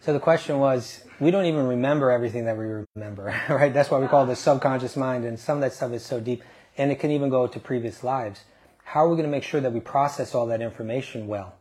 [0.00, 3.74] So the question was, we don't even remember everything that we remember, right?
[3.74, 6.20] That's why we call it the subconscious mind, and some of that stuff is so
[6.20, 6.42] deep,
[6.78, 8.44] and it can even go to previous lives.
[8.84, 11.56] How are we going to make sure that we process all that information well?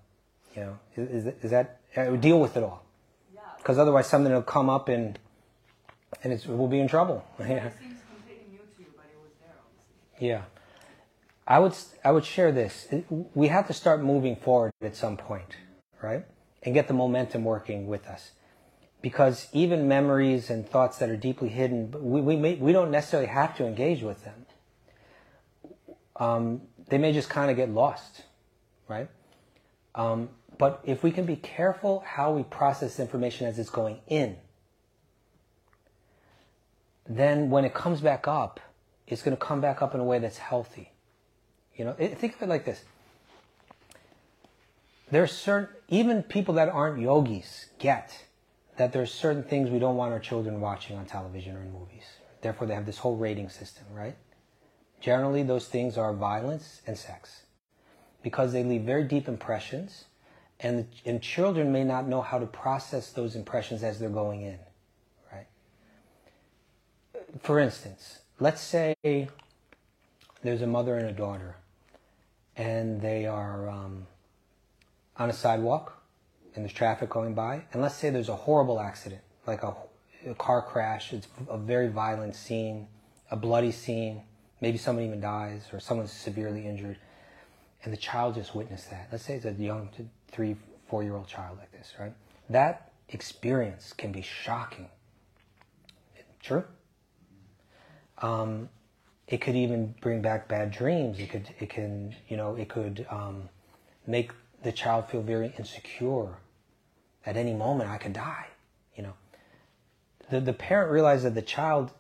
[0.56, 2.86] You know, is, is, is that uh, deal with it all?
[3.34, 3.42] Yeah.
[3.58, 5.20] Because otherwise, something will come up and
[6.24, 7.26] and it's, we'll be in trouble.
[7.40, 7.72] Yeah.
[10.20, 10.42] Yeah.
[11.48, 12.88] I would I would share this.
[13.10, 15.56] We have to start moving forward at some point,
[16.02, 16.26] right?
[16.64, 18.32] And get the momentum working with us,
[19.02, 23.30] because even memories and thoughts that are deeply hidden, we we may, we don't necessarily
[23.30, 24.46] have to engage with them.
[26.18, 28.24] Um, they may just kind of get lost,
[28.90, 29.10] right?
[29.96, 34.36] Um, but if we can be careful how we process information as it's going in,
[37.08, 38.60] then when it comes back up,
[39.06, 40.92] it's going to come back up in a way that's healthy
[41.78, 42.84] You know, think of it like this.
[45.12, 48.26] There's certain, even people that aren't yogis get
[48.78, 52.04] that there's certain things we don't want our children watching on television or in movies.
[52.42, 54.16] Therefore, they have this whole rating system, right?
[55.00, 57.44] Generally, those things are violence and sex
[58.22, 60.06] because they leave very deep impressions,
[60.60, 64.60] and, and children may not know how to process those impressions as they're going in,
[65.32, 65.48] right?
[67.40, 71.56] For instance, let's say there's a mother and a daughter,
[72.58, 74.08] and they are um,
[75.16, 76.02] on a sidewalk,
[76.56, 79.74] and there's traffic going by, and let's say there's a horrible accident, like a,
[80.28, 82.88] a car crash, it's a very violent scene,
[83.30, 84.24] a bloody scene,
[84.60, 86.98] maybe someone even dies, or someone's severely injured,
[87.84, 89.08] and the child just witnessed that.
[89.12, 89.90] Let's say it's a young
[90.32, 90.56] three,
[90.88, 92.14] four year old child like this, right?
[92.50, 94.90] That experience can be shocking.
[96.42, 96.64] True?
[98.20, 98.70] Um,
[99.28, 101.20] it could even bring back bad dreams.
[101.20, 103.50] It could, it can, you know, it could um,
[104.06, 104.32] make
[104.64, 106.38] the child feel very insecure.
[107.26, 108.48] At any moment, I could die.
[108.96, 109.14] You know,
[110.30, 111.92] the the parent realizes that the child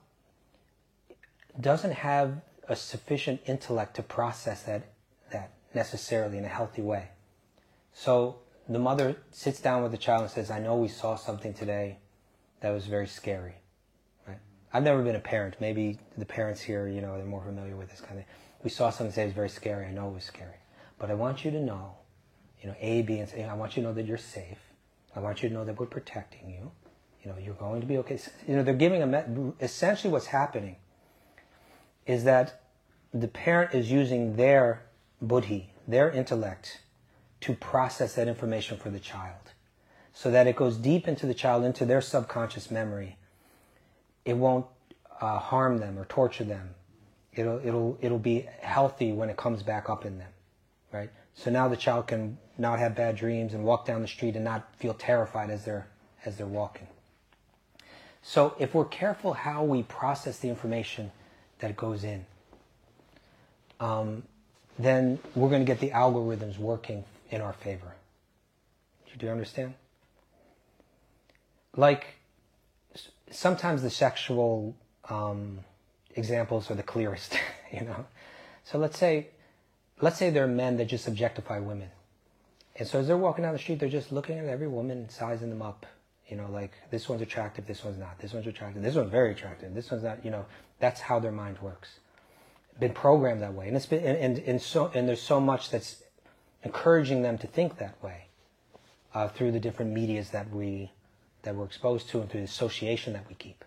[1.59, 4.83] doesn't have a sufficient intellect to process that
[5.31, 7.09] that necessarily in a healthy way.
[7.93, 8.39] So
[8.69, 11.97] the mother sits down with the child and says, "I know we saw something today
[12.61, 13.55] that was very scary."
[14.77, 15.55] I've never been a parent.
[15.59, 18.25] Maybe the parents here, you know, they're more familiar with this kind of.
[18.25, 18.35] thing.
[18.63, 19.87] We saw something today that was very scary.
[19.87, 20.59] I know it was scary,
[20.99, 21.95] but I want you to know,
[22.61, 23.41] you know, A, B, and C.
[23.41, 24.59] I want you to know that you're safe.
[25.15, 26.71] I want you to know that we're protecting you.
[27.23, 28.19] You know, you're going to be okay.
[28.47, 30.75] You know, they're giving a me- essentially what's happening
[32.05, 32.61] is that
[33.11, 34.83] the parent is using their
[35.23, 36.81] buddhi, their intellect,
[37.41, 39.53] to process that information for the child
[40.13, 43.17] so that it goes deep into the child, into their subconscious memory.
[44.27, 44.65] It won't
[45.21, 46.75] uh, harm them or torture them.
[47.33, 50.27] It'll, it'll, it'll be healthy when it comes back up in them,
[50.91, 51.09] right?
[51.33, 54.43] So now the child can not have bad dreams and walk down the street and
[54.43, 55.87] not feel terrified as they're,
[56.25, 56.87] as they're walking.
[58.21, 61.11] So if we're careful how we process the information
[61.59, 62.25] that goes in,
[63.79, 64.23] um,
[64.77, 67.93] then we're going to get the algorithms working in our favor.
[69.17, 69.73] Do you understand?
[71.77, 72.16] Like,
[73.31, 74.75] sometimes the sexual
[75.09, 75.59] um,
[76.15, 77.37] examples are the clearest,
[77.71, 78.05] you know.
[78.63, 79.27] So let's say,
[80.01, 81.89] let's say there are men that just objectify women,
[82.75, 85.49] and so as they're walking down the street, they're just looking at every woman, sizing
[85.49, 85.85] them up.
[86.27, 88.19] You know, like this one's attractive, this one's not.
[88.19, 89.73] This one's attractive, this one's very attractive.
[89.73, 90.25] This one's not.
[90.25, 90.45] You know,
[90.79, 91.99] that's how their mind works
[92.79, 95.69] been programmed that way, and it's been and, and, and so and there's so much
[95.69, 96.03] that's
[96.63, 98.25] encouraging them to think that way
[99.13, 100.91] uh, through the different medias that we
[101.43, 103.63] that we're exposed to and through the association that we keep.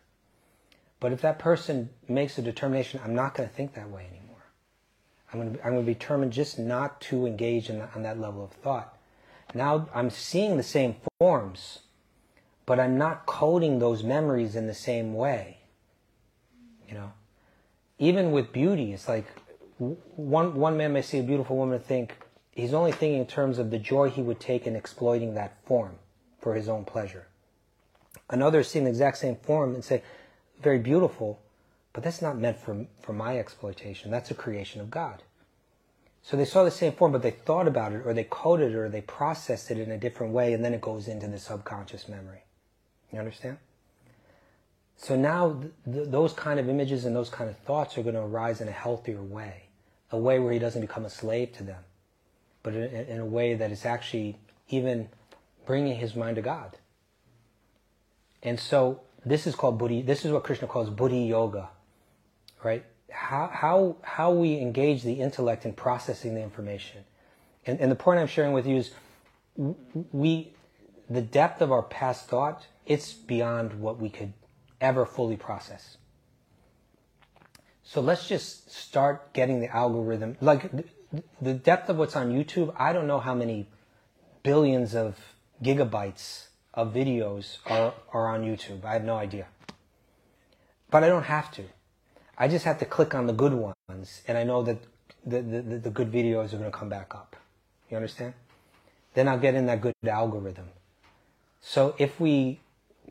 [0.98, 4.44] But if that person makes a determination, I'm not going to think that way anymore.
[5.32, 8.02] I'm going to I'm going to be determined just not to engage in that, on
[8.02, 8.96] that level of thought.
[9.54, 11.80] Now I'm seeing the same forms,
[12.66, 15.58] but I'm not coding those memories in the same way.
[16.88, 17.12] You know
[18.00, 19.26] even with beauty, it's like
[19.78, 22.16] one one man may see a beautiful woman and think
[22.50, 25.96] he's only thinking in terms of the joy he would take in exploiting that form
[26.40, 27.26] for his own pleasure.
[28.30, 30.02] Another seeing the exact same form and say,
[30.62, 31.40] very beautiful,
[31.92, 34.10] but that's not meant for for my exploitation.
[34.10, 35.22] That's a creation of God.
[36.22, 38.76] So they saw the same form, but they thought about it, or they coded it,
[38.76, 42.08] or they processed it in a different way, and then it goes into the subconscious
[42.08, 42.44] memory.
[43.10, 43.58] You understand?
[44.96, 48.20] So now th- those kind of images and those kind of thoughts are going to
[48.20, 49.64] arise in a healthier way,
[50.12, 51.82] a way where he doesn't become a slave to them,
[52.62, 54.38] but in, in a way that is actually
[54.68, 55.08] even
[55.64, 56.76] bringing his mind to God.
[58.42, 60.02] And so this is called buddhi.
[60.02, 61.68] This is what Krishna calls buddhi yoga,
[62.64, 62.84] right?
[63.10, 67.04] How how how we engage the intellect in processing the information.
[67.66, 68.92] And, and the point I'm sharing with you is,
[70.12, 70.54] we
[71.08, 72.66] the depth of our past thought.
[72.86, 74.32] It's beyond what we could
[74.80, 75.98] ever fully process.
[77.82, 80.36] So let's just start getting the algorithm.
[80.40, 80.70] Like
[81.42, 83.68] the depth of what's on YouTube, I don't know how many
[84.42, 85.18] billions of
[85.62, 88.84] gigabytes of videos are, are on YouTube.
[88.84, 89.46] I have no idea.
[90.90, 91.64] But I don't have to.
[92.38, 94.78] I just have to click on the good ones, and I know that
[95.24, 97.36] the, the, the good videos are going to come back up.
[97.90, 98.34] You understand?
[99.14, 100.68] Then I'll get in that good algorithm.
[101.60, 102.60] So if we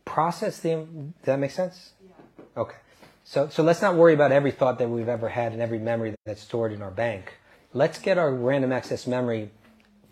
[0.05, 0.75] process the.
[0.75, 1.93] Does that make sense?
[2.03, 2.61] Yeah.
[2.61, 2.77] Okay.
[3.23, 6.15] So, so let's not worry about every thought that we've ever had and every memory
[6.25, 7.33] that's stored in our bank.
[7.73, 9.51] Let's get our random access memory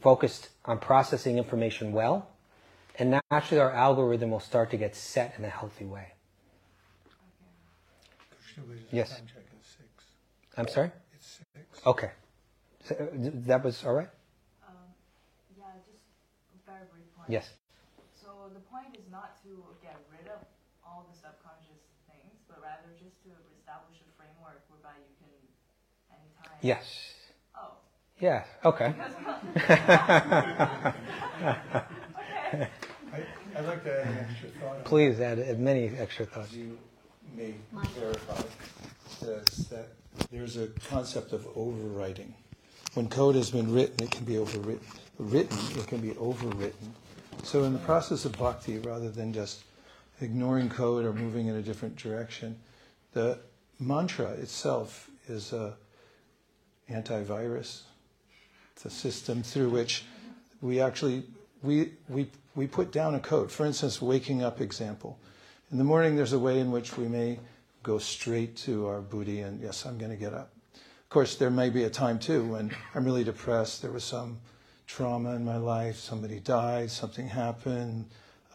[0.02, 2.30] focused on processing information well,
[3.00, 6.14] and naturally our algorithm will start to get set in a healthy way.
[8.92, 9.22] Yes.
[10.58, 10.92] I'm sorry?
[11.14, 11.86] It's six.
[11.86, 12.12] Okay.
[12.84, 13.06] So, uh,
[13.46, 14.10] that was all right.
[14.68, 14.74] Um,
[15.56, 16.02] yeah, just
[16.56, 17.30] a very brief point.
[17.30, 17.52] Yes.
[18.20, 19.50] So the point is not to
[19.84, 20.42] get rid of
[20.86, 23.30] all the subconscious things, but rather just to
[23.60, 25.30] establish a framework whereby you can,
[26.10, 26.58] anytime.
[26.62, 27.14] Yes.
[27.56, 27.78] Oh.
[28.20, 28.46] Yeah.
[28.66, 28.94] Okay.
[32.64, 32.70] okay.
[33.58, 34.86] I'd like to add an extra thought.
[34.86, 36.54] Please add, add many extra thoughts.
[36.54, 36.78] You
[37.36, 37.56] may
[38.00, 38.44] verify
[39.20, 39.88] this, that
[40.32, 42.34] there's a concept of overwriting.
[42.94, 44.86] When code has been written, it can be overwritten.
[45.18, 46.92] Written, it can be overwritten.
[47.42, 49.64] So in the process of bhakti, rather than just
[50.22, 52.60] ignoring code or moving in a different direction,
[53.14, 53.40] the
[53.80, 55.74] mantra itself is a
[56.92, 57.82] antivirus.
[58.76, 60.06] It's a system through which
[60.62, 61.24] we actually
[61.64, 63.52] we we we put down a code.
[63.52, 65.18] For instance, waking up example.
[65.72, 67.40] In the morning, there's a way in which we may
[67.84, 70.52] go straight to our buddhi and yes, I'm going to get up.
[70.74, 73.82] Of course, there may be a time too when I'm really depressed.
[73.82, 74.40] There was some
[74.88, 75.98] trauma in my life.
[75.98, 76.92] Somebody died.
[76.92, 78.06] Something happened,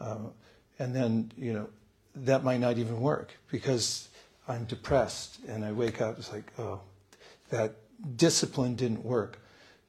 [0.00, 0.32] um,
[0.78, 1.68] and then you know
[2.14, 4.08] that might not even work because
[4.48, 6.18] I'm depressed and I wake up.
[6.18, 6.80] It's like oh,
[7.50, 7.76] that
[8.16, 9.38] discipline didn't work.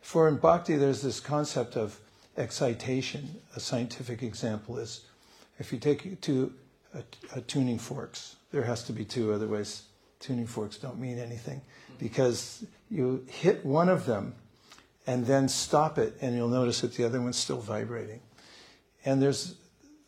[0.01, 1.99] For in bhakti, there's this concept of
[2.37, 3.41] excitation.
[3.55, 5.01] A scientific example is
[5.59, 6.53] if you take two
[7.47, 9.83] tuning forks, there has to be two, otherwise,
[10.19, 11.61] tuning forks don't mean anything
[11.99, 14.35] because you hit one of them
[15.05, 18.21] and then stop it, and you'll notice that the other one's still vibrating.
[19.03, 19.55] And there's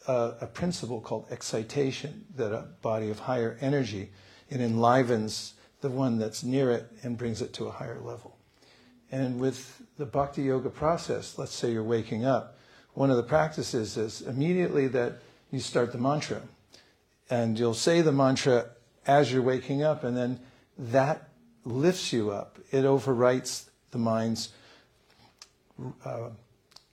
[0.07, 4.11] a, a principle called excitation that a body of higher energy
[4.49, 8.35] it enlivens the one that's near it and brings it to a higher level.
[9.16, 12.58] And with the bhakti yoga process, let's say you're waking up,
[12.96, 15.20] one of the practices is immediately that
[15.52, 16.42] you start the mantra.
[17.30, 18.72] And you'll say the mantra
[19.08, 20.42] as you're waking up, and then
[20.78, 21.30] that
[21.64, 22.60] lifts you up.
[22.72, 24.50] It overwrites the mind's
[26.04, 26.32] uh,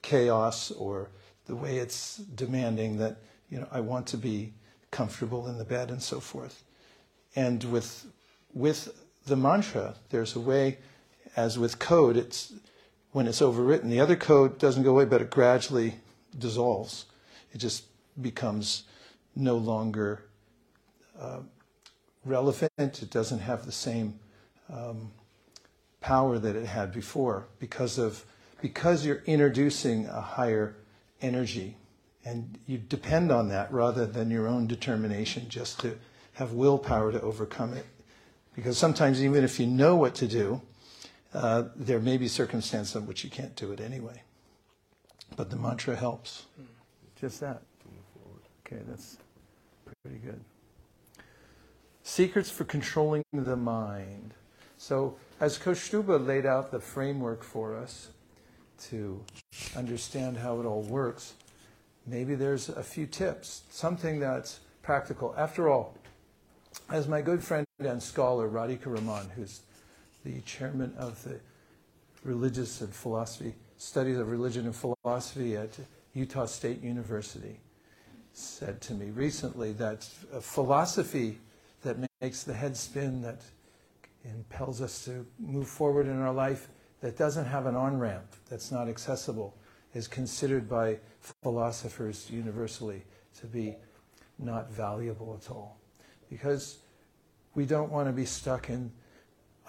[0.03, 1.11] chaos or
[1.47, 3.17] the way it's demanding that,
[3.51, 4.53] you know, I want to be
[4.93, 6.63] comfortable in the bed and so forth.
[7.35, 8.07] And with,
[8.55, 8.95] with
[9.27, 10.79] the mantra, there's a way,
[11.37, 12.53] as with code, it's
[13.13, 15.97] when it's overwritten, the other code doesn't go away, but it gradually
[16.39, 17.05] dissolves.
[17.53, 17.85] It just
[18.21, 18.85] becomes
[19.37, 20.25] no longer
[21.21, 21.41] uh,
[22.25, 23.03] relevant.
[23.03, 24.19] It doesn't have the same
[24.73, 25.11] um,
[26.01, 28.25] power that it had before because of
[28.61, 30.77] because you're introducing a higher
[31.21, 31.77] energy,
[32.25, 35.99] and you depend on that rather than your own determination just to
[36.35, 37.85] have willpower to overcome it.
[38.55, 40.63] Because sometimes even if you know what to do,
[41.35, 44.23] uh, there may be circumstances in which you can't do it anyway.
[45.37, 46.47] But the mantra helps.
[47.17, 47.63] Just that.
[48.67, 49.17] Okay, that's
[50.03, 50.41] pretty good.
[52.03, 54.35] Secrets for controlling the mind.
[54.77, 58.09] So, as Kaustubha laid out the framework for us
[58.89, 59.23] to
[59.77, 61.35] understand how it all works,
[62.07, 65.35] maybe there's a few tips, something that's practical.
[65.39, 65.95] After all,
[66.91, 69.61] as my good friend and scholar Radhika Raman, who's
[70.25, 71.41] the chairman of the
[72.25, 75.71] religious and philosophy studies of religion and philosophy at
[76.15, 77.59] Utah State University,
[78.33, 80.05] said to me recently that
[80.41, 81.39] philosophy
[81.83, 83.41] that makes the head spin, that
[84.25, 86.69] impels us to move forward in our life,
[87.01, 89.57] that doesn't have an on ramp, that's not accessible,
[89.95, 90.97] is considered by
[91.43, 93.03] philosophers universally
[93.41, 93.75] to be
[94.39, 95.77] not valuable at all.
[96.31, 96.79] Because
[97.55, 98.93] we don't want to be stuck in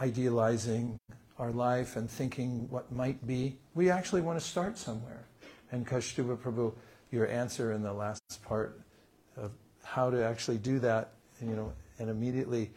[0.01, 0.99] idealizing
[1.39, 3.57] our life and thinking what might be.
[3.73, 5.25] We actually want to start somewhere.
[5.71, 6.73] And Kaustubha Prabhu,
[7.11, 8.79] your answer in the last part
[9.37, 9.51] of
[9.83, 12.71] how to actually do that, you know, and immediately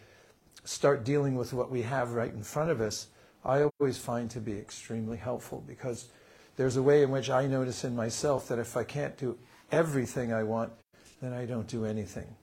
[0.64, 3.09] start dealing with what we have right in front of us,
[3.44, 6.09] I always find to be extremely helpful because
[6.56, 9.38] there's a way in which I notice in myself that if I can't do
[9.70, 10.72] everything I want,
[11.20, 12.34] then I don't do anything.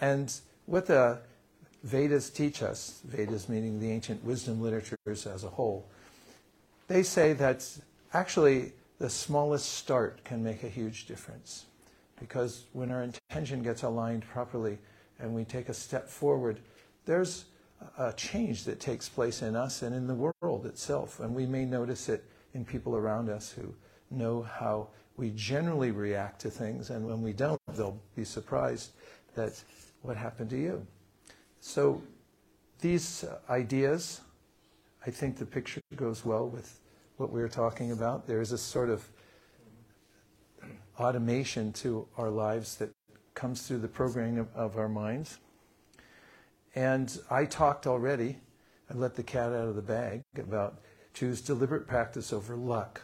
[0.00, 0.34] And
[0.66, 1.20] what the
[1.84, 5.86] Vedas teach us, Vedas meaning the ancient wisdom literatures as a whole,
[6.88, 7.68] they say that
[8.14, 11.66] actually the smallest start can make a huge difference.
[12.18, 14.78] Because when our intention gets aligned properly
[15.18, 16.58] and we take a step forward,
[17.04, 17.44] there's
[17.98, 21.20] a change that takes place in us and in the world itself.
[21.20, 22.24] And we may notice it
[22.54, 23.74] in people around us who
[24.10, 24.88] know how
[25.18, 26.88] we generally react to things.
[26.88, 28.92] And when we don't, they'll be surprised
[29.34, 29.62] that
[30.00, 30.86] what happened to you.
[31.66, 32.02] So
[32.80, 34.20] these uh, ideas,
[35.06, 36.78] I think the picture goes well with
[37.16, 38.26] what we were talking about.
[38.26, 39.08] There is a sort of
[41.00, 42.90] automation to our lives that
[43.32, 45.38] comes through the programming of, of our minds.
[46.74, 48.36] And I talked already,
[48.90, 50.82] I let the cat out of the bag about
[51.14, 53.00] choose deliberate practice over luck.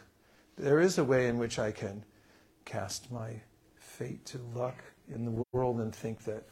[0.55, 2.05] There is a way in which I can
[2.65, 3.41] cast my
[3.75, 6.43] fate to luck in the world and think that,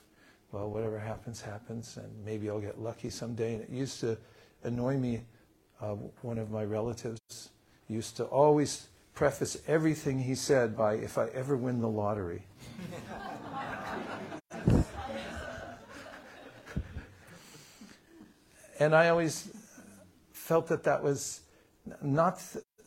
[0.51, 3.53] well, whatever happens, happens, and maybe I'll get lucky someday.
[3.55, 4.17] And it used to
[4.63, 5.21] annoy me.
[5.81, 7.49] Uh, one of my relatives
[7.87, 12.43] used to always preface everything he said by, if I ever win the lottery.
[18.79, 19.51] and I always
[20.31, 21.41] felt that that was
[22.01, 22.41] not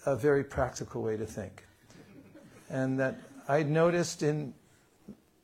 [0.05, 1.64] a very practical way to think.
[2.70, 4.55] And that I'd noticed in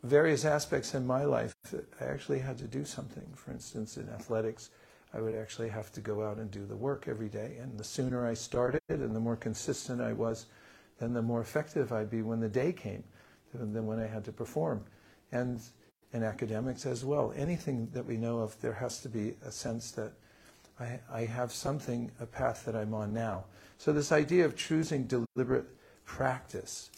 [0.02, 1.54] various aspects in my life
[2.00, 3.26] I actually had to do something.
[3.34, 4.70] For instance, in athletics,
[5.12, 7.56] I would actually have to go out and do the work every day.
[7.60, 10.46] And the sooner I started and the more consistent I was,
[10.98, 13.04] then the more effective I'd be when the day came,
[13.54, 14.84] than when I had to perform.
[15.32, 15.60] And
[16.12, 19.90] in academics as well, anything that we know of, there has to be a sense
[19.92, 20.12] that
[20.80, 23.44] I, I have something, a path that I'm on now.
[23.78, 25.66] So this idea of choosing deliberate
[26.04, 26.90] practice,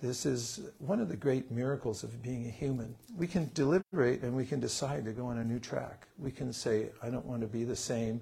[0.00, 2.94] this is one of the great miracles of being a human.
[3.16, 6.06] We can deliberate and we can decide to go on a new track.
[6.18, 8.20] We can say, I don't want to be the same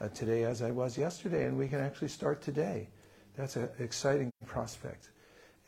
[0.00, 2.88] uh, today as I was yesterday, and we can actually start today.
[3.36, 5.10] That's an exciting prospect.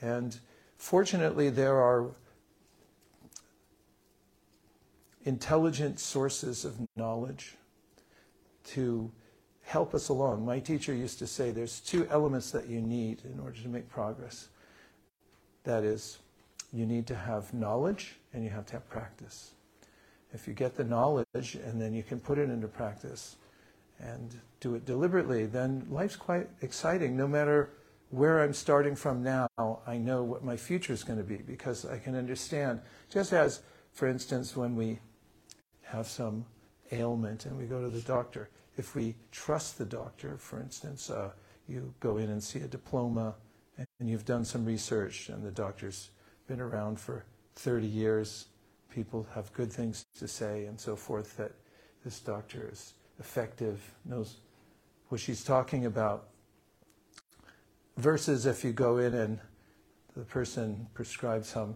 [0.01, 0.39] And
[0.79, 2.11] fortunately, there are
[5.25, 7.57] intelligent sources of knowledge
[8.65, 9.11] to
[9.63, 10.45] help us along.
[10.45, 13.89] My teacher used to say there's two elements that you need in order to make
[13.89, 14.49] progress.
[15.67, 16.21] That is,
[16.73, 19.51] you need to have knowledge and you have to have practice.
[20.33, 23.37] If you get the knowledge and then you can put it into practice
[23.99, 27.17] and do it deliberately, then life's quite exciting.
[27.17, 27.71] No matter
[28.11, 29.49] where I'm starting from now,
[29.87, 32.81] I know what my future is going to be because I can understand.
[33.11, 33.63] Just as,
[33.93, 35.01] for instance, when we
[35.83, 36.45] have some
[36.93, 41.31] ailment and we go to the doctor, if we trust the doctor, for instance, uh,
[41.67, 43.35] you go in and see a diploma
[43.99, 46.11] and you've done some research and the doctor's
[46.47, 47.25] been around for
[47.55, 48.47] 30 years,
[48.91, 51.53] people have good things to say and so forth, that
[52.05, 54.37] this doctor is effective, knows
[55.09, 56.29] what she's talking about.
[57.97, 59.39] Versus if you go in and
[60.15, 61.75] the person prescribes some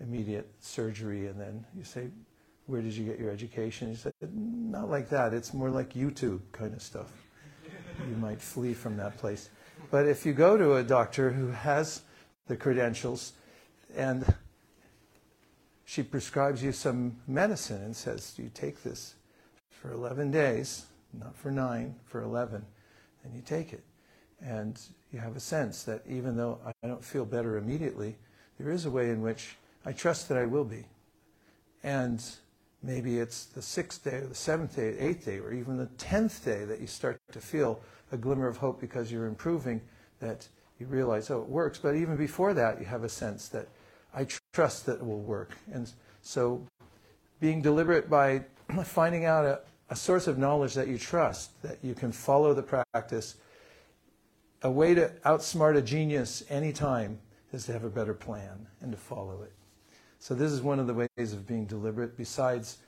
[0.00, 2.08] immediate surgery and then you say,
[2.66, 3.88] where did you get your education?
[3.88, 5.34] He said, not like that.
[5.34, 7.12] It's more like YouTube kind of stuff.
[8.08, 9.50] you might flee from that place.
[9.92, 12.00] But if you go to a doctor who has
[12.46, 13.34] the credentials
[13.94, 14.24] and
[15.84, 19.16] she prescribes you some medicine and says, you take this
[19.68, 22.64] for 11 days, not for nine, for 11,
[23.22, 23.84] and you take it.
[24.40, 24.80] And
[25.12, 28.16] you have a sense that even though I don't feel better immediately,
[28.58, 30.86] there is a way in which I trust that I will be.
[31.82, 32.24] And
[32.82, 36.46] maybe it's the sixth day or the seventh day, eighth day, or even the tenth
[36.46, 37.82] day that you start to feel
[38.12, 39.80] a glimmer of hope because you're improving,
[40.20, 40.46] that
[40.78, 41.78] you realize, oh, it works.
[41.78, 43.68] But even before that, you have a sense that
[44.14, 45.56] I trust that it will work.
[45.72, 45.90] And
[46.20, 46.64] so
[47.40, 48.44] being deliberate by
[48.84, 49.60] finding out a,
[49.90, 53.36] a source of knowledge that you trust, that you can follow the practice,
[54.62, 57.18] a way to outsmart a genius anytime
[57.52, 59.52] is to have a better plan and to follow it.
[60.18, 62.78] So this is one of the ways of being deliberate besides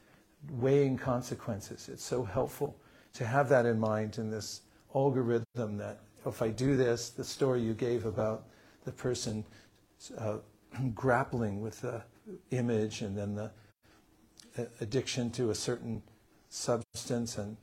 [0.52, 1.88] weighing consequences.
[1.88, 2.76] It's so helpful
[3.14, 4.60] to have that in mind in this
[4.94, 8.44] algorithm that if I do this, the story you gave about
[8.84, 9.44] the person
[10.18, 10.38] uh,
[10.94, 12.02] grappling with the
[12.50, 13.50] image and then the
[14.58, 16.02] uh, addiction to a certain
[16.48, 17.56] substance and,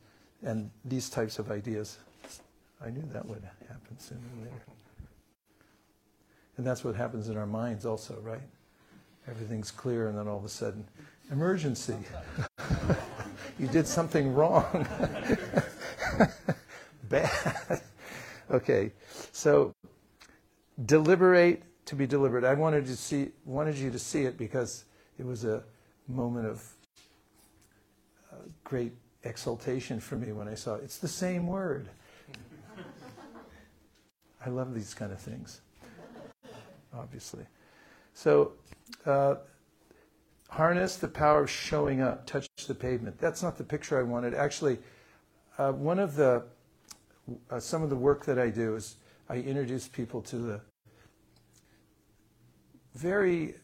[0.43, 1.97] and these types of ideas.
[2.83, 4.65] I knew that would happen sooner or later.
[6.57, 8.41] And that's what happens in our minds also, right?
[9.27, 10.85] everything's clear, and then all of a sudden,
[11.31, 11.95] emergency.
[13.59, 14.87] you did something wrong.
[17.11, 17.81] Bad.
[18.51, 18.93] okay,
[19.33, 19.73] so
[20.85, 22.45] deliberate to be deliberate.
[22.45, 24.85] I wanted to see wanted you to see it because
[25.19, 25.61] it was a
[26.07, 26.65] moment of
[28.31, 28.93] uh, great
[29.23, 30.83] exultation for me when I saw it.
[30.85, 31.89] It's the same word.
[34.45, 35.59] I love these kind of things,
[36.93, 37.43] obviously.
[38.13, 38.53] So
[39.05, 39.35] uh,
[40.49, 43.19] harness the power of showing up, touch the pavement.
[43.19, 44.33] That's not the picture I wanted.
[44.33, 44.79] Actually,
[45.57, 46.43] uh, one of the
[47.49, 48.97] uh, some of the work that I do is
[49.29, 50.61] I introduce people to the
[52.95, 53.55] very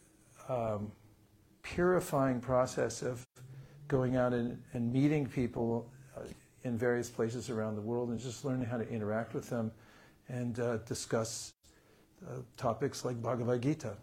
[0.48, 0.92] um,
[1.62, 3.26] purifying process of
[3.88, 6.22] going out and, and meeting people uh,
[6.64, 9.72] in various places around the world and just learning how to interact with them
[10.30, 11.52] and uh, discuss
[12.28, 13.96] uh, topics like Bhagavad Gita.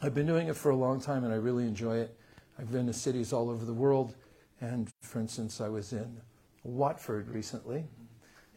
[0.00, 2.16] I've been doing it for a long time and I really enjoy it.
[2.58, 4.14] I've been to cities all over the world.
[4.60, 6.20] And for instance, I was in
[6.64, 7.84] Watford recently.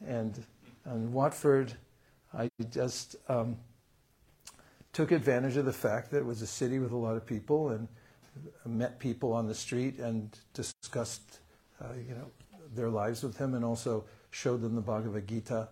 [0.05, 0.43] And
[0.85, 1.73] in Watford,
[2.33, 3.57] I just um,
[4.93, 7.69] took advantage of the fact that it was a city with a lot of people
[7.69, 7.87] and
[8.65, 11.39] met people on the street and discussed,
[11.81, 12.31] uh, you know,
[12.73, 15.69] their lives with them and also showed them the Bhagavad Gita.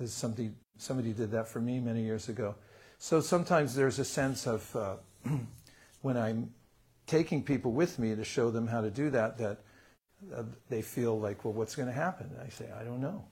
[0.00, 2.54] As somebody, somebody did that for me many years ago.
[2.98, 4.96] So sometimes there's a sense of uh,
[6.02, 6.52] when I'm
[7.06, 9.60] taking people with me to show them how to do that, that
[10.34, 12.30] uh, they feel like, well, what's going to happen?
[12.44, 13.24] I say, I don't know.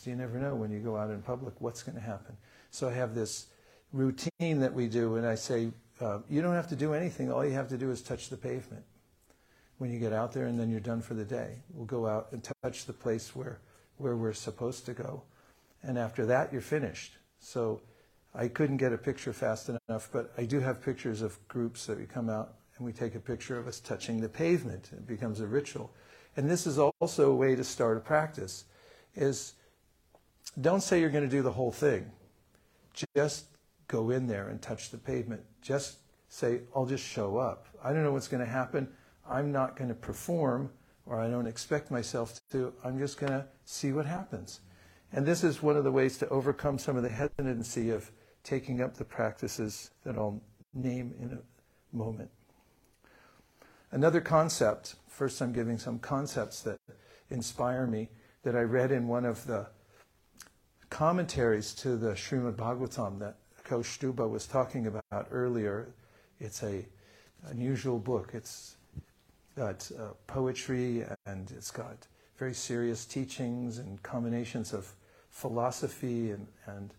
[0.00, 2.34] So you never know when you go out in public what's going to happen.
[2.70, 3.48] So I have this
[3.92, 7.30] routine that we do, and I say, uh, you don't have to do anything.
[7.30, 8.82] All you have to do is touch the pavement
[9.76, 11.56] when you get out there, and then you're done for the day.
[11.74, 13.60] We'll go out and touch the place where,
[13.98, 15.22] where we're supposed to go.
[15.82, 17.18] And after that, you're finished.
[17.38, 17.82] So
[18.34, 21.98] I couldn't get a picture fast enough, but I do have pictures of groups that
[21.98, 24.88] we come out and we take a picture of us touching the pavement.
[24.92, 25.92] It becomes a ritual.
[26.38, 28.64] And this is also a way to start a practice
[29.14, 29.54] is
[30.60, 32.10] don't say you're going to do the whole thing.
[33.14, 33.46] Just
[33.88, 35.42] go in there and touch the pavement.
[35.62, 35.98] Just
[36.28, 37.66] say, I'll just show up.
[37.82, 38.88] I don't know what's going to happen.
[39.28, 40.70] I'm not going to perform,
[41.06, 42.72] or I don't expect myself to.
[42.84, 44.60] I'm just going to see what happens.
[45.12, 48.10] And this is one of the ways to overcome some of the hesitancy of
[48.44, 50.40] taking up the practices that I'll
[50.72, 52.30] name in a moment.
[53.90, 56.78] Another concept, first I'm giving some concepts that
[57.28, 58.08] inspire me,
[58.44, 59.66] that I read in one of the
[61.00, 65.94] commentaries to the Srimad Bhagavatam that Kaustubha was talking about earlier.
[66.38, 66.84] It's a
[67.46, 68.32] unusual book.
[68.34, 68.76] It's
[69.56, 72.06] got uh, poetry and it's got
[72.36, 74.92] very serious teachings and combinations of
[75.30, 76.92] philosophy and, and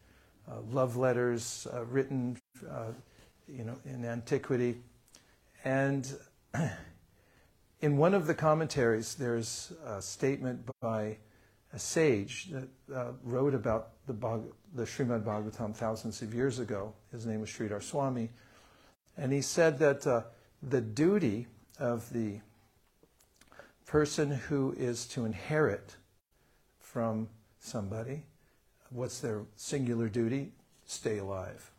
[0.49, 2.39] uh, love letters uh, written,
[2.71, 2.93] uh,
[3.47, 4.77] you know, in antiquity.
[5.63, 6.11] And
[7.81, 11.17] in one of the commentaries, there's a statement by
[11.73, 16.93] a sage that uh, wrote about the, Bhag- the Srimad Bhagavatam thousands of years ago.
[17.11, 18.29] His name was Sridhar Swami.
[19.17, 20.23] And he said that uh,
[20.61, 21.47] the duty
[21.79, 22.39] of the
[23.85, 25.95] person who is to inherit
[26.79, 27.27] from
[27.59, 28.23] somebody,
[28.89, 30.51] what's their singular duty?
[30.85, 31.71] Stay alive,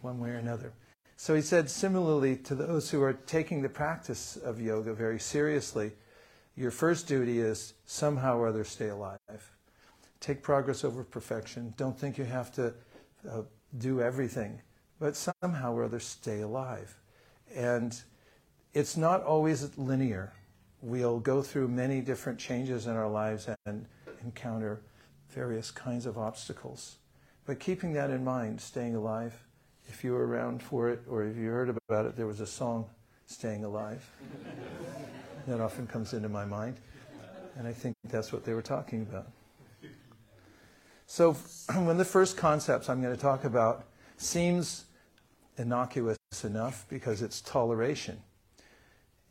[0.00, 0.72] one way or another.
[1.16, 5.92] So he said, similarly to those who are taking the practice of yoga very seriously,
[6.56, 9.18] your first duty is somehow or other stay alive.
[10.20, 11.74] Take progress over perfection.
[11.76, 12.74] Don't think you have to
[13.28, 13.42] uh,
[13.78, 14.60] do everything,
[15.00, 16.96] but somehow or other stay alive.
[17.54, 17.98] And
[18.74, 20.32] it's not always linear.
[20.80, 23.86] We'll go through many different changes in our lives and
[24.22, 24.82] encounter
[25.30, 26.96] various kinds of obstacles.
[27.46, 29.34] But keeping that in mind, staying alive,
[29.88, 32.46] if you were around for it or if you heard about it, there was a
[32.46, 32.88] song,
[33.26, 34.08] Staying Alive.
[35.46, 36.76] that often comes into my mind.
[37.56, 39.26] And I think that's what they were talking about.
[41.06, 41.32] So,
[41.74, 43.84] when the first concepts I'm going to talk about
[44.16, 44.84] seems
[45.58, 48.20] innocuous enough because it's toleration.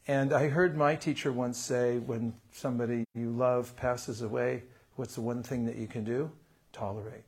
[0.07, 4.63] And I heard my teacher once say when somebody you love passes away,
[4.95, 6.31] what's the one thing that you can do?
[6.73, 7.23] Tolerate.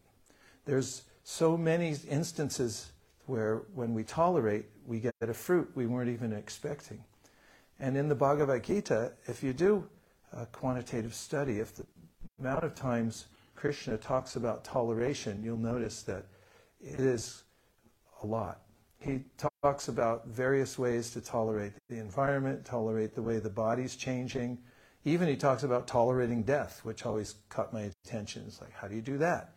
[0.65, 2.91] There's so many instances
[3.25, 7.03] where when we tolerate, we get a fruit we weren't even expecting.
[7.79, 9.87] And in the Bhagavad Gita, if you do
[10.31, 11.85] a quantitative study, if the
[12.39, 13.25] amount of times
[13.55, 16.25] Krishna talks about toleration, you'll notice that
[16.81, 17.43] it is
[18.21, 18.61] a lot.
[18.99, 19.25] He
[19.61, 24.59] talks about various ways to tolerate the environment, tolerate the way the body's changing.
[25.03, 28.43] Even he talks about tolerating death, which always caught my attention.
[28.47, 29.55] It's like, how do you do that?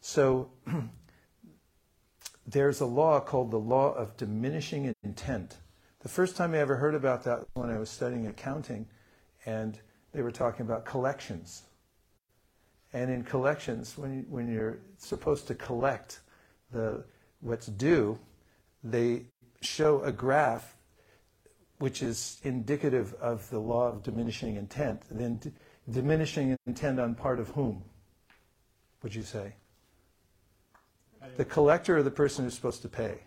[0.00, 0.50] So
[2.46, 5.56] there's a law called the law of diminishing intent.
[6.00, 8.86] The first time I ever heard about that when I was studying accounting,
[9.44, 9.78] and
[10.12, 11.62] they were talking about collections.
[12.92, 16.20] And in collections, when, you, when you're supposed to collect
[16.72, 17.04] the,
[17.40, 18.18] what's due,
[18.82, 19.26] they
[19.60, 20.74] show a graph
[21.78, 25.02] which is indicative of the law of diminishing intent.
[25.10, 25.52] Then d-
[25.90, 27.82] diminishing intent on part of whom,
[29.02, 29.54] would you say?
[31.36, 33.20] The collector or the person who's supposed to pay?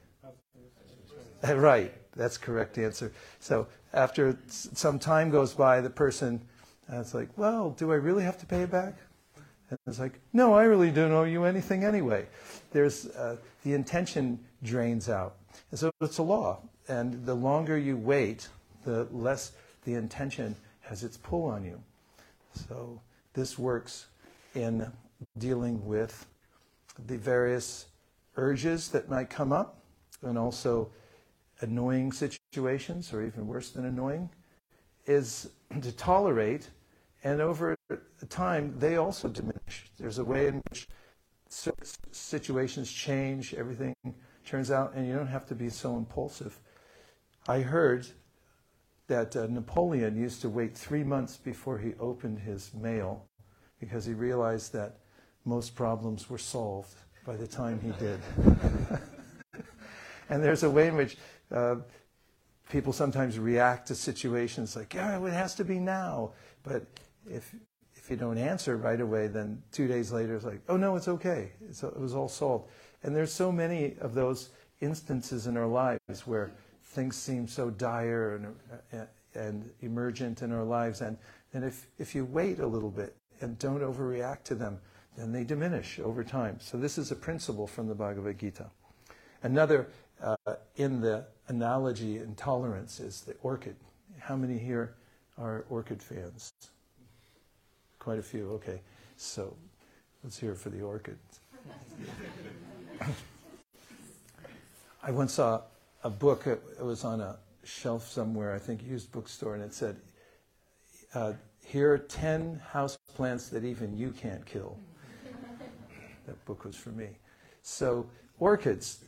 [1.43, 3.11] Uh, right, that's correct answer.
[3.39, 6.41] So after some time goes by, the person,
[6.91, 8.95] uh, it's like, well, do I really have to pay it back?
[9.69, 12.27] And it's like, no, I really don't owe you anything anyway.
[12.71, 15.35] There's uh, the intention drains out,
[15.71, 16.59] and so it's a law.
[16.87, 18.49] And the longer you wait,
[18.83, 19.53] the less
[19.85, 21.81] the intention has its pull on you.
[22.53, 23.01] So
[23.33, 24.07] this works
[24.53, 24.91] in
[25.37, 26.25] dealing with
[27.07, 27.87] the various
[28.35, 29.79] urges that might come up,
[30.21, 30.89] and also
[31.63, 34.29] annoying situations, or even worse than annoying,
[35.05, 35.49] is
[35.81, 36.69] to tolerate,
[37.23, 37.75] and over
[38.29, 39.89] time they also diminish.
[39.97, 40.87] There's a way in which
[42.11, 43.95] situations change, everything
[44.45, 46.59] turns out, and you don't have to be so impulsive.
[47.47, 48.07] I heard
[49.07, 53.25] that uh, Napoleon used to wait three months before he opened his mail
[53.79, 54.99] because he realized that
[55.45, 56.95] most problems were solved
[57.25, 58.19] by the time he did.
[60.29, 61.17] and there's a way in which
[61.53, 61.75] uh,
[62.69, 66.31] people sometimes react to situations like, yeah, it has to be now.
[66.63, 66.85] But
[67.29, 67.53] if,
[67.95, 71.07] if you don't answer right away, then two days later it's like, oh no, it's
[71.07, 71.51] okay.
[71.69, 72.69] It's, it was all solved.
[73.03, 74.49] And there's so many of those
[74.81, 76.51] instances in our lives where
[76.83, 78.55] things seem so dire and,
[78.93, 79.05] uh,
[79.35, 81.01] and emergent in our lives.
[81.01, 81.17] And,
[81.53, 84.79] and if, if you wait a little bit and don't overreact to them,
[85.17, 86.57] then they diminish over time.
[86.59, 88.69] So this is a principle from the Bhagavad Gita.
[89.43, 89.87] Another
[90.21, 90.35] uh,
[90.77, 93.75] in the analogy and tolerance is the orchid.
[94.19, 94.95] How many here
[95.37, 96.51] are orchid fans?
[97.99, 98.49] Quite a few.
[98.51, 98.81] Okay,
[99.17, 99.55] so
[100.23, 101.17] let's hear for the orchid.
[105.03, 105.61] I once saw
[106.03, 106.47] a book.
[106.47, 109.97] It was on a shelf somewhere, I think, used bookstore, and it said,
[111.13, 111.33] uh,
[111.65, 114.77] "Here are ten house plants that even you can't kill."
[116.25, 117.09] that book was for me.
[117.61, 118.05] So
[118.39, 118.99] orchids.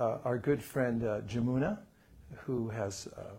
[0.00, 1.76] Uh, our good friend uh, Jamuna,
[2.34, 3.34] who has uh,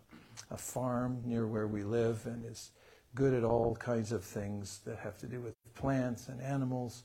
[0.51, 2.69] a farm near where we live and is
[3.15, 7.01] good at all kinds of things that have to do with plants and animals.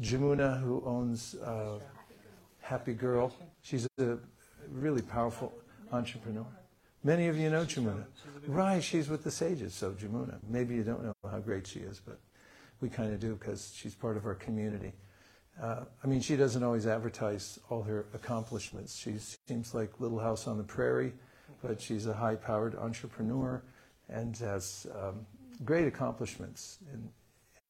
[0.00, 1.80] Jamuna, who owns uh,
[2.60, 3.34] Happy Girl.
[3.62, 4.16] She's a
[4.70, 5.52] really powerful
[5.90, 6.46] entrepreneur.
[7.02, 8.04] Many of you know Jamuna.
[8.46, 10.38] Right, she's with the sages, so Jamuna.
[10.48, 12.20] Maybe you don't know how great she is, but
[12.80, 14.92] we kind of do because she's part of our community.
[15.60, 18.96] Uh, I mean, she doesn't always advertise all her accomplishments.
[18.96, 19.16] She
[19.46, 21.12] seems like Little House on the Prairie,
[21.62, 23.62] but she's a high powered entrepreneur
[24.08, 25.26] and has um,
[25.64, 27.08] great accomplishments in,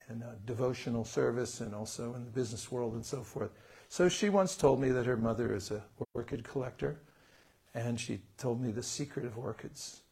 [0.09, 3.51] in uh, devotional service and also in the business world and so forth.
[3.89, 5.83] So she once told me that her mother is an
[6.15, 7.01] orchid collector,
[7.75, 10.03] and she told me the secret of orchids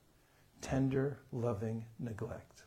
[0.60, 2.59] tender, loving neglect.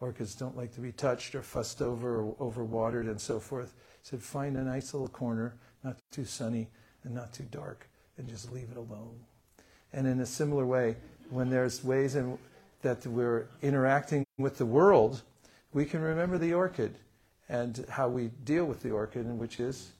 [0.00, 3.74] Orchids don't like to be touched or fussed over or overwatered and so forth.
[4.02, 6.68] Said find a nice little corner, not too sunny
[7.04, 9.18] and not too dark, and just leave it alone.
[9.92, 10.96] And in a similar way,
[11.30, 12.38] when there's ways in
[12.82, 15.22] that we're interacting with the world,
[15.72, 16.94] we can remember the orchid
[17.48, 19.92] and how we deal with the orchid, and which is,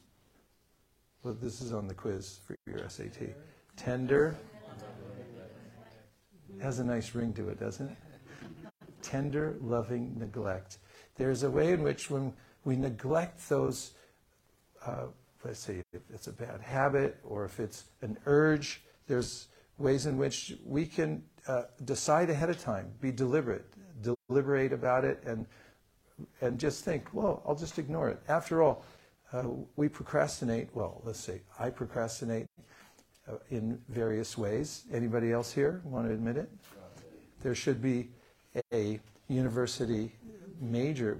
[1.22, 3.34] well, this is on the quiz for your SAT.
[3.76, 4.36] Tender.
[6.48, 7.96] It Has a nice ring to it, doesn't it?
[9.06, 10.78] Tender, loving neglect.
[11.14, 12.32] There's a way in which when
[12.64, 13.92] we neglect those,
[14.84, 15.04] uh,
[15.44, 19.46] let's say if it's a bad habit or if it's an urge, there's
[19.78, 23.66] ways in which we can uh, decide ahead of time, be deliberate,
[24.02, 25.46] deliberate about it, and
[26.40, 28.18] and just think, well, I'll just ignore it.
[28.26, 28.84] After all,
[29.32, 29.44] uh,
[29.76, 30.68] we procrastinate.
[30.74, 32.46] Well, let's say I procrastinate
[33.28, 34.84] uh, in various ways.
[34.92, 36.50] Anybody else here want to admit it?
[37.42, 38.08] There should be
[38.72, 40.12] a university
[40.60, 41.18] major,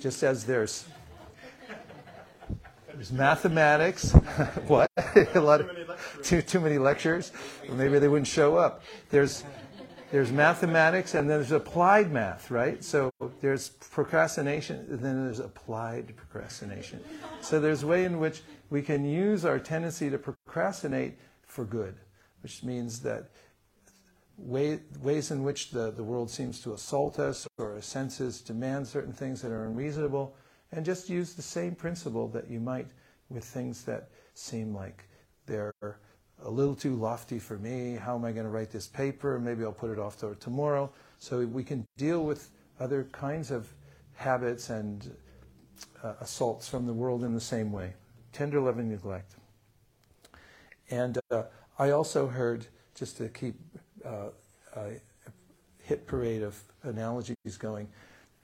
[0.00, 0.86] just as there's
[2.98, 4.10] there's mathematics.
[4.66, 4.90] what?
[5.34, 7.32] a lot of too too many lectures.
[7.70, 8.82] maybe they wouldn't show up.
[9.10, 9.44] There's
[10.10, 12.82] there's mathematics and then there's applied math, right?
[12.82, 17.00] So there's procrastination and then there's applied procrastination.
[17.40, 21.94] So there's a way in which we can use our tendency to procrastinate for good,
[22.42, 23.30] which means that
[24.38, 28.86] way, ways in which the, the world seems to assault us or our senses demand
[28.86, 30.34] certain things that are unreasonable,
[30.72, 32.86] and just use the same principle that you might
[33.28, 35.04] with things that seem like
[35.46, 37.94] they're a little too lofty for me.
[37.94, 39.38] How am I going to write this paper?
[39.38, 40.90] Maybe I'll put it off to tomorrow.
[41.18, 43.68] So we can deal with other kinds of
[44.14, 45.16] habits and
[46.02, 47.94] uh, assaults from the world in the same way.
[48.32, 49.34] Tender loving neglect.
[50.90, 51.44] And uh,
[51.78, 53.56] I also heard, just to keep
[54.04, 54.30] uh,
[55.82, 57.88] hit parade of analogies going,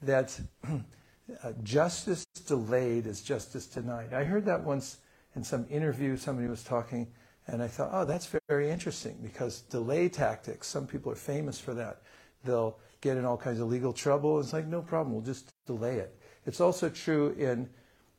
[0.01, 4.13] that uh, justice delayed is justice denied.
[4.13, 4.97] I heard that once
[5.35, 7.07] in some interview, somebody was talking
[7.47, 11.73] and I thought, oh, that's very interesting because delay tactics, some people are famous for
[11.75, 12.01] that.
[12.43, 14.39] They'll get in all kinds of legal trouble.
[14.39, 16.17] It's like, no problem, we'll just delay it.
[16.47, 17.69] It's also true in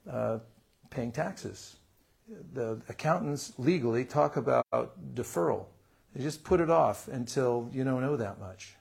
[0.09, 0.39] uh,
[0.91, 1.77] paying taxes.
[2.53, 4.65] The accountants legally talk about
[5.15, 5.67] deferral.
[6.17, 8.75] They just put it off until you don't know that much.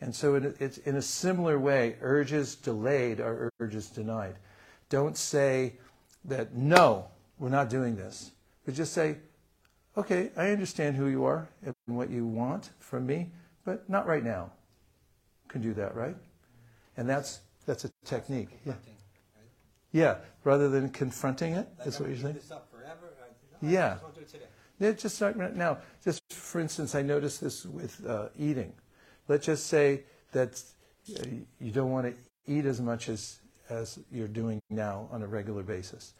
[0.00, 4.36] And so it, it's in a similar way, urges delayed are urges denied.
[4.88, 5.74] Don't say
[6.24, 7.08] that, no,
[7.38, 8.30] we're not doing this.
[8.64, 9.18] But just say,
[9.98, 13.30] okay, I understand who you are and what you want from me,
[13.66, 14.50] but not right now.
[15.48, 16.16] Can do that, right?
[16.96, 18.58] And that's that's a technique.
[18.64, 18.72] Yeah.
[19.92, 22.38] Yeah, rather than confronting it, Like, is what you're saying?
[22.70, 23.12] forever.
[23.20, 23.98] I, no, Yeah.
[24.80, 25.78] Yeah, just now.
[26.02, 28.72] Just for instance, I noticed this with uh, eating.
[29.28, 30.60] Let's just say that
[31.18, 31.22] uh,
[31.60, 32.14] you don't want to
[32.50, 36.14] eat as much as as you're doing now on a regular basis,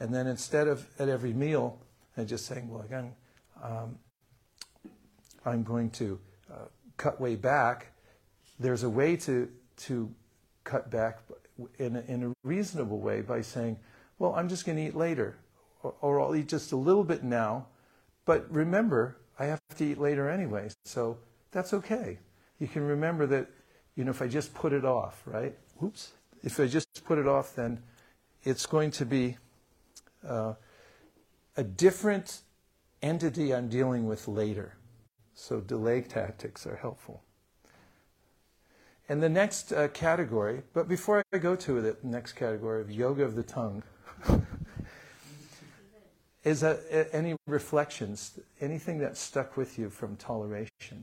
[0.00, 1.78] and then instead of at every meal,
[2.16, 3.12] and just saying, well, again,
[3.62, 3.98] um,
[5.44, 6.18] I'm going to
[6.50, 6.64] uh,
[6.96, 7.92] cut way back.
[8.58, 9.48] There's a way to
[9.88, 10.10] to
[10.64, 11.18] cut back
[11.78, 13.78] in a, in a reasonable way by saying,
[14.18, 15.36] well, I'm just going to eat later,
[15.82, 17.66] or, or I'll eat just a little bit now,
[18.26, 21.16] but remember, I have to eat later anyway, so
[21.52, 22.18] that's okay.
[22.58, 23.48] You can remember that,
[23.94, 25.56] you know, if I just put it off, right?
[25.82, 26.12] Oops.
[26.42, 27.82] If I just put it off, then
[28.44, 29.38] it's going to be
[30.26, 30.54] uh,
[31.56, 32.40] a different
[33.02, 34.76] entity I'm dealing with later.
[35.34, 37.22] So delay tactics are helpful.
[39.08, 43.22] And the next uh, category, but before I go to the next category of yoga
[43.22, 43.84] of the tongue,
[46.46, 46.78] is a,
[47.10, 51.02] any reflections, anything that stuck with you from toleration?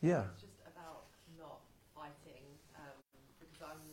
[0.00, 0.24] Yeah.
[0.32, 1.04] It's just about
[1.36, 1.60] not
[1.92, 2.40] fighting,
[2.80, 2.96] um,
[3.36, 3.84] because I'm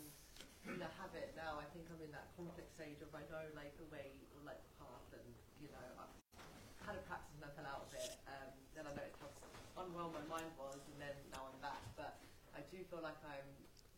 [0.72, 1.60] in a habit now.
[1.60, 4.64] I think I'm in that conflict stage of I know like the way or like
[4.64, 5.28] the path, and
[5.60, 6.16] you know I've
[6.88, 8.08] had a practice and I fell out of it.
[8.24, 11.84] Um, then I noticed how unwell my mind was, and then now I'm back.
[12.00, 12.24] But
[12.56, 13.48] I do feel like I'm,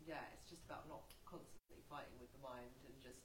[0.02, 0.34] yeah.
[0.34, 3.22] It's just about not constantly fighting with the mind, and just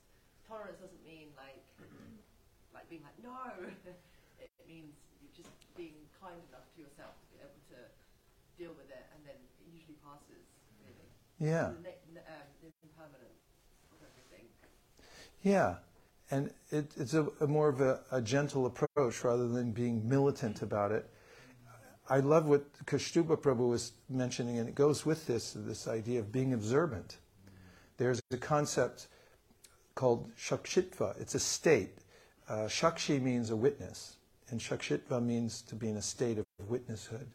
[0.50, 1.62] tolerance doesn't mean like
[2.76, 3.38] like being like no.
[4.42, 7.80] it means you're just being kind enough to yourself to be able to
[8.58, 10.42] deal with it, and then it usually passes.
[10.82, 11.08] Really.
[11.38, 11.78] Yeah.
[11.78, 13.46] The, ne- um, the impermanence
[13.94, 14.50] of everything.
[15.46, 15.86] Yeah,
[16.34, 20.62] and it, it's a, a more of a, a gentle approach rather than being militant
[20.62, 21.08] about it.
[22.12, 26.32] I love what Kaustubha Prabhu was mentioning, and it goes with this this idea of
[26.32, 27.18] being observant.
[27.98, 29.08] There's a concept
[30.00, 31.20] called shakshitva.
[31.20, 31.98] It's a state.
[32.48, 34.16] Uh, shakshi means a witness,
[34.50, 37.28] and shakshitva means to be in a state of witnesshood.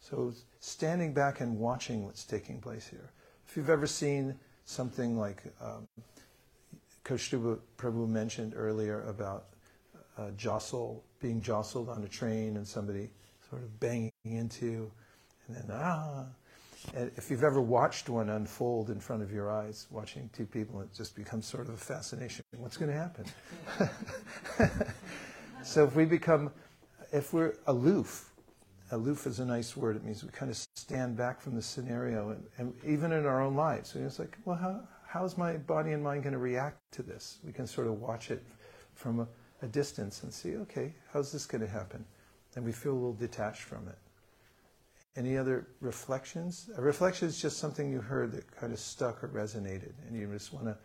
[0.00, 3.08] So standing back and watching what's taking place here.
[3.48, 4.34] If you've ever seen
[4.66, 5.88] something like um,
[7.02, 9.46] Kaustubha Prabhu mentioned earlier about
[10.18, 13.08] uh, jostle, being jostled on a train and somebody
[13.48, 14.90] sort of banging into,
[15.48, 16.26] and then ah.
[16.94, 20.92] If you've ever watched one unfold in front of your eyes, watching two people, it
[20.92, 22.44] just becomes sort of a fascination.
[22.56, 23.24] What's going to happen?
[25.64, 26.50] so if we become,
[27.12, 28.32] if we're aloof,
[28.90, 29.96] aloof is a nice word.
[29.96, 33.42] It means we kind of stand back from the scenario, and, and even in our
[33.42, 37.02] own lives, it's like, well, how, how's my body and mind going to react to
[37.02, 37.38] this?
[37.44, 38.42] We can sort of watch it
[38.94, 39.28] from a,
[39.62, 42.04] a distance and see, okay, how's this going to happen?
[42.56, 43.96] And we feel a little detached from it.
[45.12, 46.72] Any other reflections?
[46.76, 50.24] A reflection is just something you heard that kind of stuck or resonated, and you
[50.32, 50.76] just want to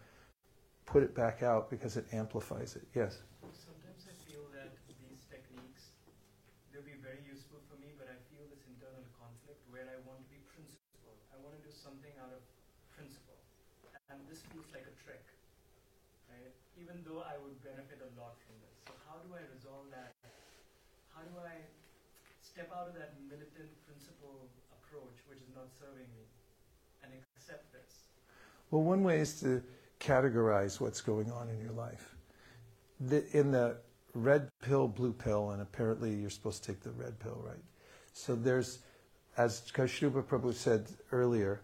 [0.85, 2.83] put it back out because it amplifies it.
[2.91, 3.23] Yes?
[3.55, 5.95] Sometimes I feel that these techniques,
[6.75, 10.19] they'll be very useful for me, but I feel this internal conflict where I want
[10.19, 11.15] to be principled.
[11.31, 12.43] I want to do something out of
[12.91, 13.39] principle.
[14.11, 15.23] And this feels like a trick,
[16.27, 16.51] right?
[16.75, 18.75] Even though I would benefit a lot from this.
[18.91, 20.19] So how do I resolve that?
[21.15, 21.63] How do I
[22.57, 26.23] step out of that militant principle approach, which is not serving me,
[27.03, 28.03] and accept this?
[28.69, 29.61] Well, one way is to
[29.99, 32.15] categorize what's going on in your life.
[32.99, 33.77] The, in the
[34.13, 37.63] red pill, blue pill, and apparently you're supposed to take the red pill, right?
[38.13, 38.79] So there's,
[39.37, 41.61] as Kaustubha Prabhu said earlier,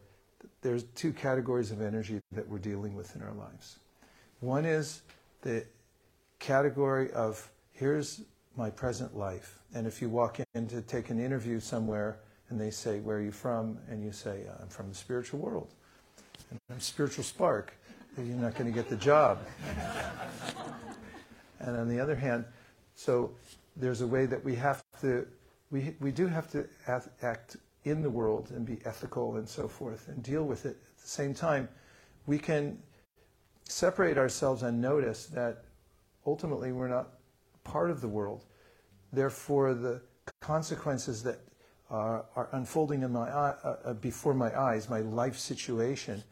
[0.61, 3.79] there's two categories of energy that we're dealing with in our lives.
[4.39, 5.01] One is
[5.41, 5.65] the
[6.39, 8.21] category of here's
[8.55, 9.59] my present life.
[9.73, 13.21] And if you walk in to take an interview somewhere and they say, Where are
[13.21, 13.77] you from?
[13.89, 15.69] And you say, uh, I'm from the spiritual world.
[16.51, 17.73] And I'm spiritual spark,
[18.17, 19.39] you're not going to get the job.
[21.59, 22.45] and on the other hand,
[22.95, 23.31] so
[23.75, 25.25] there's a way that we have to,
[25.71, 26.67] we, we do have to
[27.21, 30.77] act in the world and be ethical and so forth and deal with it.
[30.97, 31.67] At the same time,
[32.27, 32.77] we can
[33.65, 35.63] separate ourselves and notice that
[36.25, 37.13] ultimately we're not
[37.63, 38.45] part of the world.
[39.11, 40.01] Therefore, the
[40.39, 41.39] consequences that
[41.93, 46.23] are, are unfolding in my uh, uh, before my eyes, my life situation,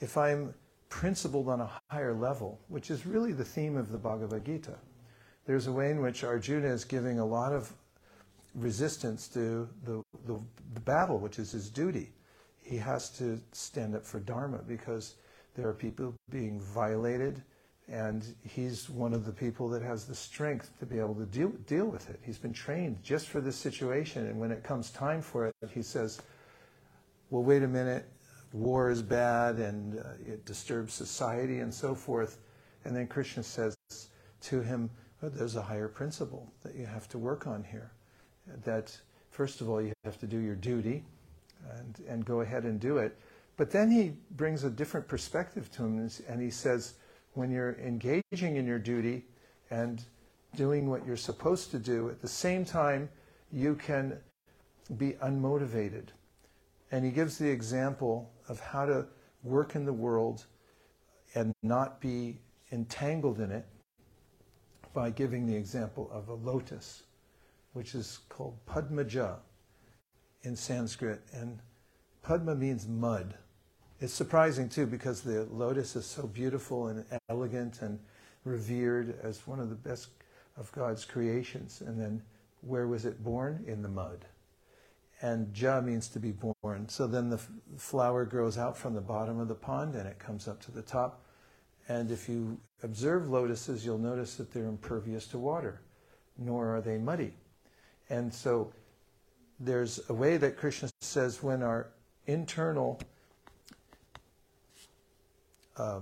[0.00, 0.54] if I'm
[0.88, 4.76] principled on a higher level, which is really the theme of the Bhagavad Gita,
[5.44, 7.72] there's a way in which Arjuna is giving a lot of
[8.54, 10.38] resistance to the, the,
[10.74, 12.12] the battle, which is his duty.
[12.62, 15.16] He has to stand up for Dharma because
[15.56, 17.42] there are people being violated,
[17.90, 21.48] and he's one of the people that has the strength to be able to deal,
[21.66, 22.20] deal with it.
[22.22, 25.82] He's been trained just for this situation, and when it comes time for it, he
[25.82, 26.20] says,
[27.30, 28.06] Well, wait a minute,
[28.52, 32.38] war is bad and uh, it disturbs society and so forth.
[32.84, 33.76] And then Krishna says
[34.42, 34.90] to him,
[35.22, 37.90] There's a higher principle that you have to work on here.
[38.64, 38.96] That,
[39.30, 41.04] first of all, you have to do your duty
[41.78, 43.16] and, and go ahead and do it.
[43.56, 46.94] But then he brings a different perspective to him and he says,
[47.34, 49.24] When you're engaging in your duty
[49.70, 50.02] and
[50.56, 53.08] doing what you're supposed to do, at the same time,
[53.52, 54.18] you can
[54.96, 56.08] be unmotivated.
[56.90, 59.06] And he gives the example of how to
[59.42, 60.46] work in the world
[61.34, 62.40] and not be
[62.72, 63.66] entangled in it
[64.94, 67.04] by giving the example of a lotus,
[67.74, 69.36] which is called Pankaja
[70.42, 71.20] in Sanskrit.
[71.32, 71.60] And
[72.22, 73.34] Padma means mud.
[74.00, 77.98] It's surprising too because the lotus is so beautiful and elegant and
[78.44, 80.10] revered as one of the best
[80.56, 81.80] of God's creations.
[81.80, 82.22] And then
[82.60, 83.64] where was it born?
[83.66, 84.24] In the mud.
[85.20, 86.88] And ja means to be born.
[86.88, 87.40] So then the
[87.76, 90.82] flower grows out from the bottom of the pond and it comes up to the
[90.82, 91.24] top.
[91.88, 95.80] And if you observe lotuses, you'll notice that they're impervious to water,
[96.36, 97.34] nor are they muddy.
[98.10, 98.72] And so
[99.58, 101.88] there's a way that Krishna says when our
[102.26, 103.00] internal,
[105.78, 106.00] uh,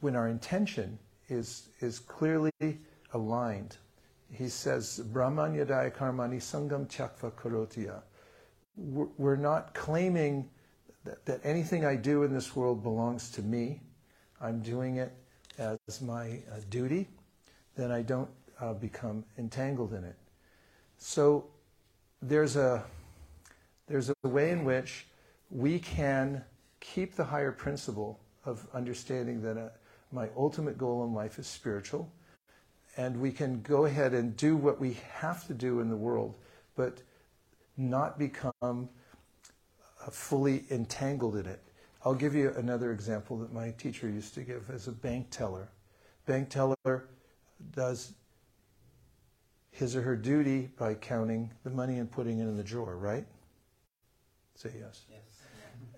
[0.00, 2.52] when our intention is, is clearly
[3.12, 3.76] aligned.
[4.30, 8.02] He says, Brahmanyadaya karmani sangam chakva karotiya.
[8.76, 10.48] We're not claiming
[11.04, 13.80] that, that anything I do in this world belongs to me.
[14.40, 15.12] I'm doing it
[15.58, 17.08] as my uh, duty.
[17.76, 18.28] Then I don't
[18.60, 20.16] uh, become entangled in it.
[20.98, 21.46] So
[22.20, 22.84] there's a,
[23.86, 25.06] there's a way in which
[25.50, 26.42] we can
[26.80, 29.68] keep the higher principle of understanding that uh,
[30.12, 32.10] my ultimate goal in life is spiritual,
[32.96, 36.36] and we can go ahead and do what we have to do in the world,
[36.76, 37.02] but
[37.76, 41.60] not become uh, fully entangled in it.
[42.04, 45.68] I'll give you another example that my teacher used to give as a bank teller.
[46.26, 47.08] Bank teller
[47.74, 48.12] does
[49.70, 53.24] his or her duty by counting the money and putting it in the drawer, right?
[54.54, 55.04] Say yes.
[55.10, 55.20] Yes.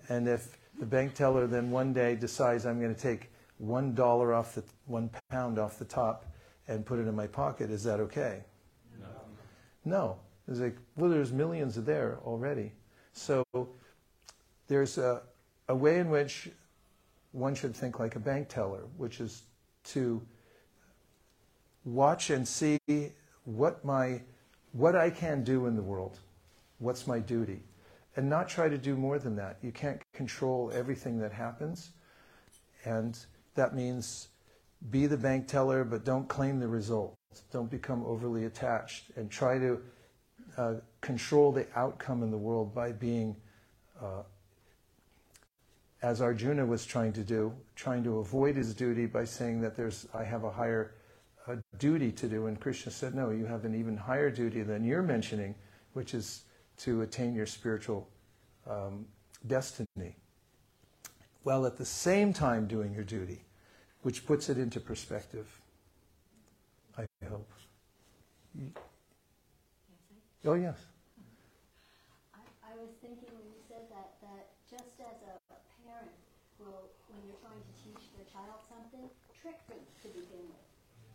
[0.09, 4.33] And if the bank teller then one day decides I'm going to take one dollar
[4.33, 6.25] off the one pound off the top
[6.67, 8.43] and put it in my pocket, is that okay?
[8.99, 9.07] No.
[9.85, 10.17] No.
[10.47, 12.71] It's like, well, there's millions there already.
[13.13, 13.43] So
[14.67, 15.21] there's a,
[15.67, 16.49] a way in which
[17.31, 19.43] one should think like a bank teller, which is
[19.85, 20.21] to
[21.85, 22.79] watch and see
[23.45, 24.21] what my
[24.73, 26.19] what I can do in the world.
[26.79, 27.61] What's my duty?
[28.17, 29.59] And not try to do more than that.
[29.61, 31.91] You can't control everything that happens.
[32.83, 33.17] And
[33.53, 34.29] that means
[34.89, 37.15] be the bank teller, but don't claim the results.
[37.51, 39.79] Don't become overly attached and try to
[40.57, 43.35] uh, control the outcome in the world by being,
[44.01, 44.23] uh,
[46.01, 50.07] as Arjuna was trying to do, trying to avoid his duty by saying that there's,
[50.15, 50.95] I have a higher
[51.47, 52.47] uh, duty to do.
[52.47, 55.53] And Krishna said, no, you have an even higher duty than you're mentioning,
[55.93, 56.45] which is
[56.77, 58.07] to attain your spiritual
[58.69, 59.05] um,
[59.47, 60.15] destiny,
[61.43, 63.43] while at the same time doing your duty,
[64.01, 65.47] which puts it into perspective.
[66.97, 67.49] I hope.
[70.45, 70.77] Oh, yes.
[72.33, 76.13] I, I was thinking when you said that, that just as a, a parent
[76.57, 79.09] will, when you're trying to teach their child something,
[79.41, 80.67] trick them to begin with.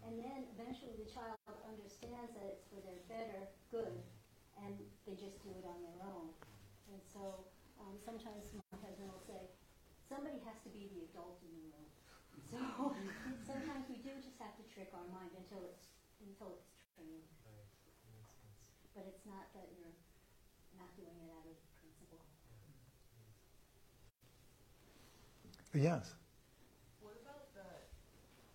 [0.06, 3.94] And then eventually the child understands that it's for their better good,
[4.62, 6.30] and they just do it on their own.
[6.90, 7.46] And so
[7.82, 9.50] um, sometimes my husband will say,
[10.08, 11.88] somebody has to be the adult in the room.
[12.48, 12.60] So
[13.50, 17.28] sometimes we do just have to trick our mind until it's until it's trained.
[18.94, 19.96] But it's not that you're
[20.76, 22.20] not doing it out of principle.
[25.72, 26.12] Yes.
[27.00, 27.64] What about the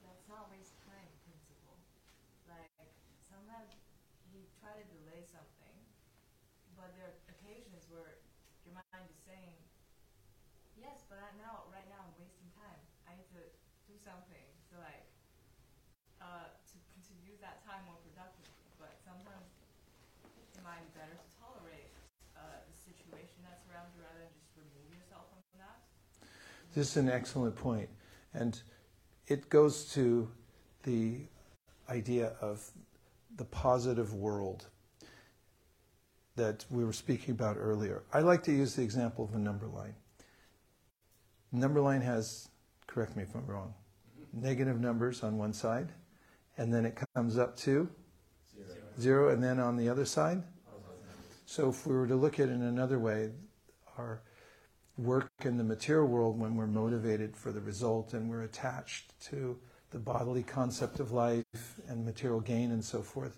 [0.05, 1.77] let's not waste time principle?
[2.45, 2.69] Like
[3.25, 3.73] sometimes
[4.29, 5.77] you try to delay something,
[6.77, 8.21] but there are occasions where
[8.66, 9.57] your mind is saying,
[10.77, 12.81] "Yes, but I now, right now, I'm wasting time.
[13.09, 13.43] I need to
[13.89, 15.05] do something." So like,
[16.21, 18.69] uh, to to use that time more productively.
[18.77, 19.49] But sometimes
[20.37, 21.91] it might be better to tolerate
[22.37, 25.81] uh, the situation that's around you rather than just remove yourself from that.
[26.73, 27.57] This is an excellent.
[28.33, 28.61] And
[29.27, 30.29] it goes to
[30.83, 31.21] the
[31.89, 32.71] idea of
[33.35, 34.67] the positive world
[36.37, 38.03] that we were speaking about earlier.
[38.13, 39.95] I like to use the example of a number line.
[41.51, 42.47] Number line has,
[42.87, 43.73] correct me if I'm wrong,
[44.33, 45.89] negative numbers on one side,
[46.57, 47.89] and then it comes up to
[48.55, 48.77] Zero.
[48.99, 50.43] zero, and then on the other side.
[51.45, 53.31] So if we were to look at it in another way,
[53.97, 54.21] our
[54.97, 59.57] work in the material world when we're motivated for the result and we're attached to
[59.91, 63.37] the bodily concept of life and material gain and so forth.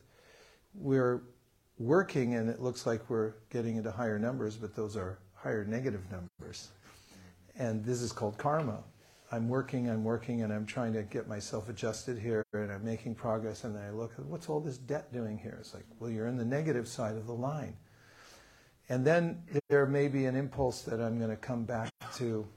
[0.73, 1.21] We're
[1.79, 6.03] working and it looks like we're getting into higher numbers, but those are higher negative
[6.11, 6.69] numbers.
[7.57, 8.83] And this is called karma.
[9.31, 13.13] I'm working, I'm working, and I'm trying to get myself adjusted here, and I'm making
[13.13, 15.57] progress, and then I look, what's all this debt doing here?
[15.59, 17.75] It's like, well, you're in the negative side of the line.
[18.89, 22.47] And then there may be an impulse that I'm going to come back to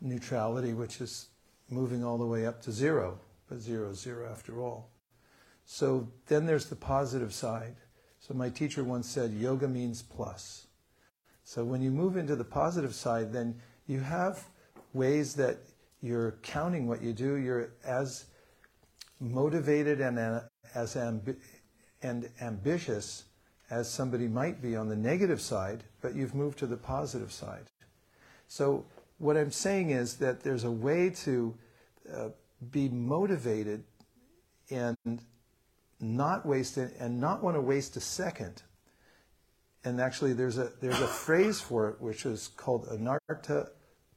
[0.00, 1.28] neutrality, which is
[1.70, 4.88] moving all the way up to zero, but zero is zero after all.
[5.72, 7.76] So then there's the positive side.
[8.18, 10.66] So my teacher once said, yoga means plus.
[11.44, 14.44] So when you move into the positive side, then you have
[14.92, 15.60] ways that
[16.02, 17.36] you're counting what you do.
[17.36, 18.26] You're as
[19.18, 20.40] motivated and uh,
[20.74, 23.24] as and ambitious
[23.70, 27.64] as somebody might be on the negative side, but you've moved to the positive side.
[28.46, 28.84] So
[29.16, 31.54] what I'm saying is that there's a way to
[32.14, 32.28] uh,
[32.70, 33.84] be motivated
[34.70, 35.22] and
[36.02, 38.62] not waste it and not want to waste a second.
[39.84, 43.68] And actually, there's a there's a phrase for it which is called anartha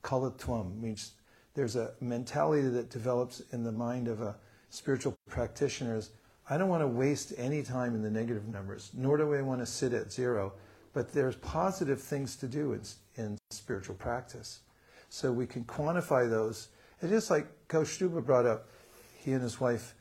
[0.04, 1.14] kalatvam, means
[1.54, 4.36] there's a mentality that develops in the mind of a
[4.70, 5.96] spiritual practitioner.
[5.96, 6.12] Is
[6.50, 9.62] I don't want to waste any time in the negative numbers, nor do I want
[9.62, 10.54] to sit at zero.
[10.94, 12.82] But there's positive things to do in,
[13.18, 14.62] in spiritual practice.
[15.10, 16.70] So we can quantify those.
[17.02, 18.70] And just like Kaustubha brought up,
[19.18, 19.95] he and his wife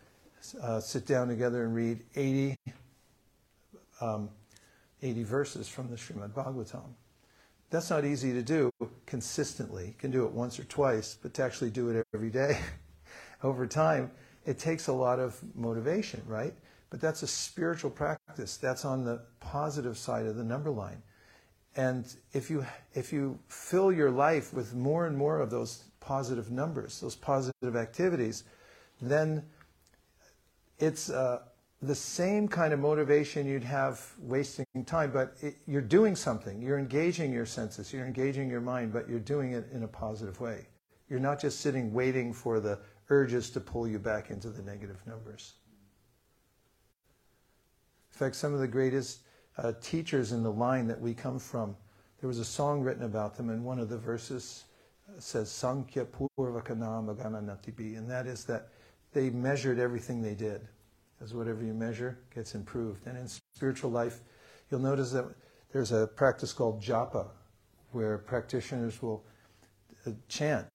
[0.61, 2.57] uh, sit down together and read 80,
[4.01, 4.29] um,
[5.03, 6.93] 80 verses from the Srimad Bhagavatam.
[7.71, 8.71] That's not easy to do
[9.07, 9.87] consistently.
[9.87, 12.61] You can do it once or twice, but to actually do it every day
[13.43, 14.11] over time,
[14.45, 16.55] it takes a lot of motivation, right?
[16.91, 18.57] But that's a spiritual practice.
[18.57, 21.03] That's on the positive side of the number line.
[21.77, 26.51] And if you if you fill your life with more and more of those positive
[26.51, 28.45] numbers, those positive activities,
[29.01, 29.43] then
[30.79, 31.41] it's uh,
[31.83, 36.61] the same kind of motivation you'd have wasting time, but it, you're doing something.
[36.63, 40.41] You're engaging your senses, you're engaging your mind, but you're doing it in a positive
[40.41, 40.67] way.
[41.09, 42.79] You're not just sitting waiting for the
[43.11, 45.55] urges to pull you back into the negative numbers.
[48.13, 49.21] In fact, some of the greatest
[49.59, 51.77] uh, teachers in the line that we come from,
[52.21, 54.65] there was a song written about them, and one of the verses
[55.19, 58.69] says, Sankhya Purvakanam Agananatibi, and that is that
[59.15, 60.61] they measured everything they did.
[61.23, 63.07] As whatever you measure gets improved.
[63.07, 64.21] And in spiritual life,
[64.71, 65.25] you'll notice that
[65.73, 67.29] there's a practice called japa,
[67.93, 69.25] where practitioners will
[70.07, 70.67] uh, chant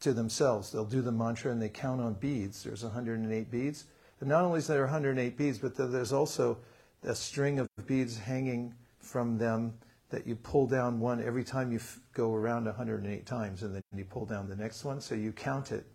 [0.00, 0.70] to themselves.
[0.70, 2.62] They'll do the mantra and they count on beads.
[2.62, 3.86] There's 108 beads.
[4.20, 6.58] And not only is there 108 beads, but there's also
[7.02, 9.72] a string of beads hanging from them
[10.10, 11.80] that you pull down one every time you
[12.12, 15.00] go around 108 times, and then you pull down the next one.
[15.00, 15.86] So you count it.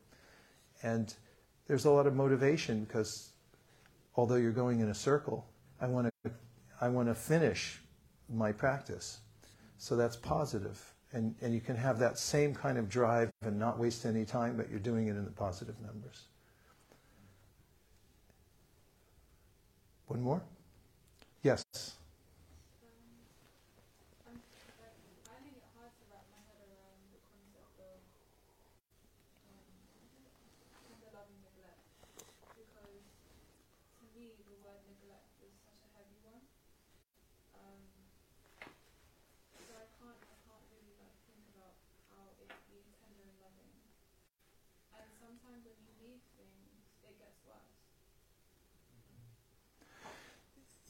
[0.83, 1.13] And
[1.73, 3.31] there's a lot of motivation because
[4.15, 5.43] although you're going in a circle,
[5.81, 6.31] I want to
[6.79, 7.81] I want to finish
[8.29, 9.21] my practice.
[9.79, 10.79] So that's positive.
[11.13, 14.55] And, and you can have that same kind of drive and not waste any time,
[14.55, 16.25] but you're doing it in the positive numbers.
[20.05, 20.43] One more?
[21.41, 21.63] Yes.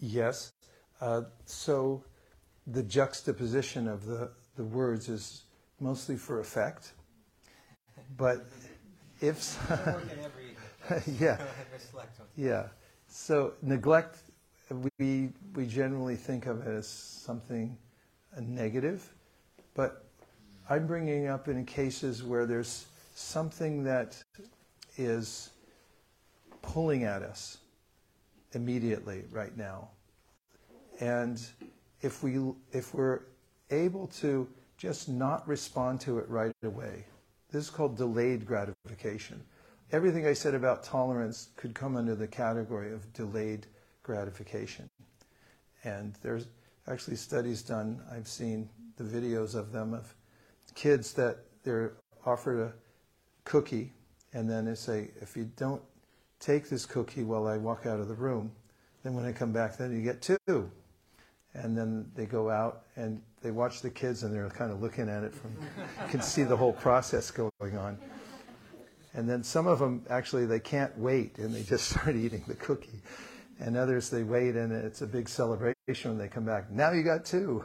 [0.03, 0.51] Yes.
[0.99, 2.03] Uh, so
[2.67, 5.43] the juxtaposition of the, the words is
[5.79, 6.91] mostly for effect.
[8.17, 8.45] But
[9.21, 9.57] if.
[11.07, 11.41] yeah.
[12.35, 12.67] yeah.
[13.07, 14.17] So neglect,
[14.99, 17.77] we, we generally think of it as something
[18.41, 19.09] negative.
[19.73, 20.05] But
[20.69, 24.21] I'm bringing up in cases where there's something that
[24.97, 25.51] is
[26.61, 27.59] pulling at us
[28.55, 29.89] immediately right now.
[30.99, 31.41] And
[32.01, 32.39] if we
[32.71, 33.21] if we're
[33.71, 34.47] able to
[34.77, 37.05] just not respond to it right away,
[37.51, 39.41] this is called delayed gratification.
[39.91, 43.67] Everything I said about tolerance could come under the category of delayed
[44.01, 44.89] gratification.
[45.83, 46.47] And there's
[46.87, 50.13] actually studies done, I've seen the videos of them of
[50.75, 51.93] kids that they're
[52.25, 52.73] offered a
[53.43, 53.91] cookie
[54.33, 55.81] and then they say, if you don't
[56.39, 58.51] take this cookie while I walk out of the room.
[59.03, 60.69] Then when I come back, then you get two.
[61.55, 65.09] And then they go out and they watch the kids and they're kind of looking
[65.09, 65.55] at it from
[66.09, 67.97] can see the whole process going on.
[69.13, 72.55] And then some of them actually they can't wait and they just start eating the
[72.55, 73.01] cookie.
[73.59, 75.75] And others they wait and it's a big celebration
[76.11, 76.71] when they come back.
[76.71, 77.63] Now you got two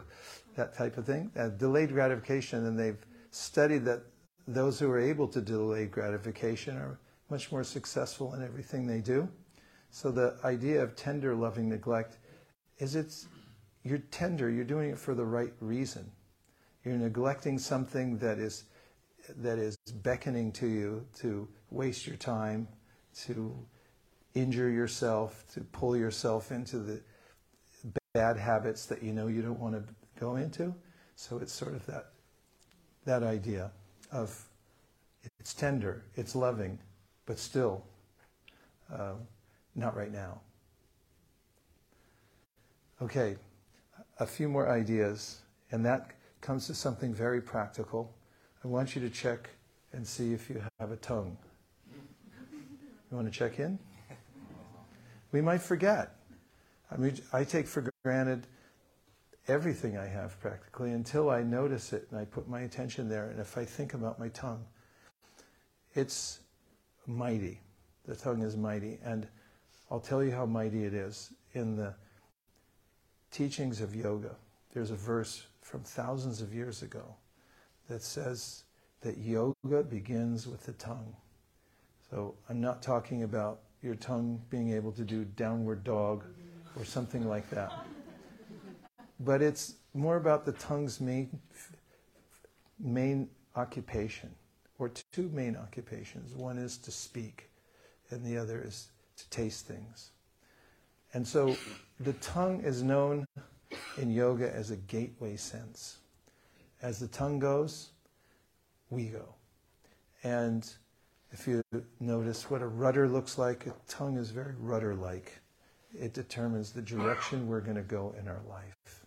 [0.56, 2.66] that type of thing uh, delayed gratification.
[2.66, 2.98] And they've
[3.30, 4.02] studied that
[4.46, 6.98] those who are able to delay gratification are
[7.30, 9.28] much more successful in everything they do.
[9.90, 12.18] So the idea of tender loving neglect
[12.78, 13.28] is it's
[13.88, 16.10] you're tender, you're doing it for the right reason.
[16.84, 18.64] You're neglecting something that is
[19.36, 22.66] that is beckoning to you to waste your time,
[23.24, 23.54] to
[24.34, 27.00] injure yourself, to pull yourself into the
[28.14, 30.74] bad habits that you know you don't want to go into.
[31.16, 32.12] So it's sort of that
[33.04, 33.70] that idea
[34.12, 34.44] of
[35.40, 36.78] it's tender, it's loving,
[37.26, 37.84] but still
[38.92, 39.14] uh,
[39.74, 40.40] not right now.
[43.00, 43.36] Okay,
[44.18, 48.14] a few more ideas, and that comes to something very practical.
[48.64, 49.50] I want you to check
[49.92, 51.36] and see if you have a tongue.
[53.10, 53.78] You want to check in?
[55.32, 56.14] We might forget.
[56.90, 58.46] I mean, I take for granted
[59.46, 63.30] everything I have practically until I notice it and I put my attention there.
[63.30, 64.64] And if I think about my tongue,
[65.94, 66.40] it's
[67.06, 67.60] mighty.
[68.06, 68.98] The tongue is mighty.
[69.04, 69.26] And
[69.90, 71.32] I'll tell you how mighty it is.
[71.54, 71.94] In the
[73.30, 74.34] teachings of yoga,
[74.72, 77.14] there's a verse from thousands of years ago
[77.88, 78.64] that says
[79.00, 81.14] that yoga begins with the tongue.
[82.10, 86.24] So I'm not talking about your tongue being able to do downward dog
[86.76, 87.72] or something like that.
[89.20, 91.40] But it's more about the tongue's main,
[92.78, 94.34] main occupation,
[94.78, 96.34] or two main occupations.
[96.34, 97.50] One is to speak,
[98.10, 100.10] and the other is to taste things.
[101.18, 101.56] And so
[101.98, 103.26] the tongue is known
[103.96, 105.98] in yoga as a gateway sense.
[106.80, 107.88] As the tongue goes,
[108.88, 109.34] we go.
[110.22, 110.72] And
[111.32, 111.60] if you
[111.98, 115.40] notice what a rudder looks like, a tongue is very rudder like.
[115.92, 119.04] It determines the direction we're going to go in our life.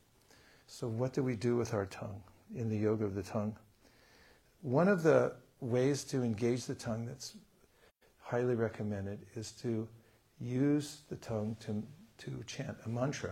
[0.68, 2.22] So, what do we do with our tongue
[2.54, 3.56] in the yoga of the tongue?
[4.64, 7.38] One of the ways to engage the tongue that's
[8.20, 9.88] highly recommended is to
[10.42, 11.82] use the tongue to
[12.22, 13.32] to chant a mantra.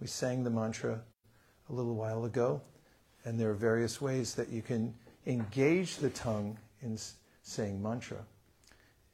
[0.00, 1.00] We sang the mantra
[1.68, 2.60] a little while ago,
[3.24, 4.94] and there are various ways that you can
[5.26, 6.98] engage the tongue in
[7.42, 8.18] saying mantra.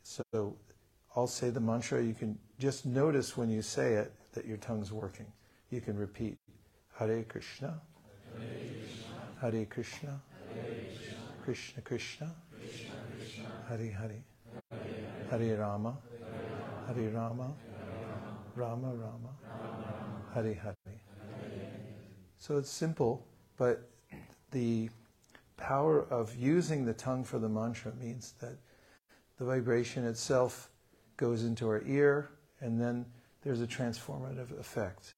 [0.03, 0.57] So
[1.15, 2.03] I'll say the mantra.
[2.03, 5.27] You can just notice when you say it that your tongue's working.
[5.71, 6.39] You can repeat
[6.99, 7.81] Hare Krishna,
[9.41, 10.21] Hare Krishna,
[11.45, 12.35] Krishna Krishna,
[13.69, 14.23] Hare Hare,
[15.31, 15.97] Hare Rama,
[16.87, 17.74] Hare Rama, Rama
[18.55, 19.31] Rama, Rama
[20.33, 21.01] Hari Hari.
[22.39, 23.27] So it's simple,
[23.57, 23.91] but
[24.53, 24.91] the
[25.57, 28.57] power of using the tongue for the mantra means that
[29.39, 30.71] the vibration itself
[31.17, 33.05] goes into our ear and then
[33.43, 35.15] there's a transformative effect.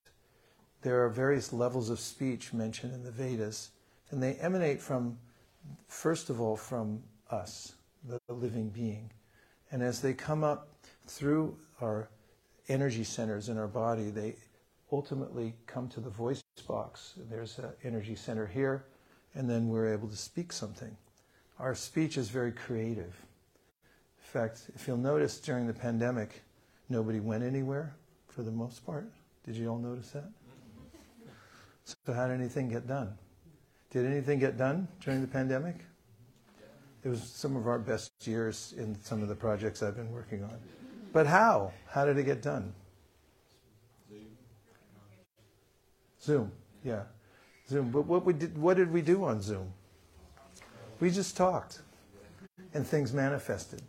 [0.82, 3.70] There are various levels of speech mentioned in the Vedas,
[4.10, 5.18] and they emanate from,
[5.88, 9.10] first of all, from us, the living being.
[9.70, 10.68] And as they come up
[11.06, 12.08] through our
[12.68, 14.36] energy centers in our body, they
[14.92, 17.14] ultimately come to the voice box.
[17.30, 18.84] There's an energy center here,
[19.34, 20.96] and then we're able to speak something.
[21.58, 23.14] Our speech is very creative.
[24.18, 26.42] In fact, if you'll notice during the pandemic,
[26.88, 27.94] nobody went anywhere
[28.28, 29.06] for the most part.
[29.44, 30.28] Did you all notice that?
[32.04, 33.16] So, how did anything get done?
[33.90, 35.76] Did anything get done during the pandemic?
[37.04, 40.42] It was some of our best years in some of the projects I've been working
[40.42, 40.58] on.
[41.16, 41.72] But how?
[41.88, 42.74] How did it get done?
[46.20, 46.52] Zoom.
[46.84, 47.04] Yeah.
[47.66, 47.90] Zoom.
[47.90, 49.72] But what we did what did we do on Zoom?
[51.00, 51.80] We just talked.
[52.74, 53.80] And things manifested.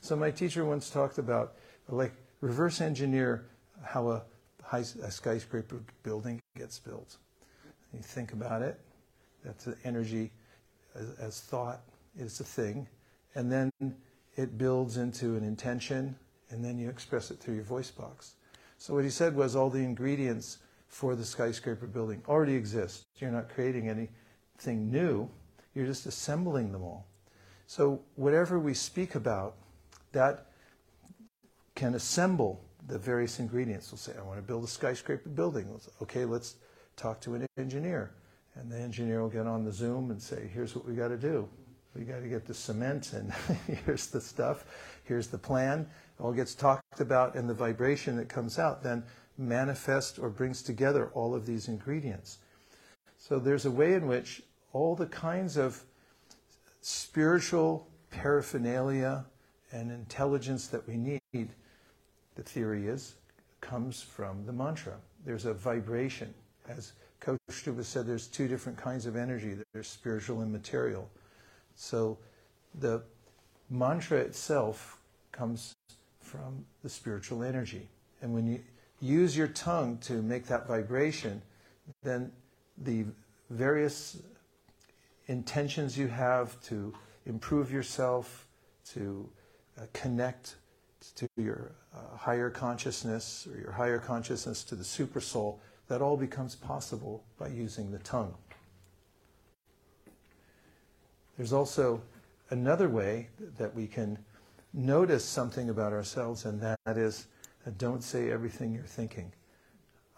[0.00, 1.54] So my teacher once talked about
[1.88, 3.46] like reverse engineer
[3.82, 4.22] how a,
[4.62, 7.16] high, a skyscraper building gets built.
[7.94, 8.78] You think about it.
[9.44, 10.30] That's energy
[10.94, 11.80] as, as thought
[12.16, 12.86] is a thing,
[13.34, 13.72] and then
[14.36, 16.14] it builds into an intention,
[16.50, 18.34] and then you express it through your voice box.
[18.78, 20.58] So what he said was all the ingredients
[20.88, 23.04] for the skyscraper building already exist.
[23.18, 25.28] You're not creating anything new,
[25.74, 27.06] you're just assembling them all.
[27.66, 29.56] So whatever we speak about,
[30.12, 30.46] that
[31.74, 33.90] can assemble the various ingredients.
[33.90, 35.68] We'll say, I want to build a skyscraper building.
[35.68, 36.56] We'll say, okay, let's
[36.96, 38.12] talk to an engineer.
[38.54, 41.18] And the engineer will get on the Zoom and say, here's what we got to
[41.18, 41.48] do.
[41.94, 43.32] We got to get the cement, and
[43.86, 44.64] here's the stuff,
[45.04, 45.88] here's the plan
[46.18, 49.02] all gets talked about and the vibration that comes out then
[49.38, 52.38] manifests or brings together all of these ingredients.
[53.18, 55.82] So there's a way in which all the kinds of
[56.80, 59.24] spiritual paraphernalia
[59.72, 63.14] and intelligence that we need, the theory is,
[63.60, 64.94] comes from the mantra.
[65.24, 66.32] There's a vibration.
[66.68, 69.56] As Coach Stuba said, there's two different kinds of energy.
[69.72, 71.10] There's spiritual and material.
[71.74, 72.18] So
[72.80, 73.02] the
[73.68, 74.98] mantra itself
[75.32, 75.75] comes
[76.36, 77.88] from the spiritual energy.
[78.20, 78.60] And when you
[79.00, 81.40] use your tongue to make that vibration,
[82.02, 82.30] then
[82.78, 83.06] the
[83.50, 84.18] various
[85.28, 86.92] intentions you have to
[87.24, 88.46] improve yourself,
[88.92, 89.28] to
[89.78, 90.56] uh, connect
[91.14, 96.16] to your uh, higher consciousness or your higher consciousness to the super soul, that all
[96.16, 98.34] becomes possible by using the tongue.
[101.36, 102.02] There's also
[102.50, 104.18] another way that we can
[104.76, 107.26] notice something about ourselves, and that is
[107.78, 109.32] don't say everything you're thinking.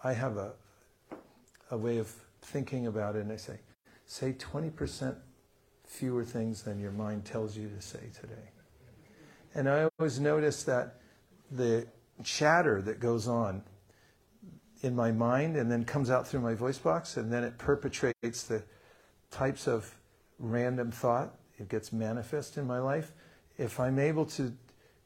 [0.05, 0.53] I have a,
[1.71, 2.13] a way of
[2.43, 3.61] thinking about it, and I say,
[4.05, 5.17] say 20%
[5.87, 8.51] fewer things than your mind tells you to say today.
[9.55, 10.97] And I always notice that
[11.51, 11.87] the
[12.23, 13.63] chatter that goes on
[14.83, 18.43] in my mind and then comes out through my voice box, and then it perpetrates
[18.43, 18.63] the
[19.31, 19.95] types of
[20.39, 21.35] random thought.
[21.59, 23.13] It gets manifest in my life.
[23.59, 24.53] If I'm able to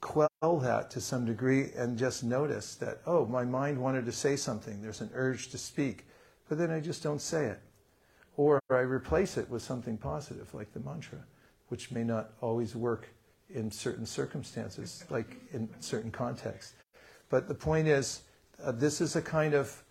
[0.00, 0.28] quell
[0.60, 4.82] that to some degree and just notice that, oh, my mind wanted to say something,
[4.82, 6.06] there's an urge to speak,
[6.48, 7.60] but then I just don't say it.
[8.36, 11.18] Or I replace it with something positive, like the mantra,
[11.68, 13.08] which may not always work
[13.48, 16.74] in certain circumstances, like in certain contexts.
[17.28, 18.22] But the point is,
[18.62, 19.82] uh, this is a kind of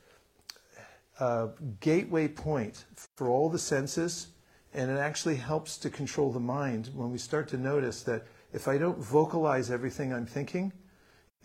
[1.20, 1.48] uh,
[1.80, 2.86] gateway point
[3.16, 4.28] for all the senses,
[4.74, 8.68] and it actually helps to control the mind when we start to notice that if
[8.68, 10.74] I don't vocalize everything I'm thinking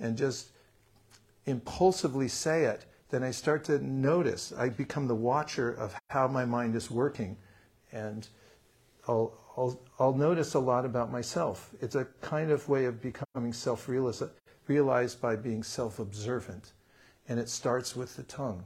[0.01, 0.49] and just
[1.47, 4.53] impulsively say it, then I start to notice.
[4.57, 7.37] I become the watcher of how my mind is working.
[7.93, 8.27] And
[9.07, 11.71] I'll, I'll, I'll notice a lot about myself.
[11.81, 16.73] It's a kind of way of becoming self realized by being self observant.
[17.29, 18.65] And it starts with the tongue.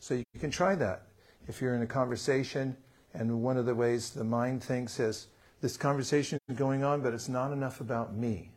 [0.00, 1.02] So you can try that.
[1.46, 2.76] If you're in a conversation,
[3.14, 5.28] and one of the ways the mind thinks is
[5.60, 8.50] this conversation is going on, but it's not enough about me.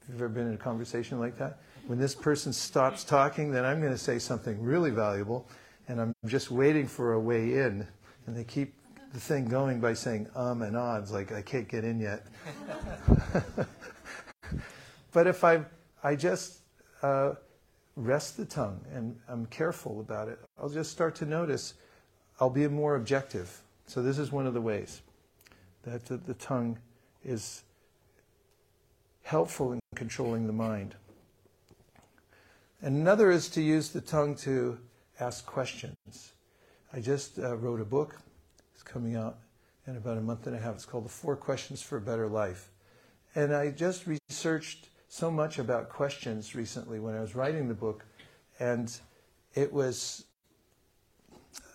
[0.00, 1.58] Have you've ever been in a conversation like that?
[1.86, 5.46] When this person stops talking, then I'm going to say something really valuable,
[5.88, 7.86] and I'm just waiting for a way in.
[8.26, 8.74] And they keep
[9.12, 12.26] the thing going by saying um and odds, like I can't get in yet.
[15.12, 15.64] but if I,
[16.02, 16.58] I just
[17.02, 17.34] uh,
[17.96, 21.74] rest the tongue and I'm careful about it, I'll just start to notice
[22.40, 23.60] I'll be more objective.
[23.86, 25.02] So this is one of the ways
[25.86, 26.78] that the, the tongue
[27.24, 27.62] is
[29.22, 30.94] helpful in controlling the mind.
[32.80, 34.78] Another is to use the tongue to
[35.20, 36.32] ask questions.
[36.92, 38.20] I just uh, wrote a book.
[38.74, 39.38] It's coming out
[39.86, 40.74] in about a month and a half.
[40.74, 42.70] It's called The Four Questions for a Better Life.
[43.34, 48.04] And I just researched so much about questions recently when I was writing the book,
[48.58, 48.92] and
[49.54, 50.24] it was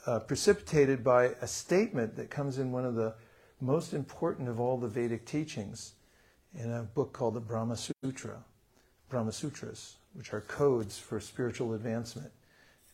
[0.06, 3.16] uh, precipitated by a statement that comes in one of the
[3.62, 5.94] most important of all the Vedic teachings
[6.54, 8.44] in a book called the Brahma Sutra,
[9.10, 12.32] Brahma Sutras which are codes for spiritual advancement.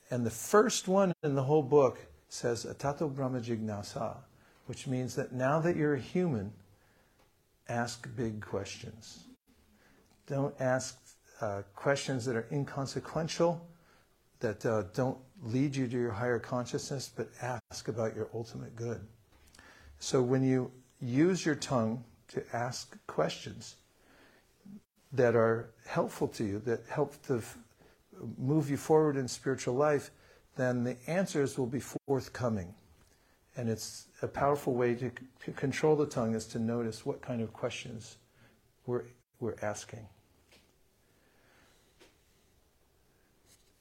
[0.10, 4.18] And the first one in the whole book says Atato Brahma Jignasa,
[4.68, 6.52] which means that now that you're a human,
[7.70, 9.24] ask big questions.
[10.28, 11.00] Don't ask
[11.42, 13.66] uh, questions that are inconsequential,
[14.40, 19.02] that uh, don't lead you to your higher consciousness, but ask about your ultimate good.
[20.00, 23.76] So when you use your tongue to ask questions,
[25.16, 27.58] that are helpful to you, that help to f-
[28.38, 30.12] move you forward in spiritual life,
[30.56, 32.74] then the answers will be forthcoming.
[33.58, 35.12] And it's a powerful way to,
[35.46, 38.18] c- control the tongue is to notice what kind of questions
[38.86, 39.04] we're,
[39.40, 40.06] we're asking.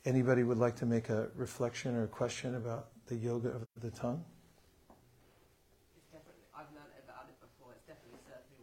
[0.04, 3.90] Anybody would like to make a reflection or a question about the yoga of the
[3.90, 4.22] tongue?
[6.54, 7.72] I've learned about it before.
[7.74, 8.62] It's definitely served me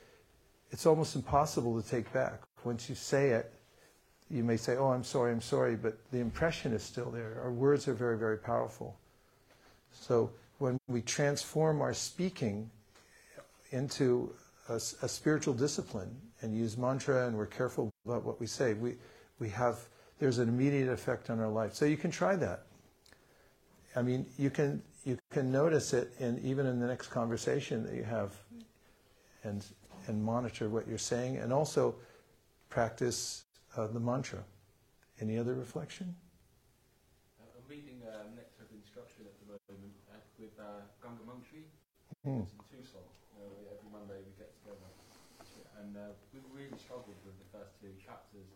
[0.71, 2.41] it's almost impossible to take back.
[2.63, 3.53] Once you say it,
[4.29, 7.39] you may say, "Oh, I'm sorry, I'm sorry," but the impression is still there.
[7.43, 8.97] Our words are very, very powerful.
[9.91, 12.69] So when we transform our speaking
[13.71, 14.33] into
[14.69, 18.95] a, a spiritual discipline and use mantra, and we're careful about what we say, we
[19.39, 19.79] we have
[20.19, 21.73] there's an immediate effect on our life.
[21.73, 22.63] So you can try that.
[23.95, 27.95] I mean, you can you can notice it in even in the next conversation that
[27.95, 28.33] you have,
[29.43, 29.65] and
[30.07, 31.95] and monitor what you're saying, and also
[32.69, 33.45] practice
[33.77, 34.43] uh, the mantra.
[35.19, 36.15] Any other reflection?
[37.37, 41.69] Uh, I'm reading uh, Nectar of Instruction at the moment uh, with uh, Ganga Munshi.
[42.25, 42.41] Hmm.
[42.41, 43.05] It's in Tucson.
[43.37, 44.89] Uh, every Monday we get together.
[45.77, 48.49] And uh, we really struggled with the first two chapters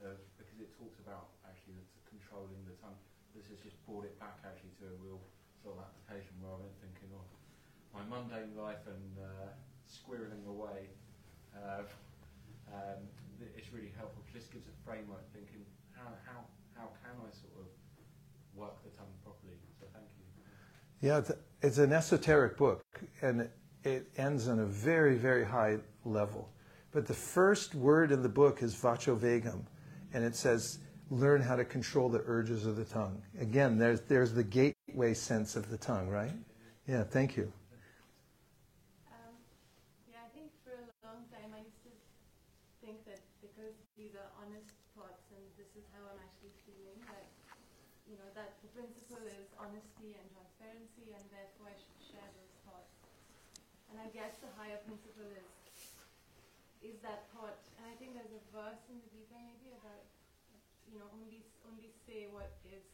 [0.00, 2.96] because it talks about actually the, controlling the tongue.
[3.36, 5.20] This has just brought it back actually to a real
[5.60, 7.24] sort of application rather than thinking of
[7.92, 9.52] my mundane life and uh,
[10.10, 10.88] squirreling away.
[11.56, 11.82] Uh,
[12.72, 12.98] um,
[13.56, 14.22] it's really helpful.
[14.28, 16.40] It just gives a framework thinking how, how,
[16.76, 17.66] how can I sort of
[18.54, 19.58] work the tongue properly.
[19.78, 21.08] So thank you.
[21.08, 21.32] Yeah, it's,
[21.62, 22.82] it's an esoteric book,
[23.22, 23.48] and
[23.84, 26.48] it ends on a very, very high level.
[26.92, 29.62] But the first word in the book is vacho vegam,
[30.12, 30.80] and it says,
[31.10, 33.20] learn how to control the urges of the tongue.
[33.40, 36.32] Again, there's, there's the gateway sense of the tongue, right?
[36.86, 37.52] Yeah, thank you.
[39.10, 39.34] Um,
[40.10, 41.94] yeah, I think for a long time I used to
[42.82, 47.26] think that because these are honest thoughts and this is how I'm actually feeling, that,
[48.06, 52.54] you know, that the principle is honesty and transparency and therefore I should share those
[52.66, 52.94] thoughts.
[53.90, 55.50] And I guess the higher principle is
[56.80, 60.00] is that thought, and I think there's a verse in the Gita maybe about,
[60.88, 62.86] you know, only only say what is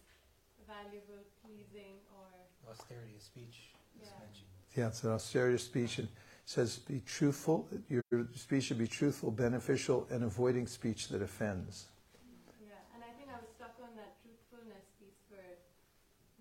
[0.65, 2.27] valuable, pleasing, or
[2.73, 4.09] austerity of speech Yeah.
[4.75, 6.09] Yeah, it's an austerity of speech and
[6.45, 7.69] says be truthful.
[7.89, 8.03] Your
[8.35, 11.87] speech should be truthful, beneficial, and avoiding speech that offends.
[12.61, 15.41] Yeah, and I think I was stuck on that truthfulness piece for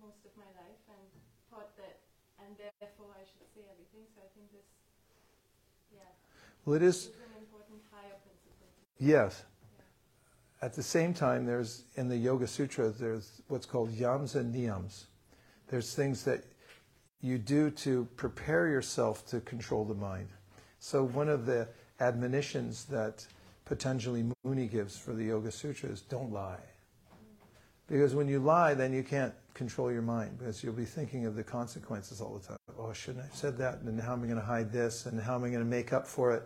[0.02, 1.04] most of my life and
[1.48, 2.02] thought that,
[2.42, 4.04] and therefore I should say everything.
[4.12, 4.68] So I think this,
[5.94, 6.12] yeah,
[6.66, 6.96] Well, it is.
[6.96, 7.12] is an
[7.92, 8.12] higher.
[8.98, 9.44] Yes.
[10.60, 15.04] At the same time, there's in the Yoga Sutra, there's what's called yams and niyams.
[15.68, 16.42] There's things that
[17.20, 20.28] you do to prepare yourself to control the mind.
[20.80, 21.68] So one of the
[22.00, 23.24] admonitions that
[23.64, 26.58] Patanjali Muni gives for the Yoga Sutra is don't lie.
[27.86, 31.34] Because when you lie, then you can't control your mind because you'll be thinking of
[31.34, 32.58] the consequences all the time.
[32.78, 33.80] Oh, shouldn't I have said that?
[33.80, 35.06] And how am I going to hide this?
[35.06, 36.42] And how am I going to make up for it?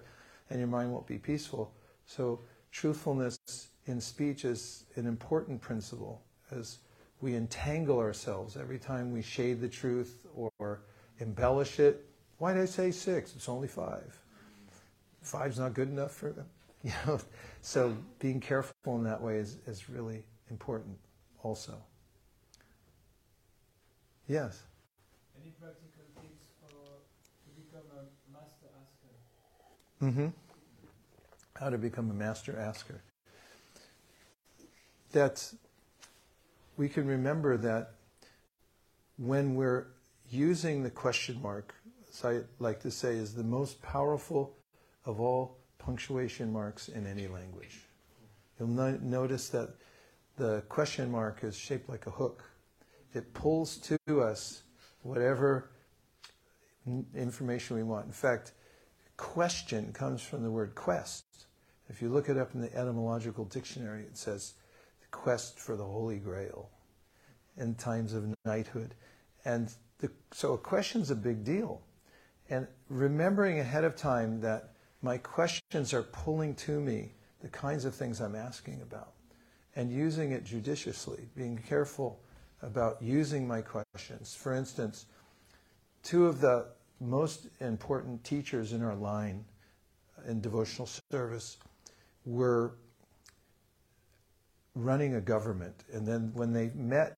[0.48, 1.72] And your mind won't be peaceful.
[2.06, 2.40] So
[2.70, 3.38] truthfulness
[3.86, 6.22] in speech is an important principle
[6.52, 6.78] as
[7.20, 10.82] we entangle ourselves every time we shade the truth or
[11.18, 12.06] embellish it.
[12.38, 13.34] Why did I say six?
[13.34, 14.18] It's only five.
[15.20, 16.46] Five's not good enough for them.
[16.82, 17.20] You know,
[17.60, 20.96] so being careful in that way is, is really important
[21.42, 21.74] also.
[24.30, 24.62] Yes.
[25.42, 30.04] Any practical tips for to become a master asker?
[30.04, 30.28] Mm-hmm.
[31.56, 33.02] How to become a master asker.
[35.10, 35.52] That
[36.76, 37.94] we can remember that
[39.16, 39.88] when we're
[40.30, 41.74] using the question mark,
[42.08, 44.54] as I like to say, is the most powerful
[45.06, 47.80] of all punctuation marks in any language.
[48.60, 49.70] You'll no- notice that
[50.36, 52.44] the question mark is shaped like a hook.
[53.14, 54.62] It pulls to us
[55.02, 55.70] whatever
[57.14, 58.06] information we want.
[58.06, 58.52] In fact,
[59.16, 61.24] question comes from the word quest.
[61.88, 64.54] If you look it up in the etymological dictionary, it says
[65.00, 66.70] the quest for the Holy Grail
[67.56, 68.94] in times of knighthood.
[69.44, 71.82] And the, so a question's a big deal.
[72.48, 74.72] And remembering ahead of time that
[75.02, 79.12] my questions are pulling to me the kinds of things I'm asking about
[79.76, 82.20] and using it judiciously, being careful
[82.62, 84.34] about using my questions.
[84.34, 85.06] For instance,
[86.02, 86.66] two of the
[87.00, 89.44] most important teachers in our line
[90.26, 91.56] in devotional service
[92.26, 92.74] were
[94.74, 95.84] running a government.
[95.92, 97.16] And then when they met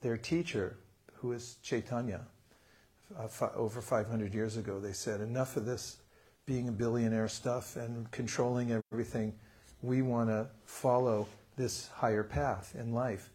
[0.00, 0.76] their teacher,
[1.14, 2.22] who is Chaitanya,
[3.18, 5.98] uh, over 500 years ago, they said, enough of this
[6.46, 9.32] being a billionaire stuff and controlling everything.
[9.82, 13.30] We want to follow this higher path in life.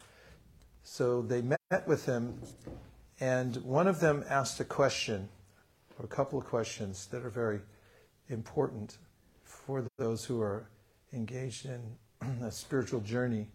[0.90, 2.41] So they met with him,
[3.19, 5.27] and one of them asked a question,
[5.99, 7.59] or a couple of questions that are very
[8.30, 8.98] important
[9.43, 10.69] for those who are
[11.11, 11.82] engaged in
[12.41, 13.48] a spiritual journey.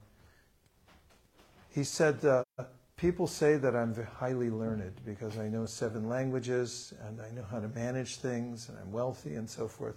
[1.70, 2.44] He said, uh,
[2.96, 7.60] People say that I'm highly learned because I know seven languages and I know how
[7.60, 9.96] to manage things and I'm wealthy and so forth.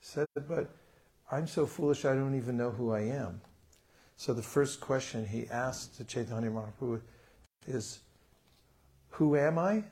[0.00, 0.68] He said, But
[1.30, 3.40] I'm so foolish I don't even know who I am.
[4.16, 7.00] So the first question he asked to Chaitanya Mahaprabhu
[7.66, 8.00] is,
[9.10, 9.84] Who am I?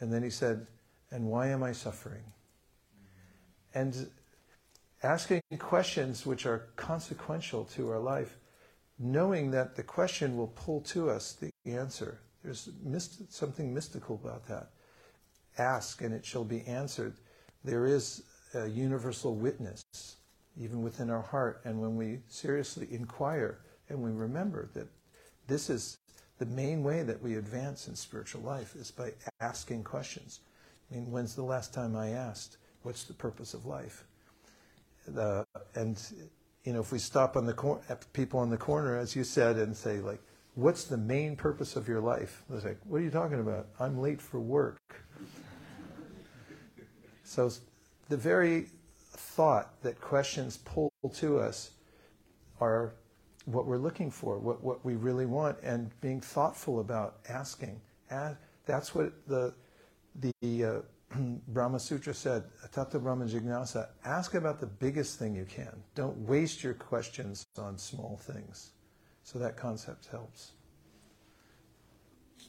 [0.00, 0.66] And then he said,
[1.10, 2.24] And why am I suffering?
[3.74, 4.08] And
[5.02, 8.38] asking questions which are consequential to our life,
[8.98, 12.20] knowing that the question will pull to us the answer.
[12.42, 14.70] There's myst- something mystical about that.
[15.58, 17.14] Ask and it shall be answered.
[17.64, 18.22] There is
[18.54, 19.82] a universal witness,
[20.58, 21.60] even within our heart.
[21.64, 24.88] And when we seriously inquire and we remember that
[25.46, 25.98] this is
[26.38, 30.40] the main way that we advance in spiritual life is by asking questions.
[30.90, 34.04] I mean, when's the last time I asked, what's the purpose of life?
[35.06, 36.00] The, and,
[36.64, 37.80] you know, if we stop on the cor-
[38.12, 40.20] people on the corner, as you said, and say, like,
[40.54, 42.42] what's the main purpose of your life?
[42.48, 43.68] They're like, what are you talking about?
[43.78, 44.78] I'm late for work.
[47.22, 47.50] so
[48.08, 51.70] the very thought that questions pull to us
[52.60, 52.94] are
[53.46, 57.80] what we're looking for, what, what we really want, and being thoughtful about asking.
[58.10, 59.54] And that's what the,
[60.40, 60.80] the uh,
[61.48, 65.72] Brahma Sutra said, Tata Brahma Jignasa, ask about the biggest thing you can.
[65.94, 68.72] Don't waste your questions on small things.
[69.22, 70.52] So that concept helps.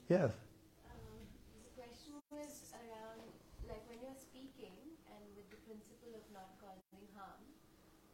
[0.10, 0.28] Yeah.
[0.92, 1.18] Um,
[1.64, 3.24] the question was around,
[3.68, 4.76] like when you're speaking
[5.10, 7.42] and with the principle of not causing harm,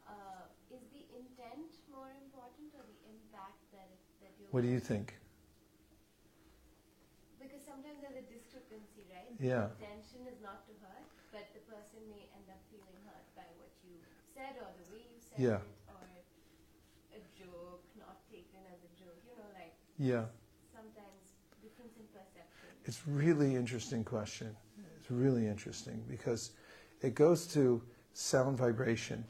[0.08, 3.92] uh, is the intent more important or the impact that,
[4.24, 5.16] that you're What do you think?
[7.40, 9.32] Because sometimes there's a discrepancy, right?
[9.40, 9.72] Yeah.
[9.80, 13.48] The intention is not to hurt, but the person may end up feeling hurt by
[13.56, 13.96] what you
[14.36, 15.64] said or the way you said Yeah.
[15.64, 16.04] it or
[17.16, 19.16] a joke not taken as a joke.
[19.24, 20.28] You know, like Yeah.
[20.68, 21.32] sometimes
[21.64, 22.68] difference in perception.
[22.84, 24.54] It's really interesting question.
[25.00, 26.52] It's really interesting because
[27.00, 27.80] it goes to
[28.12, 29.24] sound vibration.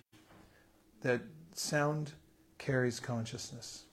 [1.03, 1.23] That
[1.55, 2.11] sound
[2.59, 3.87] carries consciousness.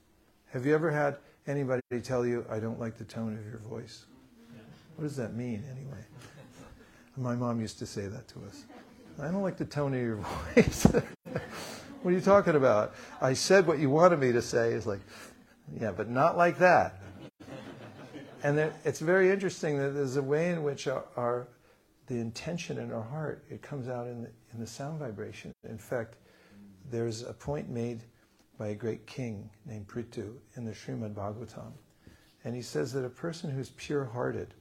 [0.51, 4.05] Have you ever had anybody tell you, I don't like the tone of your voice?
[4.95, 6.03] What does that mean anyway?
[7.17, 8.65] My mom used to say that to us.
[9.21, 10.15] I don't like the tone of your
[10.55, 10.85] voice.
[12.01, 12.95] what are you talking about?
[13.21, 14.73] I said what you wanted me to say.
[14.73, 15.01] It's like,
[15.79, 16.99] yeah, but not like that.
[18.41, 21.47] And it's very interesting that there's a way in which our, our
[22.07, 25.51] the intention in our heart it comes out in the, in the sound vibration.
[25.63, 26.15] In fact,
[26.89, 28.01] there's a point made
[28.59, 31.71] by a great king named Prithu in the Srimad Bhagavatam,
[32.43, 34.53] and he says that a person who's pure-hearted,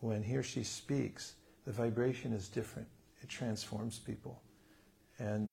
[0.00, 1.34] when he or she speaks,
[1.66, 2.88] the vibration is different.
[3.22, 4.42] It transforms people,
[5.18, 5.46] and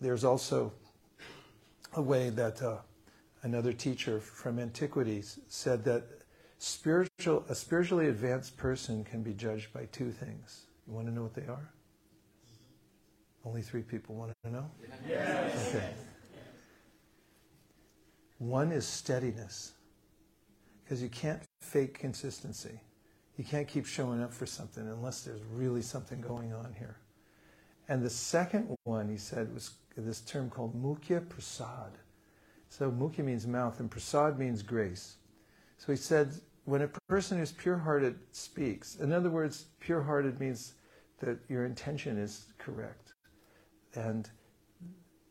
[0.00, 0.72] there's also
[1.94, 2.78] a way that uh,
[3.42, 6.04] another teacher from antiquities said that
[6.58, 10.66] spiritual, a spiritually advanced person can be judged by two things.
[10.88, 11.72] You want to know what they are?
[13.44, 14.70] Only three people want to know?
[15.08, 15.74] Yes.
[15.74, 15.88] Okay.
[18.42, 19.74] One is steadiness,
[20.82, 22.80] because you can't fake consistency.
[23.36, 26.96] You can't keep showing up for something unless there's really something going on here.
[27.88, 31.92] And the second one, he said, was this term called mukhya prasad.
[32.68, 35.18] So mukhya means mouth, and prasad means grace.
[35.78, 36.32] So he said,
[36.64, 40.74] when a person who's pure-hearted speaks, in other words, pure-hearted means
[41.20, 43.12] that your intention is correct.
[43.94, 44.28] And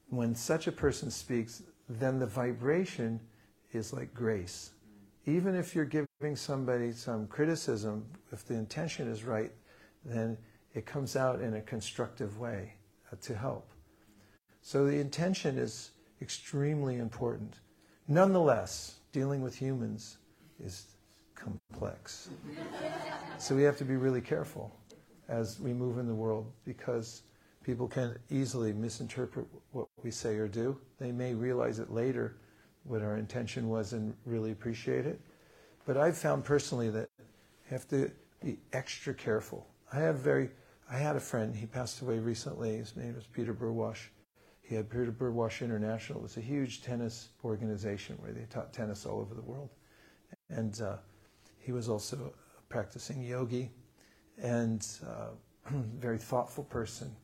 [0.07, 1.63] when such a person speaks,
[1.99, 3.19] then the vibration
[3.73, 4.71] is like grace.
[5.25, 9.51] Even if you're giving somebody some criticism, if the intention is right,
[10.03, 10.37] then
[10.73, 12.73] it comes out in a constructive way
[13.11, 13.71] uh, to help.
[14.61, 17.55] So the intention is extremely important.
[18.07, 20.17] Nonetheless, dealing with humans
[20.63, 20.85] is
[21.35, 22.29] complex.
[23.37, 24.75] so we have to be really careful
[25.27, 27.23] as we move in the world because
[27.63, 30.77] people can easily misinterpret what we say or do.
[30.99, 32.37] They may realize it later
[32.83, 35.19] what our intention was and really appreciate it.
[35.85, 37.25] But I've found personally that you
[37.69, 38.11] have to
[38.43, 39.67] be extra careful.
[39.93, 40.49] I have very
[40.91, 44.09] I had a friend, he passed away recently, his name was Peter Burwash.
[44.61, 46.19] He had Peter Burwash International.
[46.19, 49.69] It was a huge tennis organization where they taught tennis all over the world.
[50.49, 50.97] And uh,
[51.59, 53.71] he was also a practicing yogi
[54.41, 55.29] and uh,
[55.97, 57.15] very thoughtful person.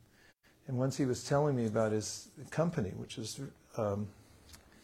[0.68, 3.40] And once he was telling me about his company, which is
[3.78, 4.06] um,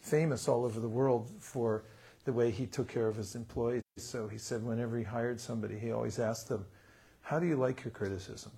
[0.01, 1.83] famous all over the world for
[2.25, 3.83] the way he took care of his employees.
[3.97, 6.65] So he said whenever he hired somebody, he always asked them,
[7.21, 8.51] how do you like your criticism?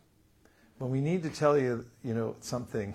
[0.78, 2.94] When we need to tell you, you know, something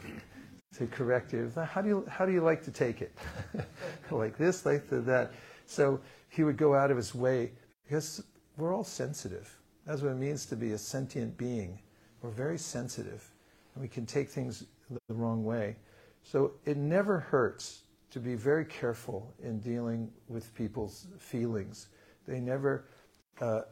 [0.78, 3.12] to correct you, how do you, how do you like to take it?
[4.11, 5.33] like this, like that.
[5.67, 7.51] So he would go out of his way
[7.85, 8.23] because
[8.57, 9.59] we're all sensitive.
[9.86, 11.78] That's what it means to be a sentient being.
[12.23, 13.32] We're very sensitive
[13.76, 14.65] we can take things
[15.09, 15.76] the wrong way.
[16.23, 21.89] So it never hurts to be very careful in dealing with people's feelings.
[22.26, 22.84] They never
[23.41, 23.62] uh,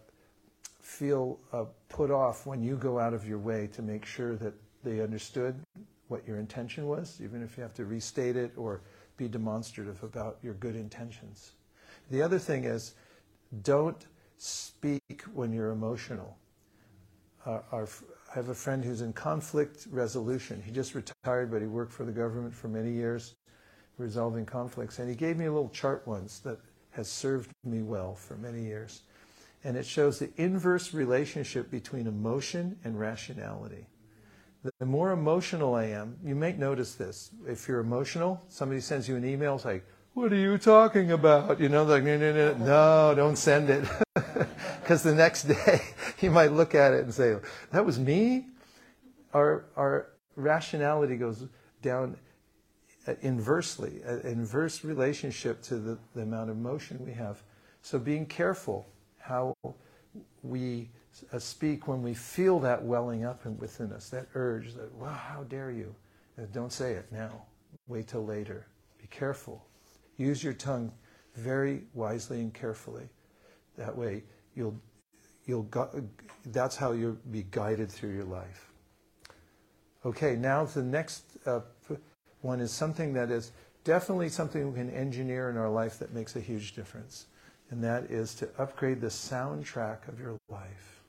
[0.80, 4.54] feel uh, put off when you go out of your way to make sure that
[4.82, 5.60] they understood
[6.08, 8.80] what your intention was, even if you have to restate it or
[9.16, 11.52] be demonstrative about your good intentions.
[12.10, 12.94] The other thing is,
[13.62, 14.06] don't
[14.38, 16.36] speak when you're emotional.
[17.44, 17.88] Uh, our,
[18.30, 20.62] I have a friend who's in conflict resolution.
[20.64, 23.34] He just retired, but he worked for the government for many years,
[23.98, 25.00] resolving conflicts.
[25.00, 26.60] And he gave me a little chart once that
[26.90, 29.02] has served me well for many years.
[29.64, 33.86] And it shows the inverse relationship between emotion and rationality.
[34.78, 37.30] The more emotional I am, you may notice this.
[37.48, 39.84] If you're emotional, somebody sends you an email, it's like,
[40.14, 41.60] what are you talking about?
[41.60, 43.84] You know, like, no, no, no, no don't send it.
[44.80, 45.82] Because the next day,
[46.20, 47.36] you might look at it and say,
[47.70, 48.46] that was me?
[49.32, 51.46] Our, our rationality goes
[51.80, 52.16] down
[53.22, 57.40] inversely, an inverse relationship to the, the amount of emotion we have.
[57.82, 59.54] So being careful how
[60.42, 60.88] we
[61.32, 65.44] uh, speak when we feel that welling up within us, that urge that, wow, how
[65.44, 65.94] dare you?
[66.36, 67.42] Uh, don't say it now.
[67.86, 68.66] Wait till later.
[69.00, 69.64] Be careful.
[70.20, 70.92] Use your tongue
[71.34, 73.08] very wisely and carefully.
[73.78, 74.22] That way,
[74.54, 74.78] you'll,
[75.46, 75.66] you'll
[76.52, 78.70] that's how you'll be guided through your life.
[80.04, 81.60] Okay, now the next uh,
[82.42, 83.52] one is something that is
[83.84, 87.24] definitely something we can engineer in our life that makes a huge difference.
[87.70, 91.02] And that is to upgrade the soundtrack of your life.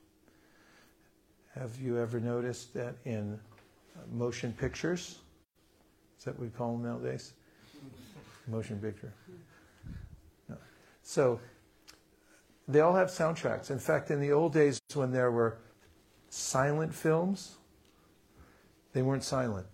[1.54, 3.38] Have you ever noticed that in
[4.10, 5.18] motion pictures?
[6.18, 7.34] Is that what we call them nowadays?
[8.48, 9.12] Motion picture.
[10.48, 10.56] No.
[11.02, 11.40] So
[12.68, 13.70] they all have soundtracks.
[13.70, 15.58] In fact, in the old days when there were
[16.28, 17.56] silent films,
[18.92, 19.66] they weren't silent.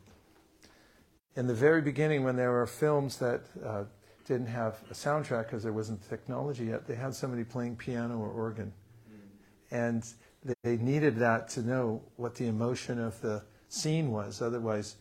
[1.36, 3.84] In the very beginning, when there were films that uh,
[4.26, 8.28] didn't have a soundtrack because there wasn't technology yet, they had somebody playing piano or
[8.28, 8.72] organ.
[9.70, 10.04] And
[10.62, 14.40] they needed that to know what the emotion of the scene was.
[14.40, 14.96] Otherwise,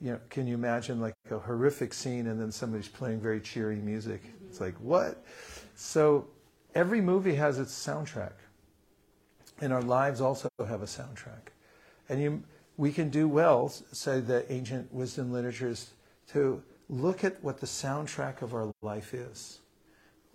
[0.00, 3.76] you know, can you imagine like a horrific scene and then somebody's playing very cheery
[3.76, 4.22] music?
[4.22, 4.46] Mm-hmm.
[4.48, 5.24] It's like, what?
[5.74, 6.26] So
[6.74, 8.32] every movie has its soundtrack.
[9.60, 11.52] And our lives also have a soundtrack.
[12.08, 12.42] And you,
[12.76, 15.90] we can do well, say the ancient wisdom literatures,
[16.32, 19.60] to look at what the soundtrack of our life is.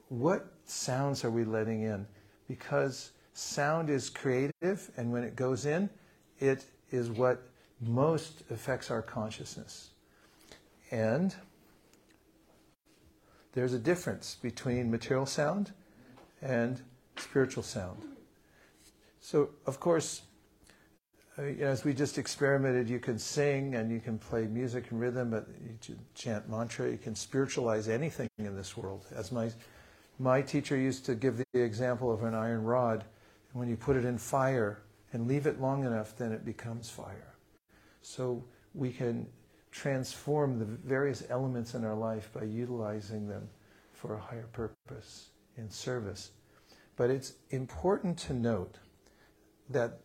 [0.07, 2.07] What sounds are we letting in?
[2.47, 5.89] Because sound is creative, and when it goes in,
[6.39, 7.43] it is what
[7.82, 9.91] most affects our consciousness.
[10.91, 11.35] And
[13.53, 15.72] there's a difference between material sound
[16.41, 16.82] and
[17.17, 18.01] spiritual sound.
[19.22, 20.22] So, of course,
[21.38, 25.32] uh, as we just experimented, you can sing and you can play music and rhythm,
[25.32, 25.48] but
[25.88, 26.90] you chant mantra.
[26.90, 29.06] You can spiritualize anything in this world.
[29.16, 29.49] As my
[30.19, 33.06] my teacher used to give the example of an iron rod.
[33.53, 34.82] When you put it in fire
[35.14, 37.28] and leave it long enough, then it becomes fire.
[38.01, 39.27] So we can
[39.71, 43.47] transform the various elements in our life by utilizing them
[43.93, 46.31] for a higher purpose in service.
[46.95, 48.77] But it's important to note
[49.69, 49.99] that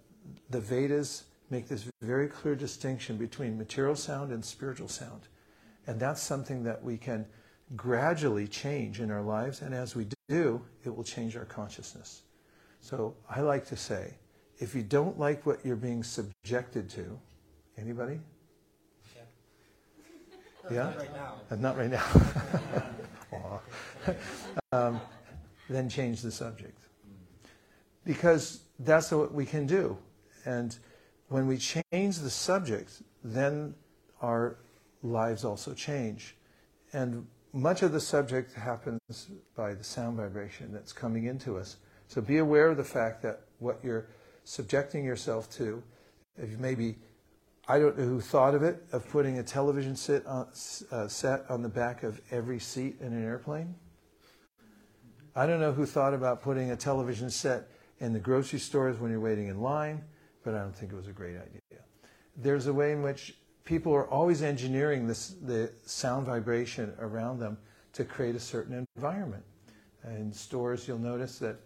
[0.51, 5.29] the Vedas make this very clear distinction between material sound and spiritual sound.
[5.87, 7.27] And that's something that we can
[7.77, 9.61] gradually change in our lives.
[9.61, 12.23] And as we do, it will change our consciousness.
[12.81, 14.15] So I like to say,
[14.59, 17.19] if you don't like what you're being subjected to,
[17.79, 18.21] anybody?
[20.71, 20.85] Yeah?
[20.85, 21.35] Not right now.
[21.51, 23.61] Uh, not right now.
[24.73, 25.01] um,
[25.69, 26.79] then change the subject.
[28.05, 29.97] Because that's what we can do.
[30.45, 30.77] And
[31.29, 33.75] when we change the subject, then
[34.21, 34.57] our
[35.03, 36.37] lives also change.
[36.93, 41.77] And much of the subject happens by the sound vibration that's coming into us.
[42.09, 44.07] So be aware of the fact that what you're
[44.45, 45.83] subjecting yourself to,
[46.37, 46.97] if you maybe,
[47.67, 50.49] I don't know who thought of it, of putting a television set on,
[50.91, 53.75] uh, set on the back of every seat in an airplane.
[55.35, 57.69] I don't know who thought about putting a television set
[58.01, 60.05] in the grocery stores when you're waiting in line
[60.45, 61.81] but I don't think it was a great idea.
[62.37, 67.57] There's a way in which people are always engineering this, the sound vibration around them
[67.95, 69.43] to create a certain environment.
[70.05, 71.57] In stores, you'll notice that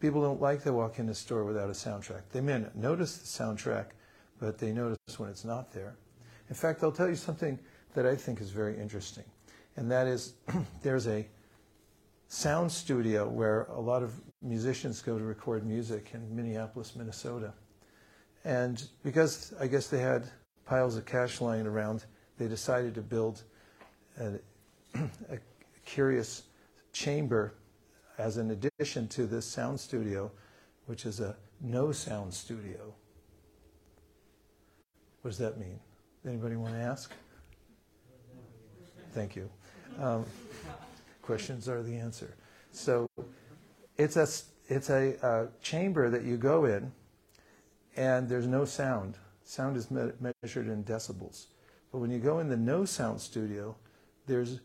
[0.00, 2.22] people don't like to walk in a store without a soundtrack.
[2.32, 3.86] They may not notice the soundtrack,
[4.42, 5.94] but they notice when it's not there.
[6.48, 7.60] In fact, I'll tell you something
[7.94, 9.22] that I think is very interesting,
[9.76, 10.34] and that is
[10.82, 11.24] there's a
[12.26, 17.52] sound studio where a lot of musicians go to record music in Minneapolis, Minnesota.
[18.44, 20.24] And because I guess they had
[20.66, 22.04] piles of cash lying around,
[22.36, 23.44] they decided to build
[24.18, 24.40] a
[25.30, 25.38] a
[25.86, 26.42] curious
[26.92, 27.54] chamber
[28.18, 30.32] as an addition to this sound studio,
[30.86, 32.92] which is a no sound studio.
[35.22, 35.78] What does that mean?
[36.26, 37.12] Anybody want to ask?
[39.12, 39.48] Thank you.
[40.00, 40.26] Um,
[41.22, 42.34] questions are the answer.
[42.72, 43.06] So
[43.96, 44.26] it's a,
[44.68, 46.90] it's a, a chamber that you go in,
[47.96, 49.16] and there's no sound.
[49.44, 50.10] Sound is me-
[50.42, 51.46] measured in decibels.
[51.92, 53.76] But when you go in the no sound studio,
[54.26, 54.58] there's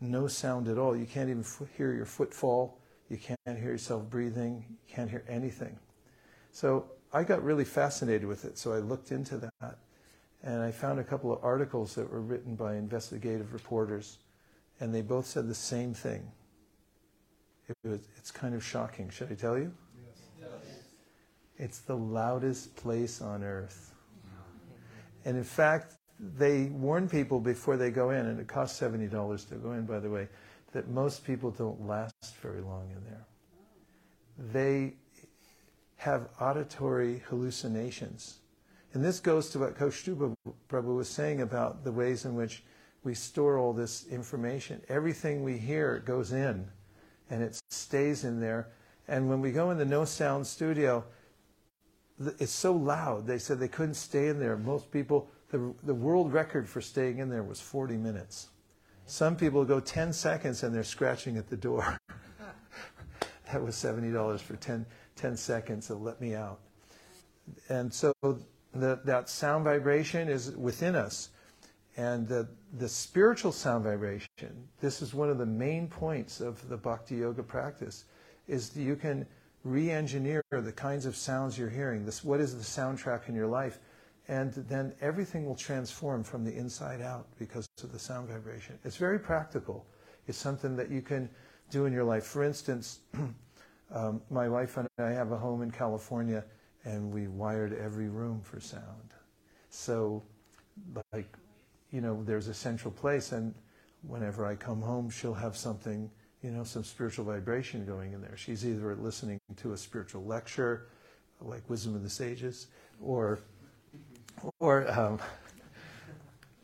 [0.00, 0.96] no sound at all.
[0.96, 2.80] You can't even f- hear your footfall.
[3.08, 4.64] You can't hear yourself breathing.
[4.68, 5.78] You can't hear anything.
[6.50, 8.58] So I got really fascinated with it.
[8.58, 9.78] So I looked into that.
[10.44, 14.18] And I found a couple of articles that were written by investigative reporters.
[14.80, 16.26] And they both said the same thing.
[17.68, 19.08] It was, it's kind of shocking.
[19.10, 19.72] Should I tell you?
[20.40, 20.48] Yes.
[21.58, 23.94] It's the loudest place on earth.
[25.24, 29.54] And in fact, they warn people before they go in, and it costs $70 to
[29.56, 30.28] go in, by the way,
[30.72, 33.26] that most people don't last very long in there.
[34.52, 34.94] They
[35.96, 38.38] have auditory hallucinations.
[38.94, 40.34] And this goes to what Kaustubha
[40.68, 42.62] Prabhu was saying about the ways in which
[43.04, 44.82] we store all this information.
[44.88, 46.68] Everything we hear goes in,
[47.30, 48.68] and it stays in there.
[49.08, 51.04] And when we go in the no sound studio,
[52.38, 53.26] it's so loud.
[53.26, 54.56] They said they couldn't stay in there.
[54.56, 58.48] Most people, the, the world record for staying in there was 40 minutes.
[59.06, 61.98] Some people go 10 seconds and they're scratching at the door.
[63.52, 66.60] that was $70 for 10, 10 seconds, so let me out.
[67.68, 68.12] And so
[68.74, 71.30] the, that sound vibration is within us.
[71.96, 74.28] And the, the spiritual sound vibration,
[74.80, 78.04] this is one of the main points of the bhakti yoga practice,
[78.48, 79.26] is that you can
[79.64, 82.04] re-engineer the kinds of sounds you're hearing.
[82.04, 83.78] This, what is the soundtrack in your life?
[84.28, 88.78] And then everything will transform from the inside out because of the sound vibration.
[88.84, 89.84] It's very practical.
[90.26, 91.28] It's something that you can
[91.70, 92.24] do in your life.
[92.24, 93.00] For instance,
[93.94, 96.44] um, my wife and I have a home in California,
[96.84, 99.12] and we wired every room for sound.
[99.70, 100.22] So,
[101.12, 101.36] like,
[101.90, 103.54] you know, there's a central place, and
[104.06, 106.10] whenever I come home, she'll have something
[106.42, 108.36] you know, some spiritual vibration going in there.
[108.36, 110.88] She's either listening to a spiritual lecture,
[111.40, 112.66] like Wisdom of the Sages,
[113.00, 113.38] or
[114.58, 115.20] or um,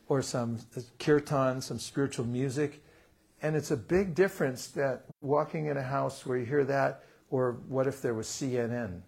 [0.08, 0.58] or some
[0.98, 2.82] kirtan, some spiritual music,
[3.40, 7.58] and it's a big difference that walking in a house where you hear that, or
[7.68, 9.02] what if there was CNN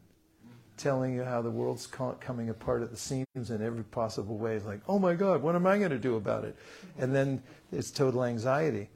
[0.80, 4.54] telling you how the world's coming apart at the seams in every possible way?
[4.54, 6.56] It's like, oh my God, what am I going to do about it?
[6.98, 7.42] And then
[7.72, 8.88] it's total anxiety.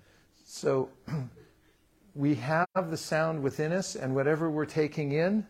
[0.44, 0.90] So.
[2.14, 5.46] we have the sound within us, and whatever we're taking in,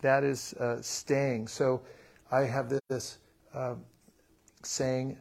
[0.00, 1.48] that is uh, staying.
[1.48, 1.82] So
[2.30, 3.18] I have this
[3.54, 3.74] uh,
[4.62, 5.18] saying,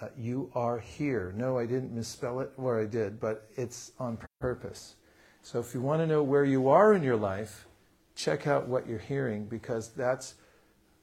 [0.00, 1.34] uh, You are here.
[1.36, 4.96] No, I didn't misspell it, or I did, but it's on purpose.
[5.42, 7.66] So if you want to know where you are in your life,
[8.20, 10.34] check out what you're hearing because that's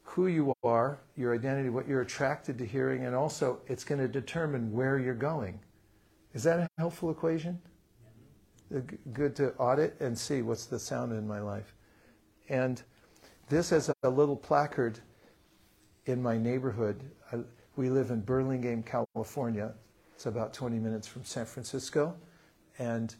[0.04, 4.08] who you are, your identity, what you're attracted to hearing, and also it's going to
[4.08, 5.60] determine where you're going.
[6.34, 7.60] Is that a helpful equation?
[8.74, 8.80] Uh,
[9.14, 11.74] good to audit and see what's the sound in my life.
[12.50, 12.82] And
[13.50, 15.00] this is a little placard
[16.06, 17.04] in my neighborhood.
[17.32, 17.40] I,
[17.76, 19.74] we live in Burlingame, California.
[20.14, 22.16] It's about 20 minutes from San Francisco.
[22.80, 23.14] And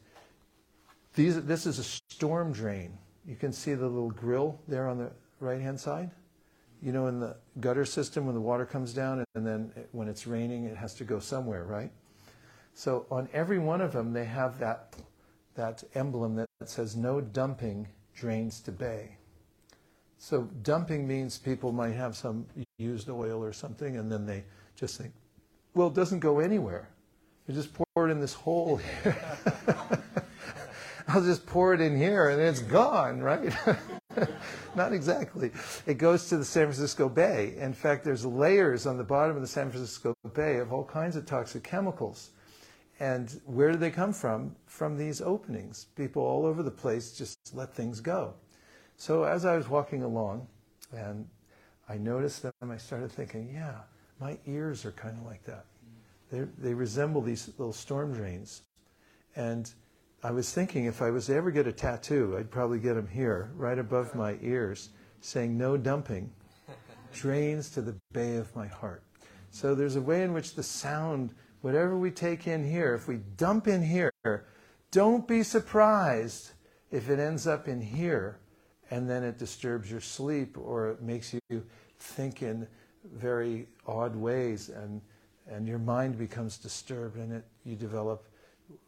[1.16, 2.98] these, this is a storm drain.
[3.28, 6.12] You can see the little grill there on the right hand side.
[6.82, 10.26] You know, in the gutter system, when the water comes down and then when it's
[10.26, 11.92] raining, it has to go somewhere, right?
[12.74, 14.96] So on every one of them, they have that
[15.56, 19.18] that emblem that says no dumping drains to bay.
[20.20, 22.46] So dumping means people might have some
[22.78, 24.44] used oil or something and then they
[24.76, 25.14] just think,
[25.74, 26.90] well, it doesn't go anywhere.
[27.48, 29.18] You just pour it in this hole here.
[31.18, 33.52] I'll just pour it in here and it's gone, right?
[34.76, 35.50] Not exactly.
[35.88, 37.56] It goes to the San Francisco Bay.
[37.58, 41.16] In fact, there's layers on the bottom of the San Francisco Bay of all kinds
[41.16, 42.30] of toxic chemicals.
[43.00, 44.56] And where do they come from?
[44.68, 45.88] From these openings.
[45.96, 48.36] People all over the place just let things go.
[48.96, 50.46] So as I was walking along,
[50.96, 51.28] and
[51.90, 53.80] I noticed them, I started thinking, yeah,
[54.20, 55.66] my ears are kind of like that.
[56.32, 58.62] They, they resemble these little storm drains.
[59.36, 59.74] And
[60.24, 63.08] I was thinking if I was to ever get a tattoo, I'd probably get them
[63.08, 64.90] here, right above my ears,
[65.22, 66.32] saying no dumping,
[67.14, 69.04] drains to the bay of my heart.
[69.52, 73.18] So there's a way in which the sound whatever we take in here, if we
[73.36, 74.12] dump in here,
[74.92, 76.52] don't be surprised
[76.92, 78.40] if it ends up in here
[78.90, 81.64] and then it disturbs your sleep or it makes you
[82.00, 82.68] think in
[83.14, 85.02] very odd ways and,
[85.48, 88.26] and your mind becomes disturbed and it, you develop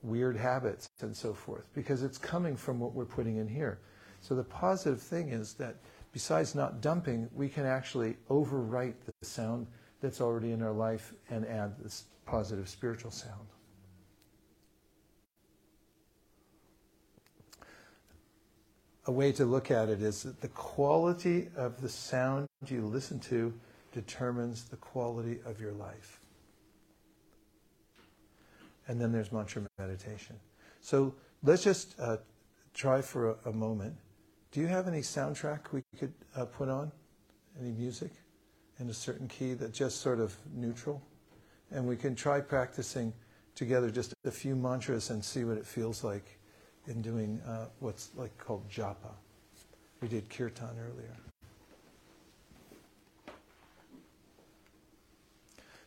[0.01, 3.80] weird habits and so forth, because it's coming from what we're putting in here.
[4.22, 5.75] So the positive thing is that
[6.11, 9.67] besides not dumping, we can actually overwrite the sound
[10.01, 13.48] that's already in our life and add this positive spiritual sound.
[19.06, 23.19] A way to look at it is that the quality of the sound you listen
[23.22, 23.53] to
[23.91, 26.18] determines the quality of your life.
[28.90, 30.35] And then there's mantra meditation.
[30.82, 32.18] So let's just uh,
[32.74, 33.95] try for a, a, moment.
[34.51, 36.92] Do you have any soundtrack we could uh, put on?
[37.61, 38.11] Any music
[38.80, 41.01] in a certain key that's just sort of neutral?
[41.72, 43.14] And we can try practicing
[43.53, 46.40] together just a few mantras and see what it feels like
[46.88, 49.14] in doing uh, what's like called japa.
[50.01, 51.16] We did kirtan earlier.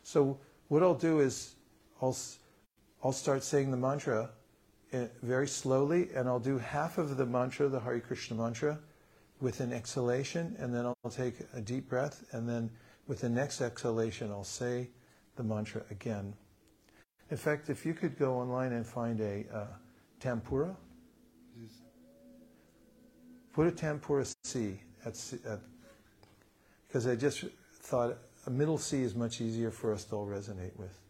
[0.03, 0.37] So
[0.69, 1.55] what I'll do is
[2.01, 2.15] I'll,
[3.03, 4.29] I'll start saying the mantra
[4.93, 8.79] eh, very slowly, and I'll do half of the mantra, the Hare Krishna mantra,
[9.41, 12.71] with an exhalation, and then I'll take a deep breath, and then
[13.07, 14.89] with the next exhalation, I'll say
[15.35, 16.33] the mantra again.
[17.29, 19.65] In fact, if you could go online and find a uh,
[20.21, 20.73] tanpura,
[23.51, 25.19] put a tanpura C at,
[26.87, 27.43] because I just
[27.81, 28.17] thought
[28.47, 31.02] a middle C is much easier for us to all resonate with.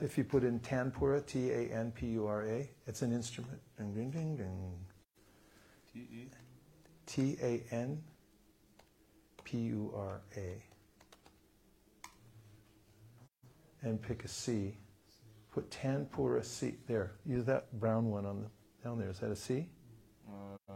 [0.00, 3.60] If you put in Tanpura, T A N P U R A, it's an instrument.
[3.78, 4.72] Ding, ding, ding, ding.
[7.06, 8.02] T A N
[9.44, 10.62] P U R A.
[13.82, 14.76] And pick a C.
[15.52, 16.74] Put Tanpura C.
[16.86, 17.12] There.
[17.24, 18.48] Use that brown one on the
[18.84, 19.10] down there.
[19.10, 19.68] Is that a C?
[20.28, 20.74] Uh,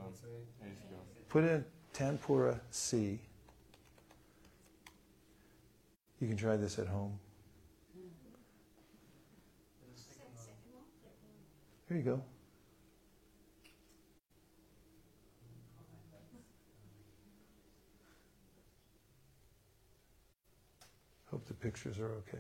[1.28, 3.20] Put in Tanpura C.
[6.20, 7.18] You can try this at home.
[11.90, 12.22] Here you go.
[21.32, 22.38] Hope the pictures are okay.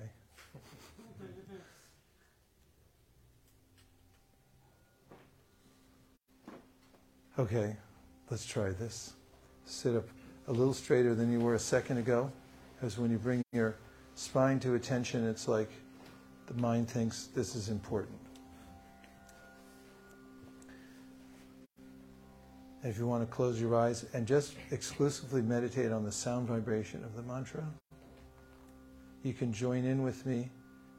[7.36, 7.76] Okay,
[8.30, 9.14] let's try this.
[9.64, 10.06] Sit up
[10.46, 12.30] a little straighter than you were a second ago.
[12.76, 13.74] Because when you bring your
[14.14, 15.70] spine to attention, it's like
[16.46, 18.19] the mind thinks this is important.
[22.82, 27.04] If you want to close your eyes and just exclusively meditate on the sound vibration
[27.04, 27.62] of the mantra,
[29.22, 30.50] you can join in with me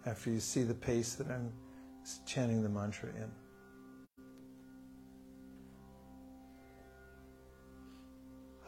[0.05, 1.51] after you see the pace that I'm
[2.27, 3.31] chanting the mantra in.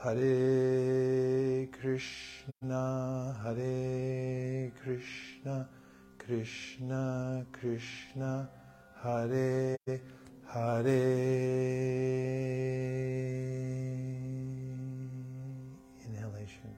[0.03, 5.69] Hare Krishna, Hare Krishna,
[6.17, 8.50] Krishna Krishna,
[9.03, 9.77] Hare
[10.53, 10.85] Hare.
[16.06, 16.77] Inhalation.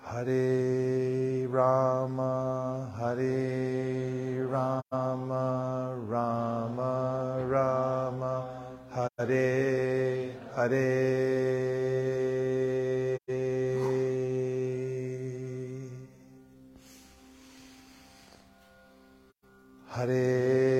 [0.00, 8.48] Hare Rama, Hare Rama, Rama Rama,
[8.88, 11.18] Hare Hare
[19.90, 20.79] Hare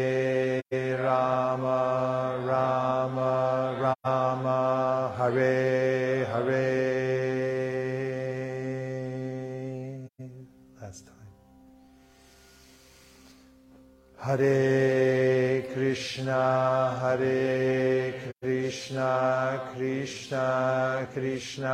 [21.41, 21.70] Krishna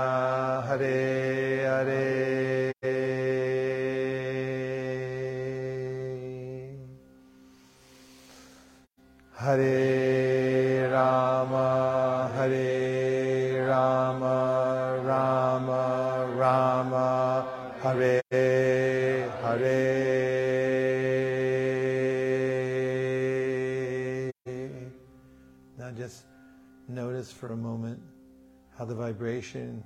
[29.08, 29.82] vibration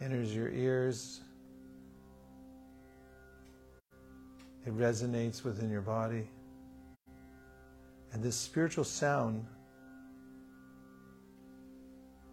[0.00, 1.20] enters your ears.
[4.66, 6.28] It resonates within your body.
[8.12, 9.46] And this spiritual sound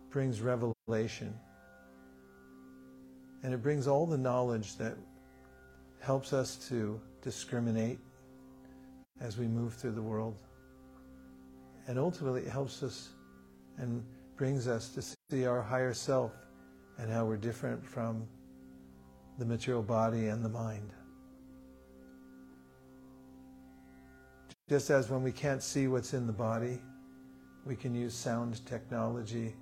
[0.10, 1.36] brings revelation.
[3.44, 4.98] And it brings all the knowledge that
[6.00, 8.00] helps us to discriminate
[9.22, 10.36] as we move through the world.
[11.86, 13.10] And ultimately, it helps us
[13.78, 14.04] and
[14.40, 16.32] brings us to see our higher self
[16.98, 18.26] and how we're different from
[19.38, 20.94] the material body and the mind.
[24.70, 26.80] Just as when we can't see what's in the body,
[27.66, 29.54] we can use sound technology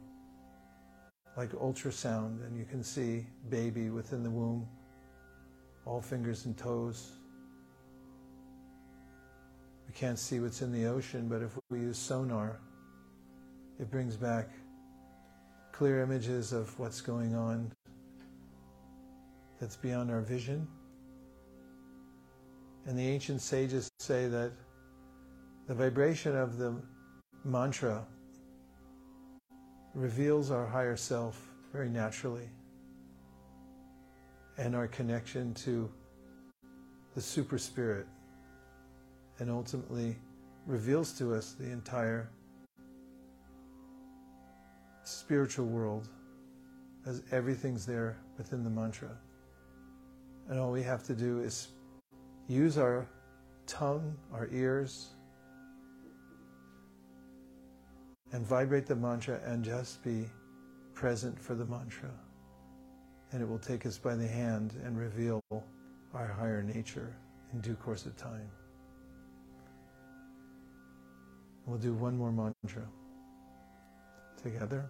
[1.35, 4.67] like ultrasound, and you can see baby within the womb,
[5.87, 7.13] all fingers and toes.
[9.87, 12.59] We can't see what's in the ocean, but if we use sonar,
[13.79, 14.49] it brings back
[15.77, 17.71] clear images of what's going on
[19.59, 20.67] that's beyond our vision.
[22.87, 24.53] And the ancient sages say that
[25.67, 26.73] the vibration of the
[27.43, 28.03] mantra
[29.93, 31.39] reveals our higher self
[31.71, 32.49] very naturally
[34.57, 35.87] and our connection to
[37.13, 38.07] the super spirit
[39.37, 40.15] and ultimately
[40.65, 42.31] reveals to us the entire
[45.07, 46.09] spiritual world
[47.05, 49.09] as everything's there within the mantra.
[50.49, 51.69] And all we have to do is
[52.49, 53.07] use our
[53.65, 55.07] tongue, our ears,
[58.33, 60.29] and vibrate the mantra and just be
[60.93, 62.09] present for the mantra.
[63.31, 65.41] And it will take us by the hand and reveal
[66.13, 67.15] our higher nature
[67.53, 68.49] in due course of time.
[71.65, 72.83] We'll do one more mantra
[74.41, 74.89] together.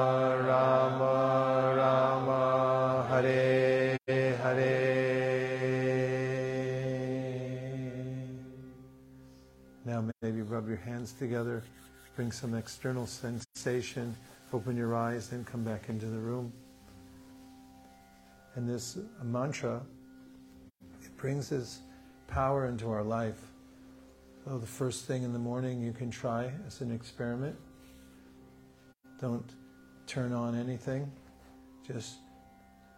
[10.51, 11.63] rub your hands together,
[12.15, 14.13] bring some external sensation,
[14.51, 16.51] open your eyes, then come back into the room.
[18.55, 19.81] And this mantra,
[21.01, 21.79] it brings this
[22.27, 23.39] power into our life.
[24.43, 27.55] So the first thing in the morning you can try as an experiment.
[29.21, 29.49] Don't
[30.05, 31.09] turn on anything.
[31.87, 32.15] Just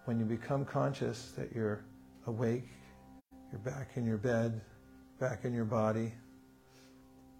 [0.05, 1.83] when you become conscious that you're
[2.25, 2.67] awake,
[3.51, 4.59] you're back in your bed,
[5.19, 6.13] back in your body,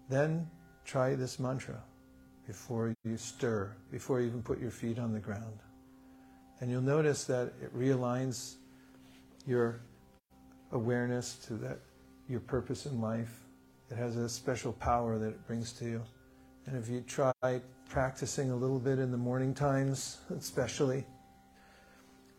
[0.08, 0.48] then
[0.84, 1.82] try this mantra
[2.46, 5.58] before you stir, before you even put your feet on the ground.
[6.60, 8.56] And you'll notice that it realigns
[9.46, 9.80] your
[10.72, 11.78] awareness to that
[12.28, 13.40] your purpose in life.
[13.90, 16.02] It has a special power that it brings to you.
[16.66, 17.32] And if you try
[17.88, 21.04] practicing a little bit in the morning times, especially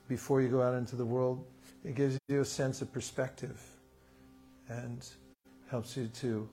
[0.08, 1.46] before you go out into the world,
[1.84, 3.62] it gives you a sense of perspective
[4.70, 5.08] and
[5.70, 6.50] helps you to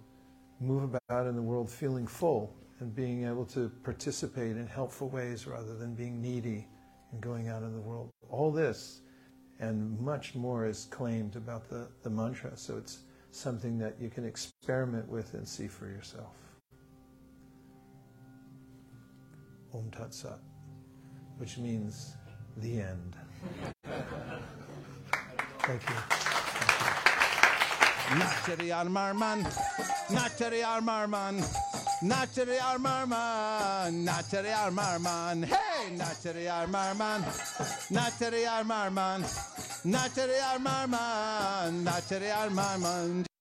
[0.62, 5.46] move about in the world feeling full and being able to participate in helpful ways
[5.46, 6.66] rather than being needy
[7.10, 8.10] and going out in the world.
[8.30, 9.02] All this
[9.60, 13.00] and much more is claimed about the, the mantra, so it's
[13.30, 16.34] something that you can experiment with and see for yourself.
[19.74, 20.38] Om Tat Sat,
[21.38, 22.14] which means
[22.58, 23.16] the end.
[25.60, 26.31] Thank you.
[28.12, 29.44] Natchery to
[30.10, 31.42] Natchery Armarman, Natchery to
[32.02, 39.22] Natchery Armarman, not Armarman, not Armarman, hey, not Armarman, not Armarman,
[41.84, 43.31] Armarman, Armarman.